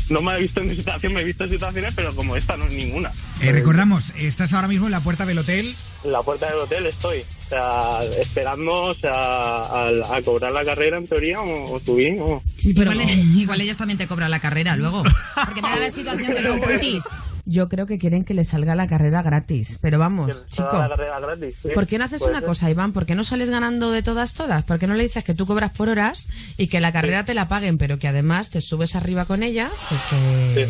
[0.09, 2.65] no me he visto en situación, me he visto en situaciones, pero como esta no
[2.67, 3.11] es ninguna.
[3.43, 5.75] Eh, recordamos, estás ahora mismo en la puerta del hotel.
[6.05, 10.65] En la puerta del hotel estoy, o sea, esperando, o sea, a, a cobrar la
[10.65, 12.41] carrera en teoría, o, o subir, o...
[12.63, 13.01] Igual,
[13.37, 15.03] igual ellas también te cobran la carrera luego.
[15.45, 17.03] Porque me da la situación que son putis.
[17.49, 19.79] Yo creo que quieren que les salga la carrera gratis.
[19.81, 20.77] Pero vamos, chico.
[20.77, 21.69] La carrera gratis, sí.
[21.73, 22.47] ¿Por qué no haces una ser.
[22.49, 22.93] cosa, Iván?
[22.93, 24.65] ¿Por qué no sales ganando de todas, todas?
[24.65, 27.35] ¿Por qué no le dices que tú cobras por horas y que la carrera te
[27.35, 30.69] la paguen, pero que además te subes arriba con ellas y que,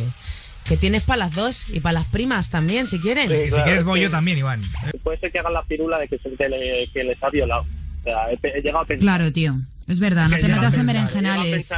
[0.68, 3.30] que tienes para las dos y para las primas también, si quieren?
[3.30, 4.00] Sí, claro, sí.
[4.02, 4.60] yo también, Iván.
[5.02, 7.62] Puede ser que hagan la pirula de que, se- que, le- que les ha violado.
[7.62, 9.00] O sea, he, llegado a pensar...
[9.02, 9.54] Claro, tío.
[9.88, 11.70] Es verdad, no te metas en berenjenales.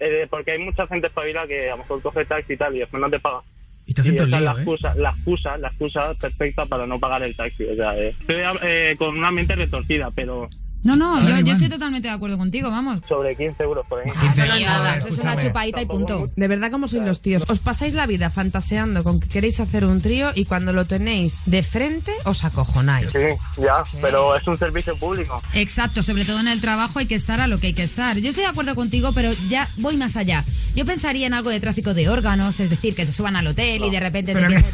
[0.00, 2.80] eh, porque hay mucha gente espabila que a lo mejor coge taxi y tal y
[2.80, 3.40] después no te paga.
[3.86, 4.54] Y te hacen todo el lío, la ¿eh?
[4.54, 7.64] excusa, la excusa, la excusa perfecta para no pagar el taxi.
[7.64, 10.48] O sea, eh, estoy eh, con una mente retorcida, pero
[10.84, 13.00] No, no, yo, estoy totalmente de acuerdo contigo, vamos.
[13.08, 14.10] sobre 15 euros por ahí.
[14.28, 16.30] Eso no es nada, eso es una chupadita y punto.
[16.34, 17.44] De verdad, como sois los tíos.
[17.48, 21.42] Os pasáis la vida fantaseando con que queréis hacer un trío y cuando lo tenéis
[21.46, 23.12] de frente os acojonáis.
[23.12, 23.18] Sí,
[23.62, 25.40] ya, pero es un servicio público.
[25.54, 28.18] Exacto, sobre todo en el trabajo hay que estar a lo que hay que estar.
[28.18, 30.44] Yo estoy de acuerdo contigo, pero ya voy más allá.
[30.74, 33.84] Yo pensaría en algo de tráfico de órganos, es decir, que te suban al hotel
[33.84, 34.64] y de repente te, te-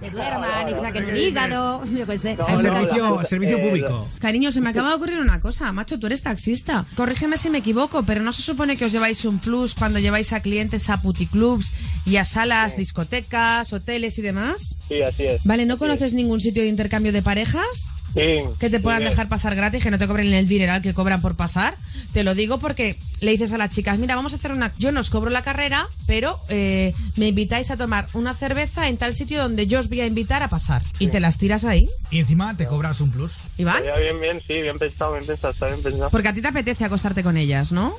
[0.00, 2.36] te duerman y saquen un hígado, yo qué sé.
[2.48, 4.08] El servicio, servicio público.
[4.20, 6.84] Cariño, se me acaba de ocurrir una cosa, macho, tú eres taxista.
[6.94, 10.32] Corrígeme si me equivoco, pero ¿no se supone que os lleváis un plus cuando lleváis
[10.32, 11.72] a clientes a puticlubs
[12.04, 14.76] y a salas, discotecas, hoteles y demás?
[14.88, 15.44] Sí, así es.
[15.44, 17.92] Vale, ¿no conoces ningún sitio de intercambio de parejas?
[18.16, 18.38] Sí.
[18.58, 21.20] Que te puedan sí, dejar pasar gratis, que no te cobren el dineral que cobran
[21.20, 21.76] por pasar.
[22.12, 24.72] Te lo digo porque le dices a las chicas, mira, vamos a hacer una...
[24.78, 28.96] Yo no os cobro la carrera, pero eh, me invitáis a tomar una cerveza en
[28.96, 30.82] tal sitio donde yo os voy a invitar a pasar.
[30.98, 31.88] Y te las tiras ahí.
[32.10, 33.38] Y encima te cobras un plus.
[33.58, 33.82] Iván.
[33.84, 36.10] Ya, bien, bien, sí, bien pensado, bien pensado, está bien pensado.
[36.10, 37.94] Porque a ti te apetece acostarte con ellas, ¿no?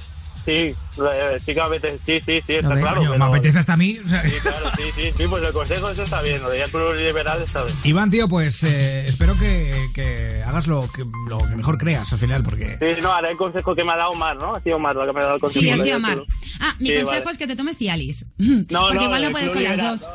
[0.47, 2.97] Sí, eh, sí que a veces, sí, sí, sí, está ¿Lo claro.
[2.97, 3.99] Coño, pero- Me apetece hasta a mí.
[4.03, 6.59] o sea, Sí, claro, sí, sí, sí, pues el consejo eso está bien, lo de
[6.59, 7.75] ya pluriberal está bien.
[7.83, 12.19] Iván, tío, pues eh, espero que, que hagas lo que, lo que mejor creas al
[12.19, 12.77] final, porque...
[12.79, 14.55] Sí, no, haré el consejo que me ha dado Omar, ¿no?
[14.55, 15.61] Ha sido Omar la que me ha dado el consejo.
[15.61, 16.17] Sí, ha sido ya Mar.
[16.17, 16.25] plur-
[16.59, 17.31] Ah, mi Sí, consejo vale.
[17.31, 18.25] es que te tomes Cialis.
[18.37, 20.09] No, Porque no, igual no puedes con las pluriberal, dos.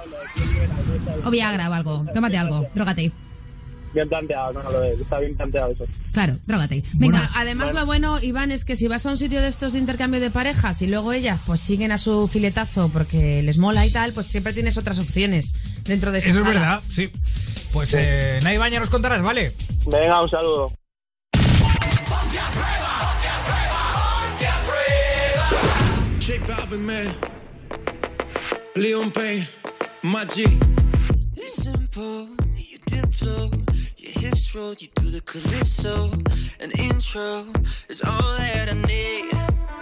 [1.24, 2.04] O Viagra o algo.
[2.12, 2.66] Tómate algo.
[2.74, 3.12] Drógate.
[3.94, 5.84] Bien planteado, no, no, lo de- está bien planteado eso.
[6.12, 6.82] Claro, drógate.
[6.94, 7.30] Bueno, Venga.
[7.34, 10.18] además lo bueno, Iván, es que si vas a un sitio de estos de intercambio
[10.20, 14.12] de parejas y luego ellas pues siguen a su filetazo porque les mola y tal,
[14.12, 15.54] pues siempre tienes otras opciones
[15.84, 17.10] dentro de esa Eso es verdad, sí.
[17.72, 19.52] Pues eh, Nay Baña nos contarás, ¿vale?
[19.86, 20.72] Venga, un saludo.
[28.74, 29.46] Leon Payne,
[30.02, 30.44] my G.
[31.36, 33.12] It's simple, you dip
[34.54, 36.10] you do the calypso.
[36.60, 37.46] An intro
[37.88, 39.30] is all that I need.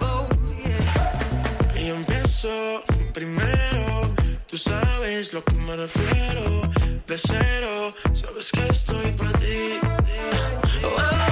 [0.00, 0.28] Oh,
[0.62, 1.74] yeah.
[1.74, 2.82] Y empiezo
[3.12, 4.14] primero.
[4.46, 6.62] Tú sabes lo que me refiero.
[7.04, 9.80] De cero, sabes que estoy para ti.
[10.84, 11.29] Oh,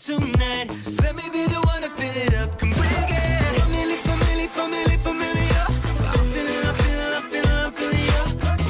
[0.00, 0.70] tonight?
[1.02, 2.58] Let me be the one to fill it up.
[2.58, 5.64] Can we get familiar, familiar, familiar, familiar?
[6.12, 8.22] I'm feeling, I'm feeling, I'm feeling, I'm feeling ya.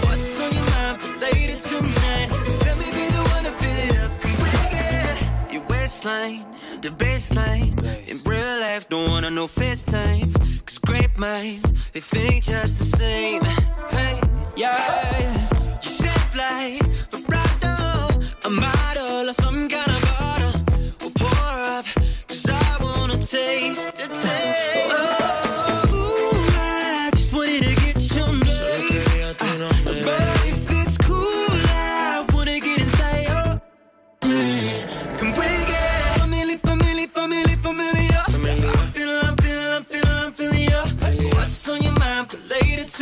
[0.06, 2.28] What's on your mind for later tonight?
[2.66, 4.20] Let me be the one to fill it up.
[4.20, 6.44] Can we get your waistline,
[6.82, 7.78] the baseline?
[8.10, 10.34] In real life, don't wanna know FaceTime.
[10.66, 13.42] Cause great minds, they think just the same.
[13.90, 14.20] Hey,
[14.56, 15.48] yeah.
[15.82, 16.82] You shape like
[17.14, 18.56] a model or some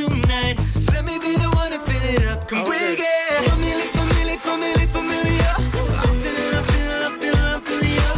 [0.06, 0.56] tonight?
[0.94, 2.46] Let me be the one to fill it up.
[2.48, 5.54] Can we get familiar, familiar, familiar, familiar?
[5.58, 8.10] I'm feeling, I'm feeling, I'm feeling, I'm feeling ya.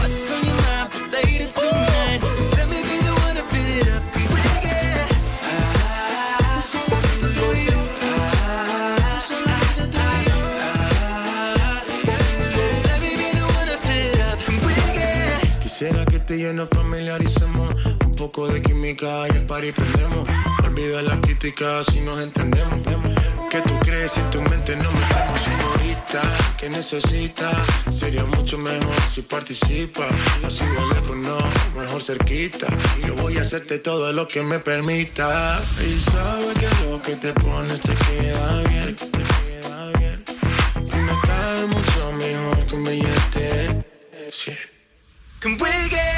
[0.00, 2.20] What's on your mind for later tonight?
[2.58, 4.02] Let me be the one to fill it up.
[4.12, 5.06] Can we get
[5.46, 7.78] ah, solamente tú y yo?
[8.10, 10.38] Ah, solamente tú y yo.
[10.66, 11.78] Ah,
[12.88, 14.38] Let me be the one to fill it up.
[14.46, 17.69] Can we get Quisiera que tú y yo nos familiaricemos.
[18.20, 20.28] Poco de química y el party prendemos.
[20.62, 22.78] Olvida la crítica si nos entendemos.
[23.48, 26.20] Que tú crees si en tu mente no metemos señorita
[26.58, 27.50] que necesita
[27.90, 30.06] sería mucho mejor si participa.
[30.46, 31.38] Así de lejos no
[31.74, 32.66] mejor cerquita.
[33.06, 35.58] Yo voy a hacerte todo lo que me permita.
[35.80, 38.96] Y sabes que lo que te pones te queda bien
[40.76, 43.84] y me cae mucho mejor que un billete.
[44.30, 44.52] Sí.
[45.40, 46.09] Can we get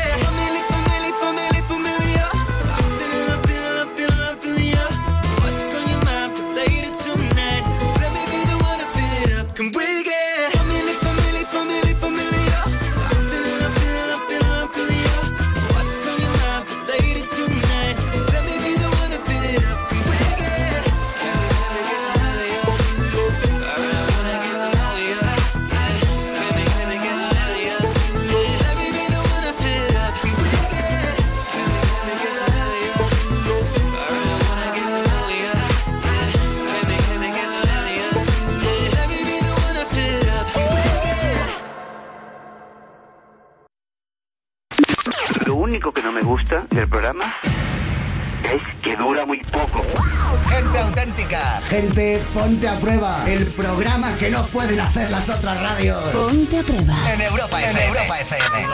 [51.73, 53.25] gente ponte a prueba.
[53.27, 56.07] El programa que no pueden hacer las otras radios.
[56.11, 56.95] Ponte a prueba.
[57.15, 57.87] En Europa En FM.
[57.87, 58.67] Europa FM.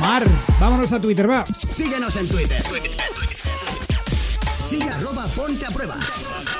[0.00, 0.26] Mar,
[0.60, 1.46] vámonos a Twitter, va.
[1.46, 2.62] Síguenos en Twitter.
[4.68, 4.87] Sigue arroba
[5.36, 5.96] ponte a prueba.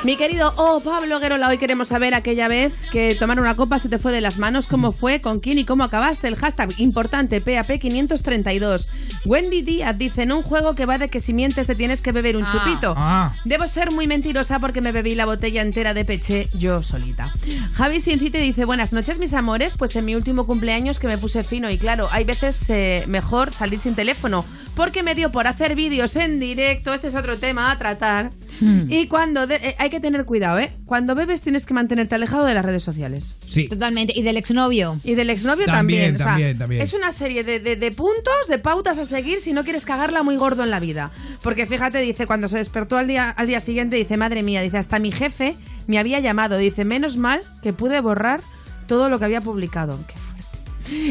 [0.05, 3.89] Mi querido Oh Pablo Guerola, hoy queremos saber aquella vez que tomar una copa se
[3.89, 6.29] te fue de las manos, cómo fue, con quién y cómo acabaste.
[6.29, 8.89] El hashtag importante PAP532.
[9.25, 12.13] Wendy Díaz dice, en un juego que va de que si mientes te tienes que
[12.13, 12.53] beber un Ah.
[12.53, 12.95] chupito.
[12.97, 13.33] Ah.
[13.45, 17.33] Debo ser muy mentirosa porque me bebí la botella entera de peche yo solita.
[17.75, 21.43] Javi Ciencite dice, buenas noches mis amores, pues en mi último cumpleaños que me puse
[21.43, 25.75] fino y claro, hay veces eh, mejor salir sin teléfono porque me dio por hacer
[25.75, 28.31] vídeos en directo, este es otro tema a tratar.
[28.61, 28.91] Hmm.
[28.91, 30.73] Y cuando de- eh, hay que tener cuidado, ¿eh?
[30.87, 33.35] Cuando bebes tienes que mantenerte alejado de las redes sociales.
[33.47, 33.69] Sí.
[33.69, 34.13] Totalmente.
[34.19, 34.99] Y del exnovio.
[35.05, 36.15] Y del exnovio También, también.
[36.17, 36.83] o sea, también, también.
[36.83, 40.23] Es una serie de, de- de puntos, de pautas a seguir si no quieres cagarla
[40.23, 41.11] muy gordo en la vida.
[41.43, 44.79] Porque fíjate, dice, cuando se despertó al día, al día siguiente, dice, madre mía, dice,
[44.79, 45.55] hasta mi jefe
[45.87, 46.57] me había llamado.
[46.59, 48.41] Dice, menos mal que pude borrar
[48.87, 49.99] todo lo que había publicado.
[50.07, 50.15] Qué.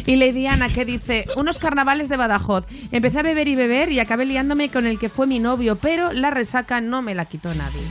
[0.05, 2.65] Y Lady Ana que dice, unos carnavales de Badajoz.
[2.91, 6.11] Empecé a beber y beber y acabé liándome con el que fue mi novio, pero
[6.11, 7.81] la resaca no me la quitó nadie.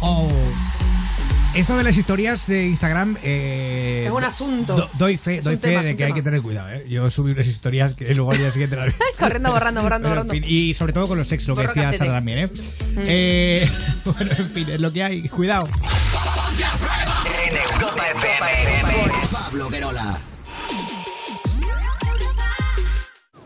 [0.00, 0.28] Oh.
[1.54, 3.16] Esto de las historias de Instagram.
[3.22, 4.74] eh, Es un asunto.
[4.74, 6.68] do- doy fe, doy fe tema, de que hay que tener cuidado.
[6.72, 6.84] ¿eh?
[6.88, 8.94] Yo subí unas historias que luego al día siguiente las vi.
[9.16, 10.46] Corriendo, borrando, borrando, Bueno, en borrando.
[10.48, 11.92] fin, y sobre todo con los sexos, lo que decía.
[11.96, 12.46] Sara también, ¿eh?
[12.48, 13.02] Mm.
[13.06, 13.70] Eh,
[14.04, 15.28] Bueno, en fin, es lo que hay.
[15.28, 15.68] Cuidado.
[17.46, 18.92] En Europa FM.
[19.30, 20.18] Pablo Guerola.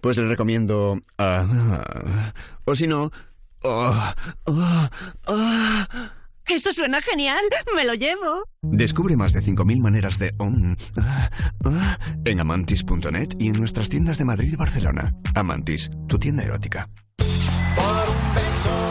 [0.00, 1.00] Pues le recomiendo...
[1.18, 2.32] ah,
[2.64, 3.10] o si no...
[3.64, 4.14] ah,
[4.46, 5.88] ah.
[6.48, 7.44] Eso suena genial.
[7.74, 8.44] Me lo llevo.
[8.62, 10.34] Descubre más de 5.000 maneras de...
[10.38, 11.30] um, ah,
[11.64, 15.14] ah, en amantis.net y en nuestras tiendas de Madrid y Barcelona.
[15.34, 16.88] Amantis, tu tienda erótica.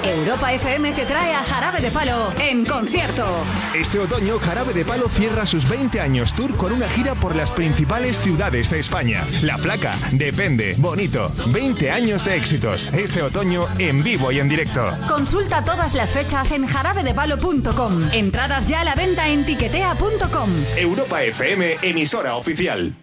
[0.04, 3.26] Europa FM te trae a Jarabe de Palo en concierto.
[3.74, 7.52] Este otoño, Jarabe de Palo cierra sus 20 años tour con una gira por las
[7.52, 9.26] principales ciudades de España.
[9.42, 11.32] La placa, depende, bonito.
[11.48, 12.94] 20 años de éxitos.
[12.94, 14.90] Este otoño en vivo y en directo.
[15.08, 18.10] Consulta todas las fechas en jarabedepalo.com.
[18.14, 20.50] Entradas ya a la venta en tiquetea.com.
[20.78, 22.96] Europa FM, emisora oficial.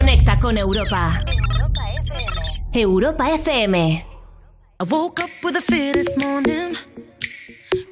[0.00, 1.20] Conecta con Europa.
[2.72, 4.07] Europa FM.
[4.80, 6.76] I woke up with a fear this morning,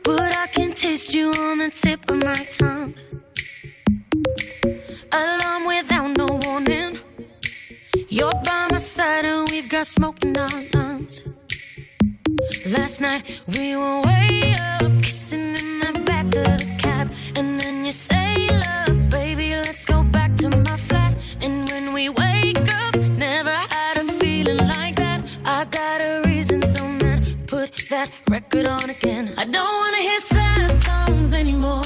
[0.05, 2.95] but I can taste you on the tip of my tongue.
[5.11, 7.01] Alarm without no warning.
[8.09, 11.25] You're by my side and we've got smoke in our lungs.
[12.69, 17.85] Last night we were way up, kissing in the back of the cab, and then
[17.85, 22.95] you say, "Love, baby, let's go back to my flat." And when we wake up,
[22.95, 25.21] never had a feeling like that.
[25.45, 26.26] I got a
[27.89, 29.35] that record on again.
[29.37, 31.85] I don't wanna hear sad songs anymore.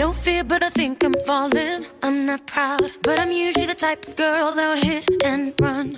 [0.00, 1.84] No fear, but I think I'm falling.
[2.02, 5.88] I'm not proud, but I'm usually the type of girl that would hit and run.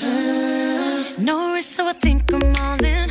[1.28, 3.08] No risk, so I think I'm all in.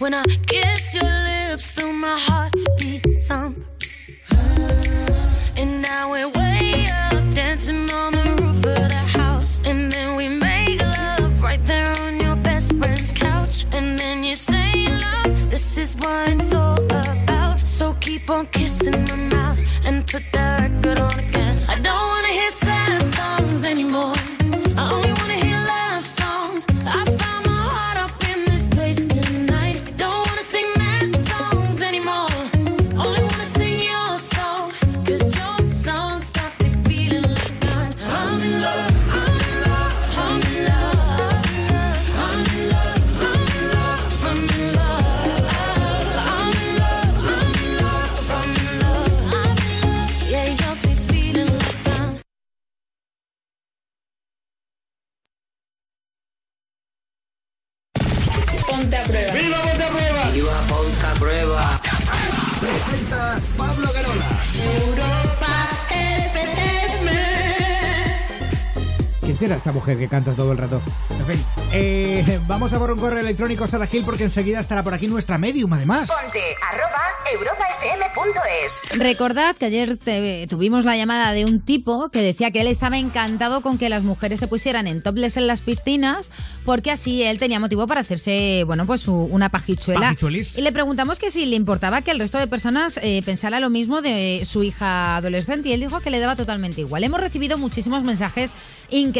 [0.00, 3.56] When I kiss your lips, feel my heart beat thump.
[5.60, 9.60] And now we're way up, dancing on the roof of the house.
[9.64, 13.64] And then we make love right there on your best friend's couch.
[13.72, 14.68] And then you say,
[15.06, 17.60] Love, this is what it's all about.
[17.60, 21.31] So keep on kissing my mouth and put that record on
[63.56, 65.21] Pablo Garola.
[69.32, 70.82] ¿Quién será esta mujer que canta todo el rato?
[71.18, 71.42] En fin,
[71.72, 75.38] eh, vamos a por un correo electrónico Sara Gil porque enseguida estará por aquí nuestra
[75.38, 76.10] medium, además.
[76.10, 76.38] Ponte
[76.70, 77.00] arroba
[77.32, 78.98] europafm.es.
[78.98, 82.98] Recordad que ayer te- tuvimos la llamada de un tipo que decía que él estaba
[82.98, 86.30] encantado con que las mujeres se pusieran en topless en las piscinas
[86.66, 90.00] porque así él tenía motivo para hacerse, bueno, pues su- una pajichuela.
[90.08, 90.58] Pajichuelis.
[90.58, 93.70] Y le preguntamos que si le importaba que el resto de personas eh, pensara lo
[93.70, 97.02] mismo de su hija adolescente y él dijo que le daba totalmente igual.
[97.04, 98.52] Hemos recibido muchísimos mensajes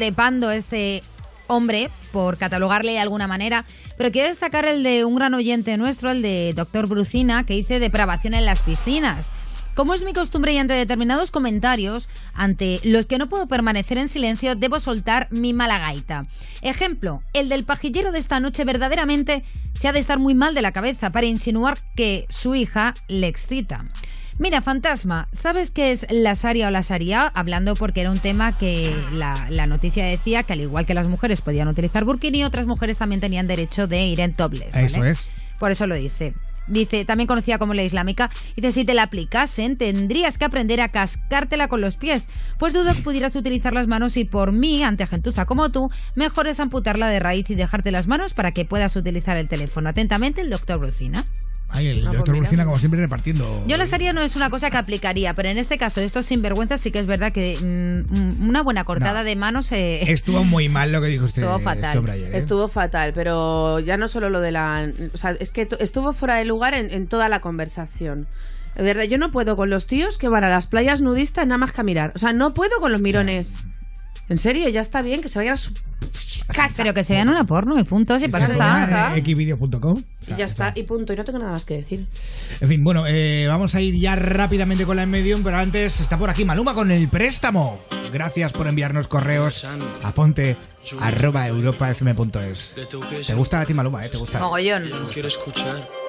[0.02, 1.00] increpando este
[1.46, 3.64] hombre, por catalogarle de alguna manera,
[3.96, 7.78] pero quiero destacar el de un gran oyente nuestro, el de Doctor Brucina, que dice
[7.78, 9.30] depravación en las piscinas.
[9.76, 14.08] Como es mi costumbre y ante determinados comentarios, ante los que no puedo permanecer en
[14.08, 16.26] silencio, debo soltar mi mala gaita.
[16.62, 20.62] Ejemplo, el del pajillero de esta noche verdaderamente se ha de estar muy mal de
[20.62, 23.86] la cabeza para insinuar que su hija le excita.
[24.38, 27.26] Mira, fantasma, ¿sabes qué es la saria o la saria?
[27.34, 31.08] Hablando porque era un tema que la, la noticia decía que al igual que las
[31.08, 34.32] mujeres podían utilizar burkini, otras mujeres también tenían derecho de ir en.
[34.72, 34.86] ¿vale?
[34.86, 35.28] Eso es.
[35.58, 36.32] Por eso lo dice.
[36.68, 40.90] Dice, también conocida como la islámica, dice, si te la aplicasen, tendrías que aprender a
[40.90, 42.28] cascártela con los pies.
[42.58, 46.46] Pues dudo que pudieras utilizar las manos y por mí, ante gentuza como tú, mejor
[46.46, 49.88] es amputarla de raíz y dejarte las manos para que puedas utilizar el teléfono.
[49.88, 51.26] Atentamente, el doctor Brucina.
[51.74, 52.36] Ay, el Ah, pues doctor.
[52.38, 53.64] Lucina, como siempre, repartiendo.
[53.66, 56.80] Yo la haría no es una cosa que aplicaría, pero en este caso, estos sinvergüenzas
[56.80, 59.24] sí que es verdad que mm, una buena cortada No.
[59.24, 59.72] de manos...
[59.72, 61.42] eh, Estuvo muy mal lo que dijo usted.
[61.42, 62.10] Estuvo fatal.
[62.10, 62.36] ayer, ¿eh?
[62.36, 64.88] Estuvo fatal, pero ya no solo lo de la...
[65.14, 68.26] O sea, es que estuvo fuera de lugar en, en toda la conversación.
[68.76, 71.58] De verdad, yo no puedo con los tíos que van a las playas nudistas nada
[71.58, 72.12] más que a mirar.
[72.14, 73.56] O sea, no puedo con los mirones.
[74.28, 75.72] En serio, ya está bien que se vayan a su
[76.54, 76.74] casa.
[76.76, 79.12] Pero que se vean una porno y punto, si para eso está.
[80.26, 81.12] Y ya está, y punto.
[81.12, 82.06] Y no tengo nada más que decir.
[82.60, 86.18] En fin, bueno, eh, vamos a ir ya rápidamente con la Medium, pero antes está
[86.18, 87.80] por aquí Maluma con el préstamo.
[88.12, 89.66] Gracias por enviarnos correos
[90.02, 90.56] a ponte
[91.00, 92.74] arroba europafm.es.
[93.26, 94.08] ¿Te gusta a ti Maluma, eh?
[94.08, 94.38] ¿Te gusta?
[94.38, 94.84] Mogollón.
[95.12, 96.01] quiero escuchar.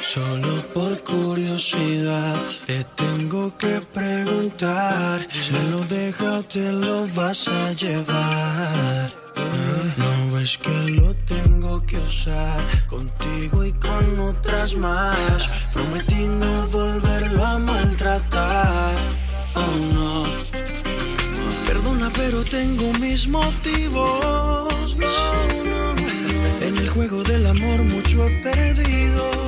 [0.00, 2.34] Solo por curiosidad
[2.66, 5.26] te tengo que preguntar.
[5.52, 9.12] Me lo deja o te lo vas a llevar.
[9.96, 15.52] No ves que lo tengo que usar contigo y con otras más.
[15.72, 18.94] Prometí no volverlo a maltratar.
[19.54, 20.24] Oh no.
[21.66, 24.96] Perdona, pero tengo mis motivos.
[24.96, 25.08] No,
[25.70, 26.66] no, no.
[26.66, 29.39] En el juego del amor mucho he perdido.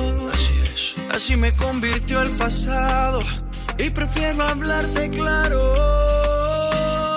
[1.13, 3.21] Así me convirtió el pasado.
[3.77, 5.75] Y prefiero hablarte claro.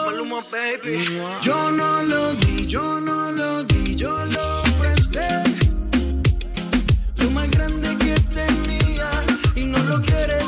[0.04, 1.02] Maluma, baby.
[1.40, 5.26] Yo no lo di, yo no lo di, yo lo presté.
[7.16, 9.08] Lo más grande que tenía
[9.54, 10.45] y no lo quieres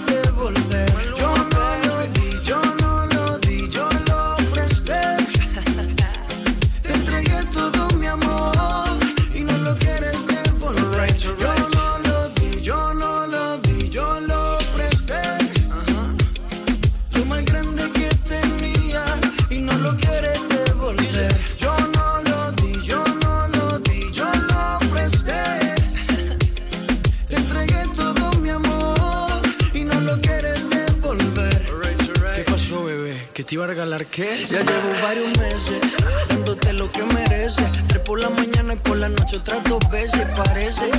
[33.48, 34.44] te iba a regalar qué?
[34.50, 35.80] Ya llevo varios meses
[36.28, 37.64] dándote lo que mereces.
[37.86, 40.26] Tres por la mañana y por la noche otras dos veces.
[40.36, 40.90] Parece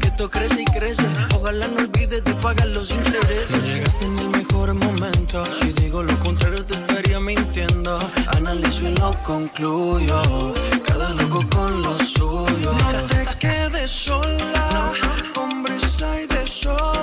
[0.00, 1.04] que esto crece y crece.
[1.36, 3.62] Ojalá no olvides de pagar los intereses.
[3.62, 5.44] Llegaste en el mejor momento.
[5.60, 8.00] Si digo lo contrario, te estaría mintiendo.
[8.36, 10.54] Analizo y lo concluyo.
[10.84, 12.72] Cada loco con lo suyo.
[12.72, 14.92] No te quedes sola.
[15.36, 16.97] Hombres hay de sobra.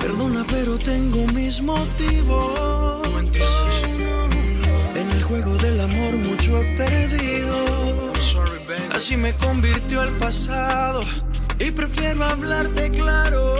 [0.00, 3.06] Perdona, pero tengo mis motivos.
[4.94, 8.12] En el juego del amor mucho he perdido.
[8.94, 11.02] Así me convirtió el pasado
[11.58, 13.56] y prefiero hablarte claro.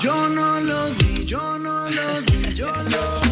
[0.00, 3.25] Yo no lo di, yo no lo di, yo lo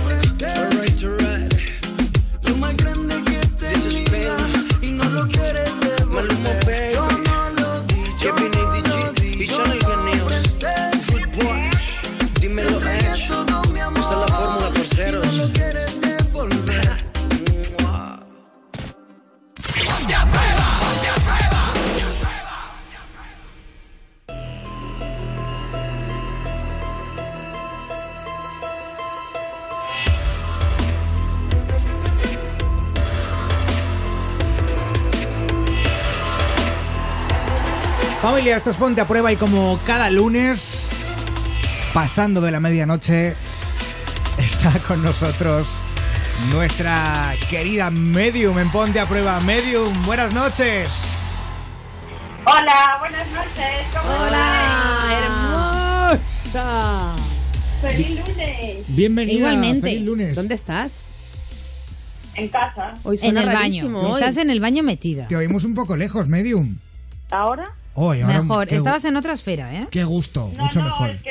[38.44, 40.90] Familia, esto es Ponte a Prueba y como cada lunes,
[41.94, 43.32] pasando de la medianoche,
[44.36, 45.66] está con nosotros
[46.52, 49.40] nuestra querida Medium en Ponte a Prueba.
[49.40, 50.90] Medium, buenas noches.
[52.44, 53.86] Hola, buenas noches.
[53.94, 57.16] ¿Cómo Hola, hermosa.
[57.80, 58.84] Feliz lunes.
[58.88, 59.38] Bienvenida.
[59.38, 59.88] Igualmente.
[59.88, 60.36] Feliz lunes.
[60.36, 61.06] ¿Dónde estás?
[62.34, 62.92] En casa.
[63.04, 64.12] Hoy En el rarísimo, baño.
[64.12, 64.20] hoy.
[64.20, 65.28] Estás en el baño metida.
[65.28, 66.76] Te oímos un poco lejos, Medium.
[67.30, 67.72] ¿Ahora?
[67.96, 68.66] Mejor.
[68.66, 69.86] qué, Estabas en otra esfera, ¿eh?
[69.90, 71.10] qué gusto, No, mucho no, mejor.
[71.10, 71.30] es que,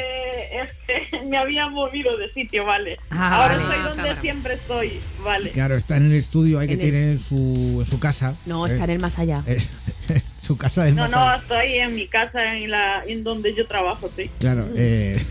[0.61, 2.98] es que me había movido de sitio, vale.
[3.10, 3.64] Ah, Ahora vale.
[3.64, 4.22] estoy donde cámara.
[4.22, 5.49] siempre estoy, vale.
[5.52, 8.35] Claro, está en el estudio ahí que el- tiene en su, en su casa.
[8.45, 9.44] No, Eh, está en el más allá.
[9.45, 9.61] eh,
[10.41, 11.35] su casa del No, más no, allá.
[11.41, 14.30] estoy en mi casa, en la, en donde yo trabajo, sí.
[14.40, 15.22] Claro, eh,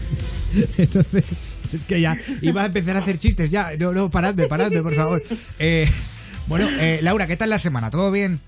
[0.79, 3.71] entonces es que ya iba a empezar a hacer chistes ya.
[3.79, 5.23] No, no, paradme, paradme, por favor.
[5.59, 5.91] Eh,
[6.47, 7.91] bueno, eh, Laura, ¿qué tal la semana?
[7.91, 8.41] ¿Todo bien?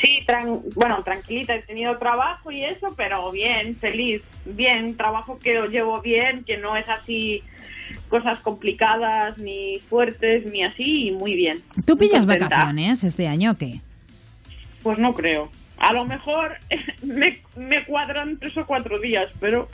[0.00, 5.54] Sí, tran- bueno, tranquilita, he tenido trabajo y eso, pero bien, feliz, bien, trabajo que
[5.54, 7.42] lo llevo bien, que no es así
[8.08, 11.58] cosas complicadas, ni fuertes, ni así, y muy bien.
[11.84, 12.48] ¿Tú pillas Contenta.
[12.48, 13.80] vacaciones este año o qué?
[14.82, 15.50] Pues no creo.
[15.78, 16.56] A lo mejor
[17.02, 19.68] me, me cuadran tres o cuatro días, pero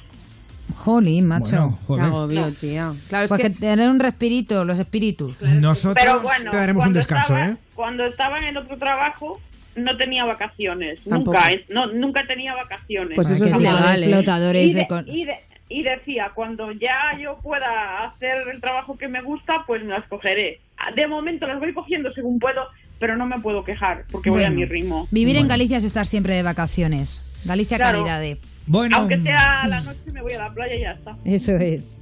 [0.76, 1.56] Jolín, macho.
[1.56, 2.02] Bueno, joder.
[2.04, 2.52] Qué agobio, No.
[2.52, 2.92] tía.
[3.08, 3.50] Claro, es Pues que...
[3.52, 3.58] que...
[3.58, 5.40] tener un respirito, los espíritus.
[5.42, 7.56] Nosotros Pero bueno, te daremos un cuando descanso, estaba, ¿eh?
[7.74, 9.40] Cuando estaba en el otro trabajo,
[9.76, 11.02] no tenía vacaciones.
[11.04, 11.38] Tampoco.
[11.38, 13.14] Nunca, es- no, nunca tenía vacaciones.
[13.16, 13.56] Pues eso es ¿eh?
[13.56, 15.38] explotadores y, de y de-
[15.68, 20.06] y decía, cuando ya yo pueda hacer el trabajo que me gusta, pues me las
[20.08, 20.60] cogeré.
[20.94, 22.62] De momento las voy cogiendo según puedo,
[22.98, 25.08] pero no me puedo quejar, porque voy a mi ritmo.
[25.10, 25.48] Vivir en.
[25.48, 27.42] Galicia es estar siempre de vacaciones.
[27.46, 27.98] Galicia Claro.
[28.04, 28.38] calidad de...
[28.66, 31.16] Bueno, Aunque sea a la noche, me voy a la playa y ya está.
[31.24, 31.98] Eso es.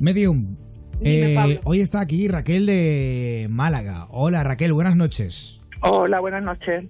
[0.00, 0.56] Medium.
[1.02, 4.06] Eh, hoy está aquí Raquel de Málaga.
[4.10, 5.60] Hola Raquel, buenas noches.
[5.80, 6.84] Hola, buenas noches.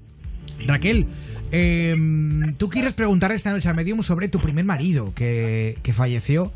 [0.66, 1.06] Raquel,
[1.52, 1.94] eh,
[2.58, 6.52] tú quieres preguntar esta noche a Medium sobre tu primer marido que, que falleció.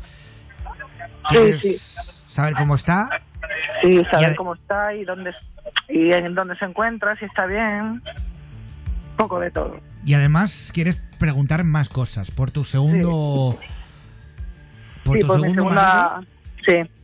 [1.29, 1.77] Sí, ¿Quieres sí.
[2.25, 3.09] saber cómo está?
[3.81, 5.31] Sí, saber cómo está y dónde
[5.89, 8.01] y en dónde se encuentra, si está bien.
[9.17, 9.79] Poco de todo.
[10.05, 13.57] Y además quieres preguntar más cosas por tu segundo...
[15.03, 16.15] Por sí, tu por mi segundo segunda.
[16.15, 16.31] marido
[16.65, 17.00] Sí.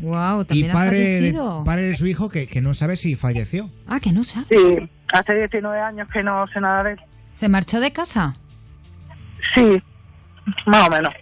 [0.00, 3.16] Wow, y también ha padre de, padre de su hijo que, que no sabe si
[3.16, 3.70] falleció.
[3.86, 4.46] Ah, que no sabe.
[4.50, 6.98] Sí, hace 19 años que no sé nada de él.
[7.32, 8.34] ¿Se marchó de casa?
[9.54, 9.82] Sí,
[10.66, 11.12] más o menos.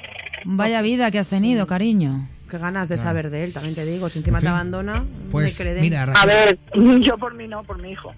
[0.44, 2.28] Vaya vida que has tenido, cariño.
[2.51, 3.09] Qué ganas de Claro.
[3.10, 4.09] saber de él, también te digo.
[4.09, 4.46] Si encima En fin.
[4.48, 5.80] te abandona, Pues me creen.
[5.80, 6.59] mira, Raquel, A ver,
[7.06, 8.12] yo por mí no, por mi hijo.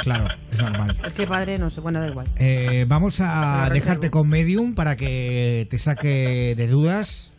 [0.00, 0.96] claro, es normal.
[1.06, 2.26] Es que padre, no sé, bueno, da igual.
[2.36, 7.32] Eh, vamos a dejarte con Medium para que te saque de dudas.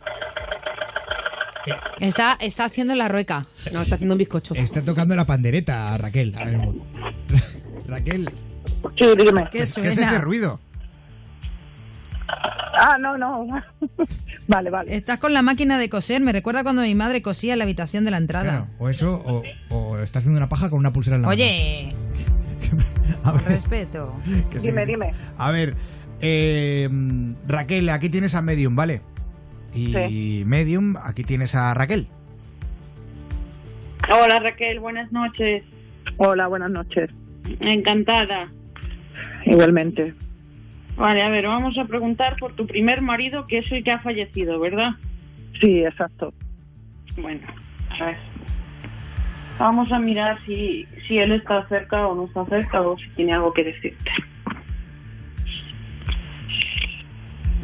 [2.00, 3.46] Está, está haciendo la rueca.
[3.72, 4.54] No, está haciendo un bizcocho.
[4.54, 6.34] Está tocando la pandereta, Raquel.
[6.36, 6.74] ahora mismo.
[7.88, 8.30] Raquel,
[8.96, 9.44] Sí, dime.
[9.50, 9.90] ¿Qué ¿qué es suena?
[9.90, 10.60] ese ruido?
[12.80, 13.46] Ah, no, no.
[14.46, 14.94] vale, vale.
[14.94, 16.20] Estás con la máquina de coser.
[16.20, 18.44] Me recuerda cuando mi madre cosía en la habitación de la entrada.
[18.50, 19.42] Claro, o eso, o,
[19.74, 21.92] o está haciendo una paja con una pulsera en la Oye,
[22.70, 22.84] mano.
[23.24, 24.14] A con ver, respeto.
[24.50, 24.92] que sí, Dime, sí.
[24.92, 25.12] dime.
[25.38, 25.74] A ver,
[26.20, 26.88] eh,
[27.48, 29.00] Raquel, aquí tienes a Medium, ¿vale?
[29.78, 30.44] Y Sí.
[30.44, 32.08] Medium, aquí tienes a Raquel.
[34.10, 35.62] Hola Raquel, buenas noches.
[36.16, 37.10] Hola, buenas noches.
[37.60, 38.48] Encantada.
[39.46, 40.14] Igualmente.
[40.96, 44.00] Vale, a ver, vamos a preguntar por tu primer marido, que es el que ha
[44.00, 44.90] fallecido, ¿verdad?
[45.60, 46.32] Sí, exacto.
[47.20, 47.46] Bueno,
[48.00, 48.16] a ver.
[49.58, 53.32] Vamos a mirar si, si él está cerca o no está cerca o si tiene
[53.34, 54.10] algo que decirte.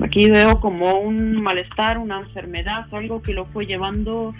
[0.03, 4.35] Aquí veo como un malestar, una enfermedad, algo que lo fue llevando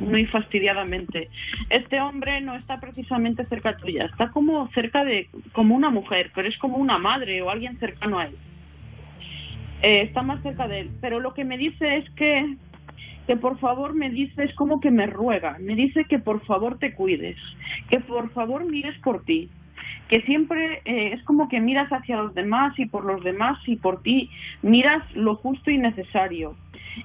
[0.00, 1.28] muy fastidiadamente.
[1.68, 6.48] Este hombre no está precisamente cerca tuya, está como cerca de, como una mujer, pero
[6.48, 8.36] es como una madre o alguien cercano a él.
[9.82, 12.56] Eh, está más cerca de él, pero lo que me dice es que
[13.26, 16.78] que por favor me dice, es como que me ruega, me dice que por favor
[16.78, 17.36] te cuides,
[17.88, 19.48] que por favor mires por ti,
[20.08, 23.76] que siempre eh, es como que miras hacia los demás y por los demás y
[23.76, 24.30] por ti
[24.62, 26.56] miras lo justo y necesario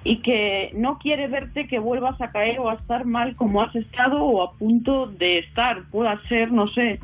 [0.03, 3.76] y que no quiere verte que vuelvas a caer o a estar mal como has
[3.76, 6.99] estado o a punto de estar, pueda ser, no sé,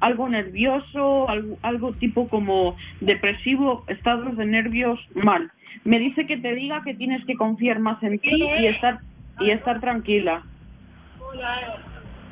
[0.00, 5.50] algo nervioso, algo, algo tipo como depresivo, estados de nervios mal.
[5.84, 9.00] Me dice que te diga que tienes que confiar más en ti y estar
[9.40, 10.42] y estar tranquila.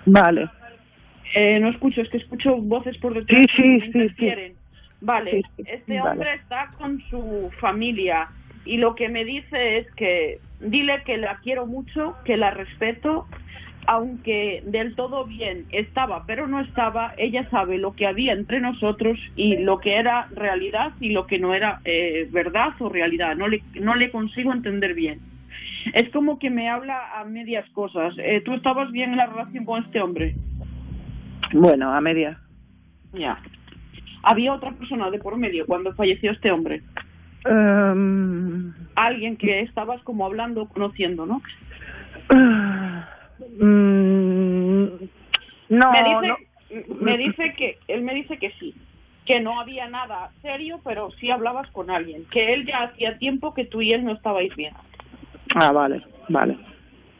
[0.06, 0.48] Vale.
[1.34, 4.52] Eh, no escucho, es que escucho voces por detrás Sí, sí, que me sí, interfieren.
[5.00, 6.10] Vale, Sí, sí, este vale.
[6.10, 8.28] hombre está con su familia
[8.64, 13.26] y lo que me dice es que dile que la quiero mucho, que la respeto,
[13.86, 19.18] aunque del todo bien estaba, pero no estaba, ella sabe lo que había entre nosotros
[19.36, 23.36] y lo que era realidad y lo que no era eh, verdad o realidad.
[23.36, 25.20] No le, no le consigo entender bien.
[25.94, 28.14] Es como que me habla a medias cosas.
[28.18, 30.34] Eh, ¿Tú estabas bien en la relación con este hombre?
[31.52, 32.38] Bueno, a media.
[33.12, 33.38] Ya.
[34.22, 36.82] Había otra persona de por medio cuando falleció este hombre.
[37.44, 41.40] Em, Alguien que estabas como hablando, conociendo, ¿no?
[43.58, 44.84] mm,
[45.70, 46.36] no, me dice, no.
[47.00, 48.74] me dice que él me dice que sí,
[49.24, 53.54] que no había nada serio, pero sí hablabas con alguien, que él ya hacía tiempo
[53.54, 54.74] que tú y él no estabais bien.
[55.54, 56.58] Ah, vale, vale.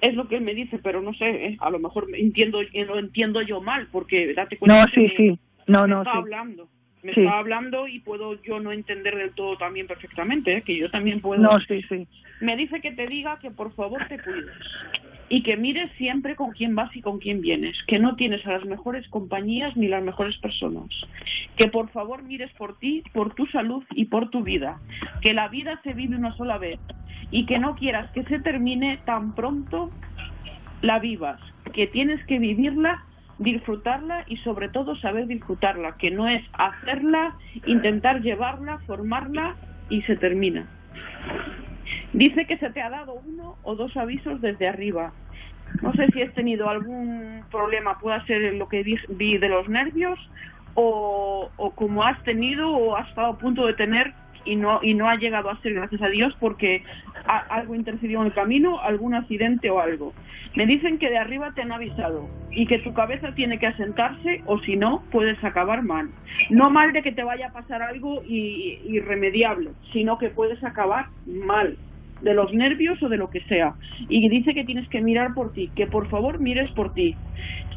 [0.01, 1.57] Es lo que él me dice, pero no sé, ¿eh?
[1.61, 5.39] a lo mejor entiendo lo entiendo yo mal, porque date cuenta No, sí, me- sí.
[5.67, 6.19] No, me no, está sí.
[6.19, 6.69] hablando.
[7.03, 7.21] Me Sí.
[7.21, 10.63] está hablando y puedo yo no entender del todo también perfectamente, ¿eh?
[10.63, 11.41] que yo también puedo.
[11.43, 12.07] No, sí, sí.
[12.41, 14.53] Me dice que te diga que por favor te cuides
[15.29, 18.53] y que mires siempre con quién vas y con quién vienes, que no tienes a
[18.53, 20.89] las mejores compañías ni las mejores personas,
[21.57, 24.81] que por favor mires por ti, por tu salud y por tu vida,
[25.21, 26.81] que la vida se vive una sola vez
[27.31, 29.91] y que no quieras que se termine tan pronto
[30.81, 31.41] la vivas,
[31.75, 33.03] que tienes que vivirla,
[33.39, 37.37] disfrutarla y sobre todo saber disfrutarla, que no es hacerla,
[37.67, 39.57] intentar llevarla, formarla
[39.91, 40.67] y se termina.
[42.13, 45.13] Dice que se te ha dado uno o dos avisos desde arriba.
[45.83, 50.19] No sé si has tenido algún problema, pueda ser lo que vi de los nervios
[50.75, 54.15] o, o como has tenido o has estado a punto de tener
[54.49, 56.83] y no y no ha llegado a ser gracias a Dios porque
[57.27, 60.15] algo intercedió en el camino, algún accidente o algo.
[60.57, 64.43] Me dicen que de arriba te han avisado y que tu cabeza tiene que asentarse
[64.47, 66.09] o si no puedes acabar mal.
[66.51, 71.77] No mal de que te vaya a pasar algo irremediable, sino que puedes acabar mal
[72.21, 73.75] de los nervios o de lo que sea.
[74.09, 77.15] Y dice que tienes que mirar por ti, que por favor mires por ti,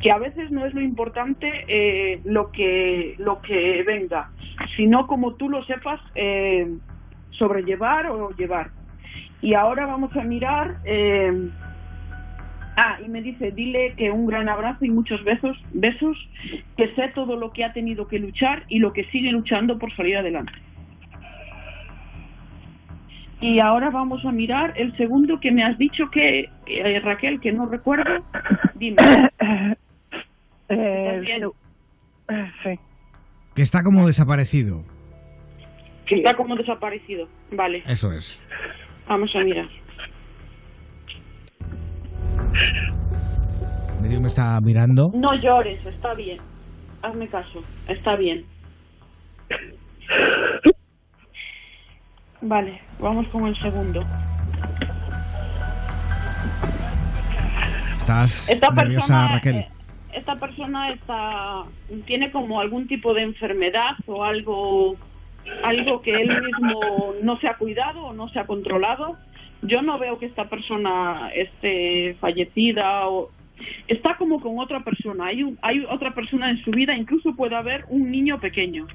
[0.02, 4.30] que a veces no es lo importante eh, lo que lo que venga,
[4.76, 6.68] sino como tú lo sepas eh,
[7.32, 8.72] sobrellevar o llevar.
[9.42, 10.78] Y ahora vamos a mirar.
[10.86, 11.50] eh,
[12.78, 16.18] ah, y me dice, dile que un gran abrazo y muchos besos, besos,
[16.78, 19.94] que sé todo lo que ha tenido que luchar y lo que sigue luchando por
[19.96, 20.54] salir adelante.
[23.42, 27.52] Y ahora vamos a mirar el segundo que me has dicho que, eh, Raquel, que
[27.52, 28.24] no recuerdo.
[28.76, 28.98] Dime.
[30.74, 31.22] Eh,
[32.30, 32.80] eh, sí.
[33.54, 34.86] Que está como desaparecido.
[36.06, 37.28] Que está como desaparecido.
[37.52, 38.42] Vale, Eso es.
[39.06, 39.68] vamos a mirar.
[44.02, 45.12] Medio me está mirando.
[45.14, 46.38] No llores, está bien.
[47.02, 47.60] Hazme caso,
[47.90, 48.46] está bien.
[52.42, 54.04] Vale, vamos con el segundo.
[57.98, 59.56] Estás Esta nerviosa, persona, Raquel.
[59.58, 59.68] eh,
[60.14, 61.64] esta persona está,
[62.06, 64.96] tiene como algún tipo de enfermedad o algo,
[65.64, 69.18] algo que él mismo no se ha cuidado o no se ha controlado.
[69.62, 73.30] Yo no veo que esta persona esté fallecida o
[73.88, 75.28] está como con otra persona.
[75.28, 78.88] Hay, un- hay otra persona en su vida, incluso puede haber un niño pequeño.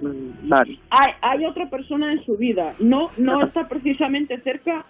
[0.00, 0.78] Mm, Vale.
[0.90, 2.74] Hay, hay otra persona en su vida.
[2.78, 4.84] No, no está precisamente cerca,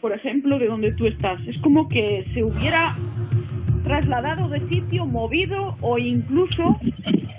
[0.00, 1.40] por ejemplo, de donde tú estás.
[1.46, 2.94] Es como que se hubiera
[3.84, 6.78] trasladado de sitio, movido o incluso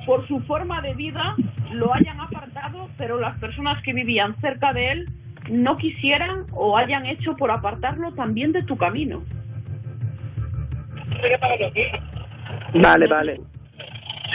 [0.06, 1.36] por su forma de vida
[1.72, 5.06] lo hayan apartado, pero las personas que vivían cerca de él
[5.50, 9.24] no quisieran o hayan hecho por apartarlo también de tu camino.
[12.76, 13.42] Vale, vale.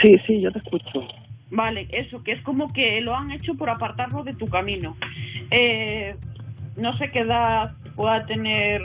[0.01, 1.07] Sí, sí, yo te escucho.
[1.51, 4.95] Vale, eso, que es como que lo han hecho por apartarlo de tu camino.
[5.51, 6.15] Eh,
[6.77, 8.81] no sé qué edad pueda tener,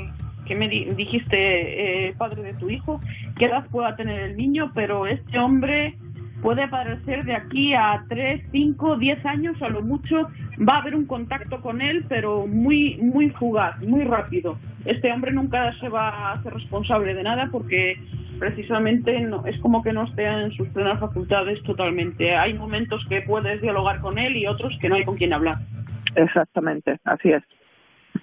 [0.46, 3.00] que me di- dijiste, eh, padre de tu hijo,
[3.38, 5.94] qué edad pueda tener el niño, pero este hombre
[6.42, 10.28] puede aparecer de aquí a 3, 5, 10 años a lo mucho.
[10.58, 14.58] Va a haber un contacto con él, pero muy, muy fugaz, muy rápido.
[14.84, 17.96] Este hombre nunca se va a hacer responsable de nada porque
[18.38, 22.36] precisamente no, es como que no esté en sus plenas facultades totalmente.
[22.36, 25.56] Hay momentos que puedes dialogar con él y otros que no hay con quien hablar.
[26.14, 27.42] Exactamente, así es.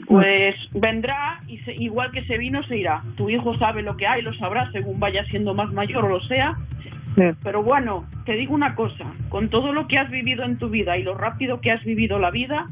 [0.08, 3.04] Pues vendrá y se- igual que se vino se irá.
[3.16, 6.22] Tu hijo sabe lo que hay, lo sabrá según vaya siendo más mayor o lo
[6.22, 6.56] sea.
[7.16, 10.98] Pero bueno, te digo una cosa, con todo lo que has vivido en tu vida
[10.98, 12.68] y lo rápido que has vivido la vida,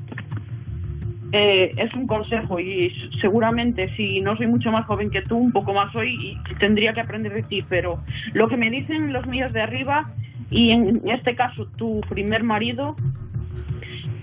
[1.33, 2.91] eh, es un consejo y
[3.21, 6.93] seguramente si no soy mucho más joven que tú, un poco más soy y tendría
[6.93, 8.03] que aprender de ti, pero
[8.33, 10.11] lo que me dicen los míos de arriba
[10.49, 12.97] y en este caso tu primer marido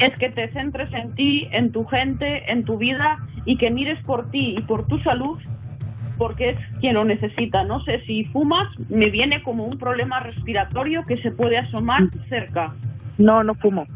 [0.00, 3.98] es que te centres en ti, en tu gente, en tu vida y que mires
[4.04, 5.38] por ti y por tu salud
[6.18, 7.64] porque es quien lo necesita.
[7.64, 12.74] No sé, si fumas me viene como un problema respiratorio que se puede asomar cerca.
[13.16, 13.86] No, no fumo.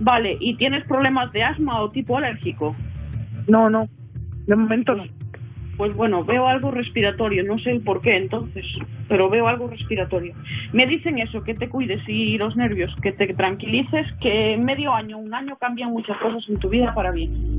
[0.00, 2.74] Vale, ¿y tienes problemas de asma o tipo alérgico?
[3.46, 3.88] No, no.
[4.46, 5.04] De momento no.
[5.76, 8.64] Pues bueno, veo algo respiratorio, no sé el por qué entonces,
[9.08, 10.32] pero veo algo respiratorio.
[10.72, 14.92] Me dicen eso, que te cuides y los nervios, que te tranquilices, que en medio
[14.92, 17.53] año, un año cambian muchas cosas en tu vida para bien.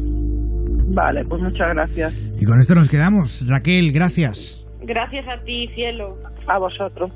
[0.88, 2.14] Vale, pues muchas gracias.
[2.40, 3.45] Y con esto nos quedamos.
[3.48, 4.66] Raquel, gracias.
[4.82, 6.18] Gracias a ti, cielo.
[6.48, 7.12] A vosotros.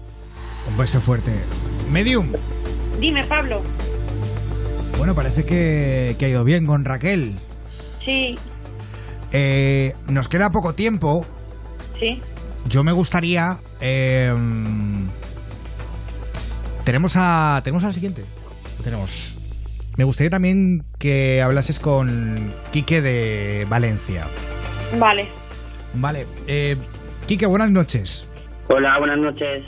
[0.67, 1.31] Un beso fuerte.
[1.91, 2.31] Medium.
[2.99, 3.61] Dime, Pablo.
[4.97, 7.35] Bueno, parece que, que ha ido bien con Raquel.
[8.03, 8.35] Sí,
[9.31, 11.25] Eh, nos queda poco tiempo.
[11.99, 12.19] sí.
[12.67, 13.57] Yo me gustaría.
[13.79, 14.33] eh,
[16.83, 17.61] tenemos a.
[17.63, 18.23] Tenemos al siguiente.
[18.83, 19.37] Tenemos.
[19.97, 24.27] Me gustaría también que hablases con Quique de Valencia.
[24.97, 25.27] Vale.
[25.93, 26.25] Vale.
[26.47, 26.77] Eh,
[27.27, 28.25] Quique, buenas noches.
[28.67, 29.63] Hola, buenas noches.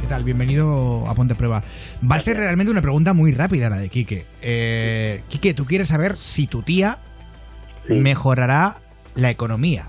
[0.00, 0.24] ¿Qué tal?
[0.24, 1.62] Bienvenido a Ponte Prueba.
[2.08, 4.24] Va a ser realmente una pregunta muy rápida la de Quique.
[4.40, 6.98] Eh, Quique, tú quieres saber si tu tía
[7.88, 8.76] mejorará
[9.14, 9.88] la economía.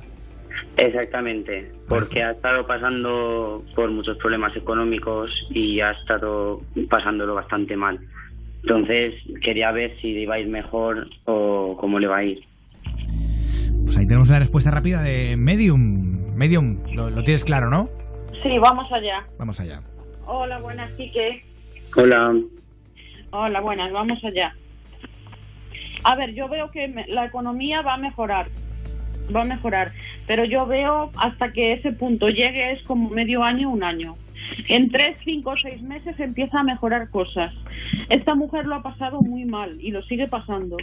[0.78, 8.00] Exactamente, porque ha estado pasando por muchos problemas económicos y ha estado pasándolo bastante mal.
[8.64, 9.14] Entonces,
[9.44, 12.40] quería ver si le iba a ir mejor o cómo le va a ir.
[13.84, 16.34] Pues ahí tenemos una respuesta rápida de Medium.
[16.36, 17.90] Medium, lo, lo tienes claro, ¿no?
[18.42, 19.26] Sí, vamos allá.
[19.38, 19.82] Vamos allá.
[20.26, 21.44] Hola, buenas, Quique.
[21.96, 22.34] Hola.
[23.32, 24.56] Hola, buenas, vamos allá.
[26.06, 28.48] A ver, yo veo que me- la economía va a mejorar,
[29.36, 29.92] va a mejorar,
[30.28, 34.16] pero yo veo hasta que ese punto llegue es como medio año, un año.
[34.70, 37.54] En tres, cinco o seis meses empieza a mejorar cosas.
[38.10, 40.78] Esta mujer lo ha pasado muy mal y lo sigue pasando,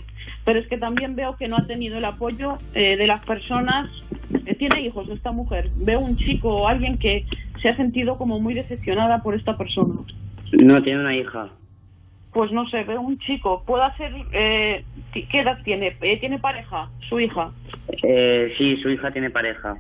[0.45, 3.91] pero es que también veo que no ha tenido el apoyo eh, de las personas.
[4.47, 5.71] eh, tiene hijos esta mujer.
[5.77, 7.25] Veo un chico o alguien que
[7.61, 9.95] se ha sentido como muy decepcionada por esta persona.
[10.53, 11.49] No, tiene una hija.
[12.33, 13.65] Pues no sé, veo un chico.
[13.67, 14.13] Puede ser.
[14.33, 15.97] Eh, ¿Qué edad tiene?
[16.01, 16.89] Eh, ¿Tiene pareja?
[17.09, 17.51] Su hija.
[18.03, 19.77] Eh, sí, su hija tiene pareja.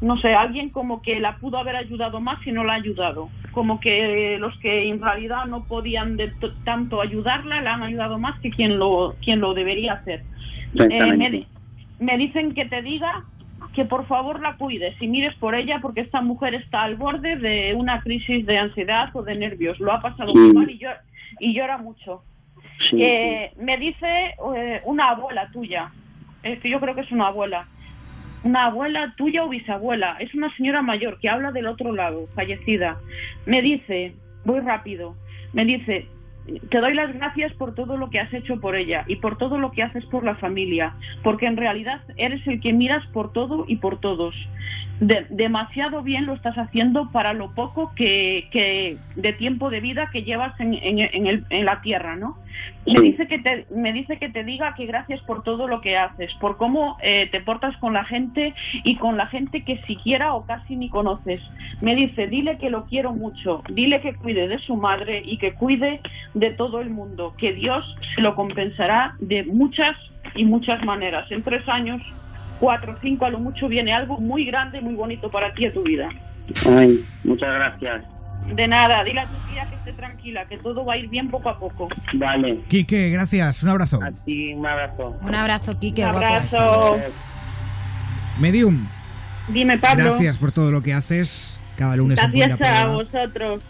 [0.00, 3.30] No sé, alguien como que la pudo haber ayudado más y no la ha ayudado.
[3.52, 6.32] Como que los que en realidad no podían de
[6.64, 10.22] tanto ayudarla la han ayudado más que quien lo, quien lo debería hacer.
[10.74, 11.46] Eh, me,
[11.98, 13.24] me dicen que te diga
[13.74, 17.36] que por favor la cuides y mires por ella porque esta mujer está al borde
[17.36, 19.80] de una crisis de ansiedad o de nervios.
[19.80, 20.38] Lo ha pasado Sí.
[20.38, 21.00] muy mal y, llora,
[21.40, 22.22] y llora mucho.
[22.90, 25.90] Sí, Eh, me dice eh, una abuela tuya,
[26.42, 27.66] que yo creo que es una abuela,
[28.44, 32.98] una abuela tuya o bisabuela, es una señora mayor que habla del otro lado, fallecida.
[33.46, 35.14] Me dice, voy rápido,
[35.52, 36.06] me dice,
[36.70, 39.58] te doy las gracias por todo lo que has hecho por ella y por todo
[39.58, 43.64] lo que haces por la familia, porque en realidad eres el que miras por todo
[43.68, 44.34] y por todos.
[45.00, 50.08] De- demasiado bien lo estás haciendo para lo poco que, que de tiempo de vida
[50.12, 52.36] que llevas en, en, en el- en la tierra, ¿no?
[52.86, 55.96] Me dice que te me dice que te diga que gracias por todo lo que
[55.96, 58.54] haces, por cómo eh, te portas con la gente
[58.84, 61.40] y con la gente que siquiera o casi ni conoces.
[61.80, 65.52] Me dice, dile que lo quiero mucho, dile que cuide de su madre y que
[65.52, 66.00] cuide
[66.34, 67.84] de todo el mundo, que Dios
[68.14, 69.96] se lo compensará de muchas
[70.34, 71.30] y muchas maneras.
[71.30, 72.00] En tres años,
[72.58, 75.82] cuatro, cinco, a lo mucho viene algo muy grande, muy bonito para ti y tu
[75.82, 76.08] vida.
[76.66, 78.17] Ay, muchas gracias.
[78.54, 81.30] De nada, dile a tu tía que esté tranquila, que todo va a ir bien
[81.30, 81.88] poco a poco.
[82.14, 82.62] Vale.
[82.68, 83.62] Quique, gracias.
[83.62, 84.00] Un abrazo.
[84.24, 85.16] Sí, un abrazo.
[85.20, 86.04] Un abrazo, Quique.
[86.04, 86.26] Un guapo.
[86.26, 86.96] abrazo.
[88.40, 88.86] Medium,
[89.48, 90.04] Dime, Pablo.
[90.04, 92.94] gracias por todo lo que haces cada lunes Gracias a Prueba.
[92.94, 93.62] vosotros.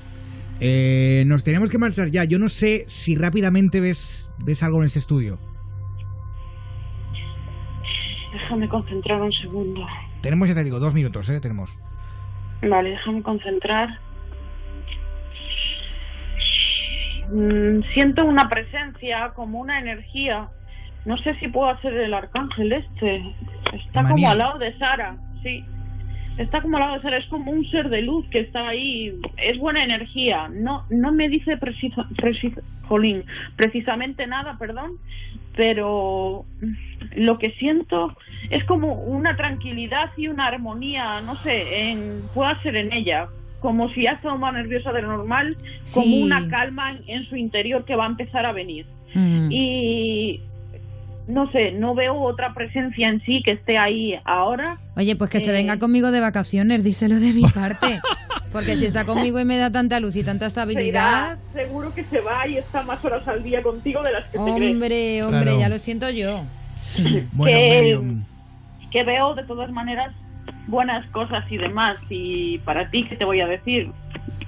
[0.60, 2.24] Eh, nos tenemos que marchar ya.
[2.24, 5.38] Yo no sé si rápidamente ves, ves algo en este estudio.
[8.32, 9.86] Déjame concentrar un segundo.
[10.20, 11.40] Tenemos, ya te digo, dos minutos, ¿eh?
[11.40, 11.76] Tenemos.
[12.62, 13.88] Vale, déjame concentrar.
[17.30, 20.48] Mm, siento una presencia, como una energía.
[21.04, 23.22] No sé si puedo hacer el arcángel este.
[23.86, 25.64] Está como al lado de Sara, sí.
[26.38, 29.14] Está como al lado de Sara, es como un ser de luz que está ahí.
[29.36, 30.48] Es buena energía.
[30.48, 33.24] No, no me dice precisa, precis- jolín,
[33.56, 34.92] precisamente nada, perdón,
[35.56, 36.44] pero
[37.16, 38.16] lo que siento
[38.50, 43.28] es como una tranquilidad y una armonía, no sé, en, pueda ser en ella,
[43.60, 45.56] como si ha estado más nerviosa de lo normal,
[45.92, 48.86] como una calma en, en su interior que va a empezar a venir.
[49.14, 49.48] Mm.
[49.50, 50.40] Y
[51.26, 54.78] no sé, no veo otra presencia en sí que esté ahí ahora.
[54.96, 58.00] Oye, pues que se Eh, venga conmigo de vacaciones, díselo de mi parte.
[58.52, 62.20] Porque si está conmigo y me da tanta luz y tanta estabilidad, seguro que se
[62.20, 65.60] va y está más horas al día contigo de las que te hombre, hombre, Claro.
[65.60, 66.44] ya lo siento yo.
[67.32, 68.00] Bueno, que,
[68.90, 70.14] que veo de todas maneras
[70.68, 71.98] buenas cosas y demás.
[72.08, 73.90] Y para ti, ¿qué te voy a decir?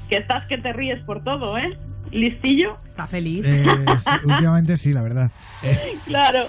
[0.09, 1.77] Que estás que te ríes por todo, ¿eh?
[2.13, 2.77] ¿Listillo?
[2.89, 3.43] Está feliz.
[3.45, 3.65] Eh,
[3.99, 5.31] sí, últimamente sí, la verdad.
[5.63, 6.47] Eh, Claro.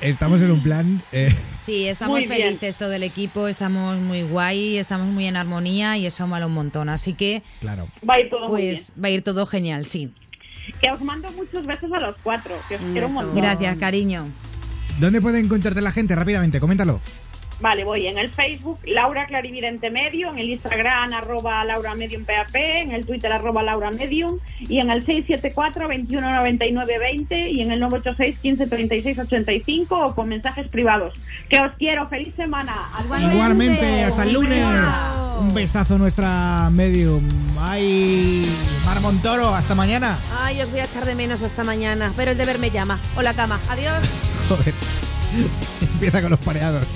[0.00, 1.02] estamos en un plan.
[1.12, 2.44] eh, Sí, estamos Muy bien.
[2.58, 6.54] felices todo el equipo, estamos muy guay, estamos muy en armonía y eso mola un
[6.54, 6.88] montón.
[6.88, 7.86] Así que, claro.
[8.08, 10.12] Va a ir todo muy pues va a ir todo genial, sí.
[10.80, 13.36] Que os mando muchos besos a los cuatro, que os quiero un montón.
[13.36, 14.24] Gracias, cariño.
[15.00, 16.14] ¿Dónde puede encontrarte la gente?
[16.14, 17.00] Rápidamente, coméntalo.
[17.62, 22.56] Vale, voy en el Facebook, Laura Clarividente Medio, en el Instagram, arroba Laura Medium PAP,
[22.56, 30.12] en el Twitter, arroba Laura Medium, y en el 674-2199-20 y en el 986-1536-85 o
[30.16, 31.14] con mensajes privados.
[31.48, 32.74] Que os quiero, feliz semana.
[32.94, 34.64] Hasta Igualmente, hasta el lunes.
[35.38, 37.28] Un besazo a nuestra medium.
[37.60, 38.42] Ay,
[38.84, 40.18] Mar Montoro, hasta mañana.
[40.36, 42.98] Ay, os voy a echar de menos hasta mañana, pero el deber me llama.
[43.16, 43.60] Hola, cama.
[43.70, 44.04] Adiós.
[44.48, 44.74] Joder.
[45.80, 46.86] Empieza con los pareados.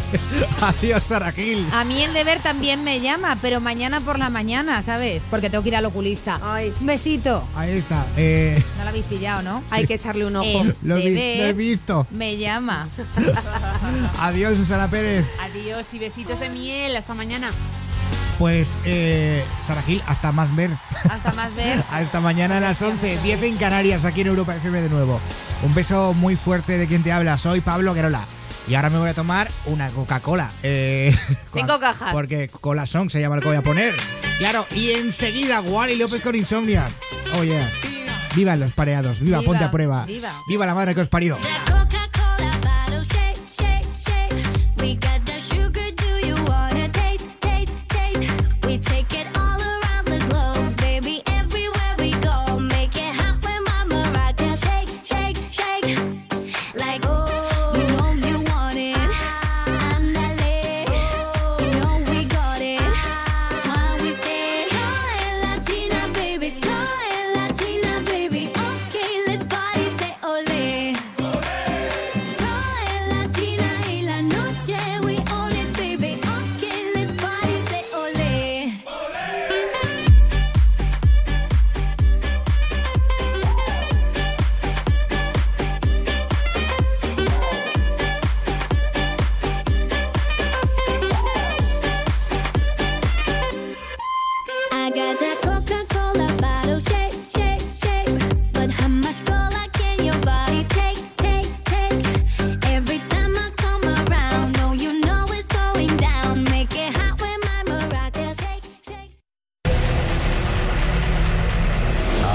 [0.60, 1.66] Adiós, Sara Gil.
[1.72, 5.22] A mí el deber también me llama, pero mañana por la mañana, ¿sabes?
[5.30, 6.40] Porque tengo que ir al oculista.
[6.80, 7.44] Un besito.
[7.54, 8.06] Ahí está.
[8.16, 9.62] Eh, No lo habéis pillado, ¿no?
[9.70, 10.46] Hay que echarle un ojo.
[10.62, 12.06] El lo, vi- lo he visto.
[12.10, 12.88] me llama.
[14.20, 15.24] Adiós, Susana Pérez.
[15.40, 16.96] Adiós y besitos de miel.
[16.96, 17.50] Hasta mañana.
[18.38, 20.70] Pues, eh, Sara Gil, hasta más ver.
[21.10, 21.82] Hasta más ver.
[21.90, 25.20] Hasta mañana a las 11, 10 en Canarias, aquí en Europa FM de nuevo.
[25.64, 27.36] Un beso muy fuerte de quien te habla.
[27.36, 28.24] Soy Pablo Guerola.
[28.68, 30.52] Y ahora me voy a tomar una Coca-Cola.
[30.62, 31.16] Eh,
[31.54, 32.12] Cinco cajas.
[32.12, 33.96] Porque Cola Song se llama el que voy a poner.
[34.38, 36.86] Claro, y enseguida Wally López con Insomnia.
[37.36, 37.68] Oh, yeah.
[38.36, 39.18] Viva los pareados.
[39.20, 40.04] Viva, Viva, ponte a prueba.
[40.04, 40.30] viva.
[40.46, 41.38] Viva la madre que os parió.
[41.38, 42.07] Coca-Cola bottle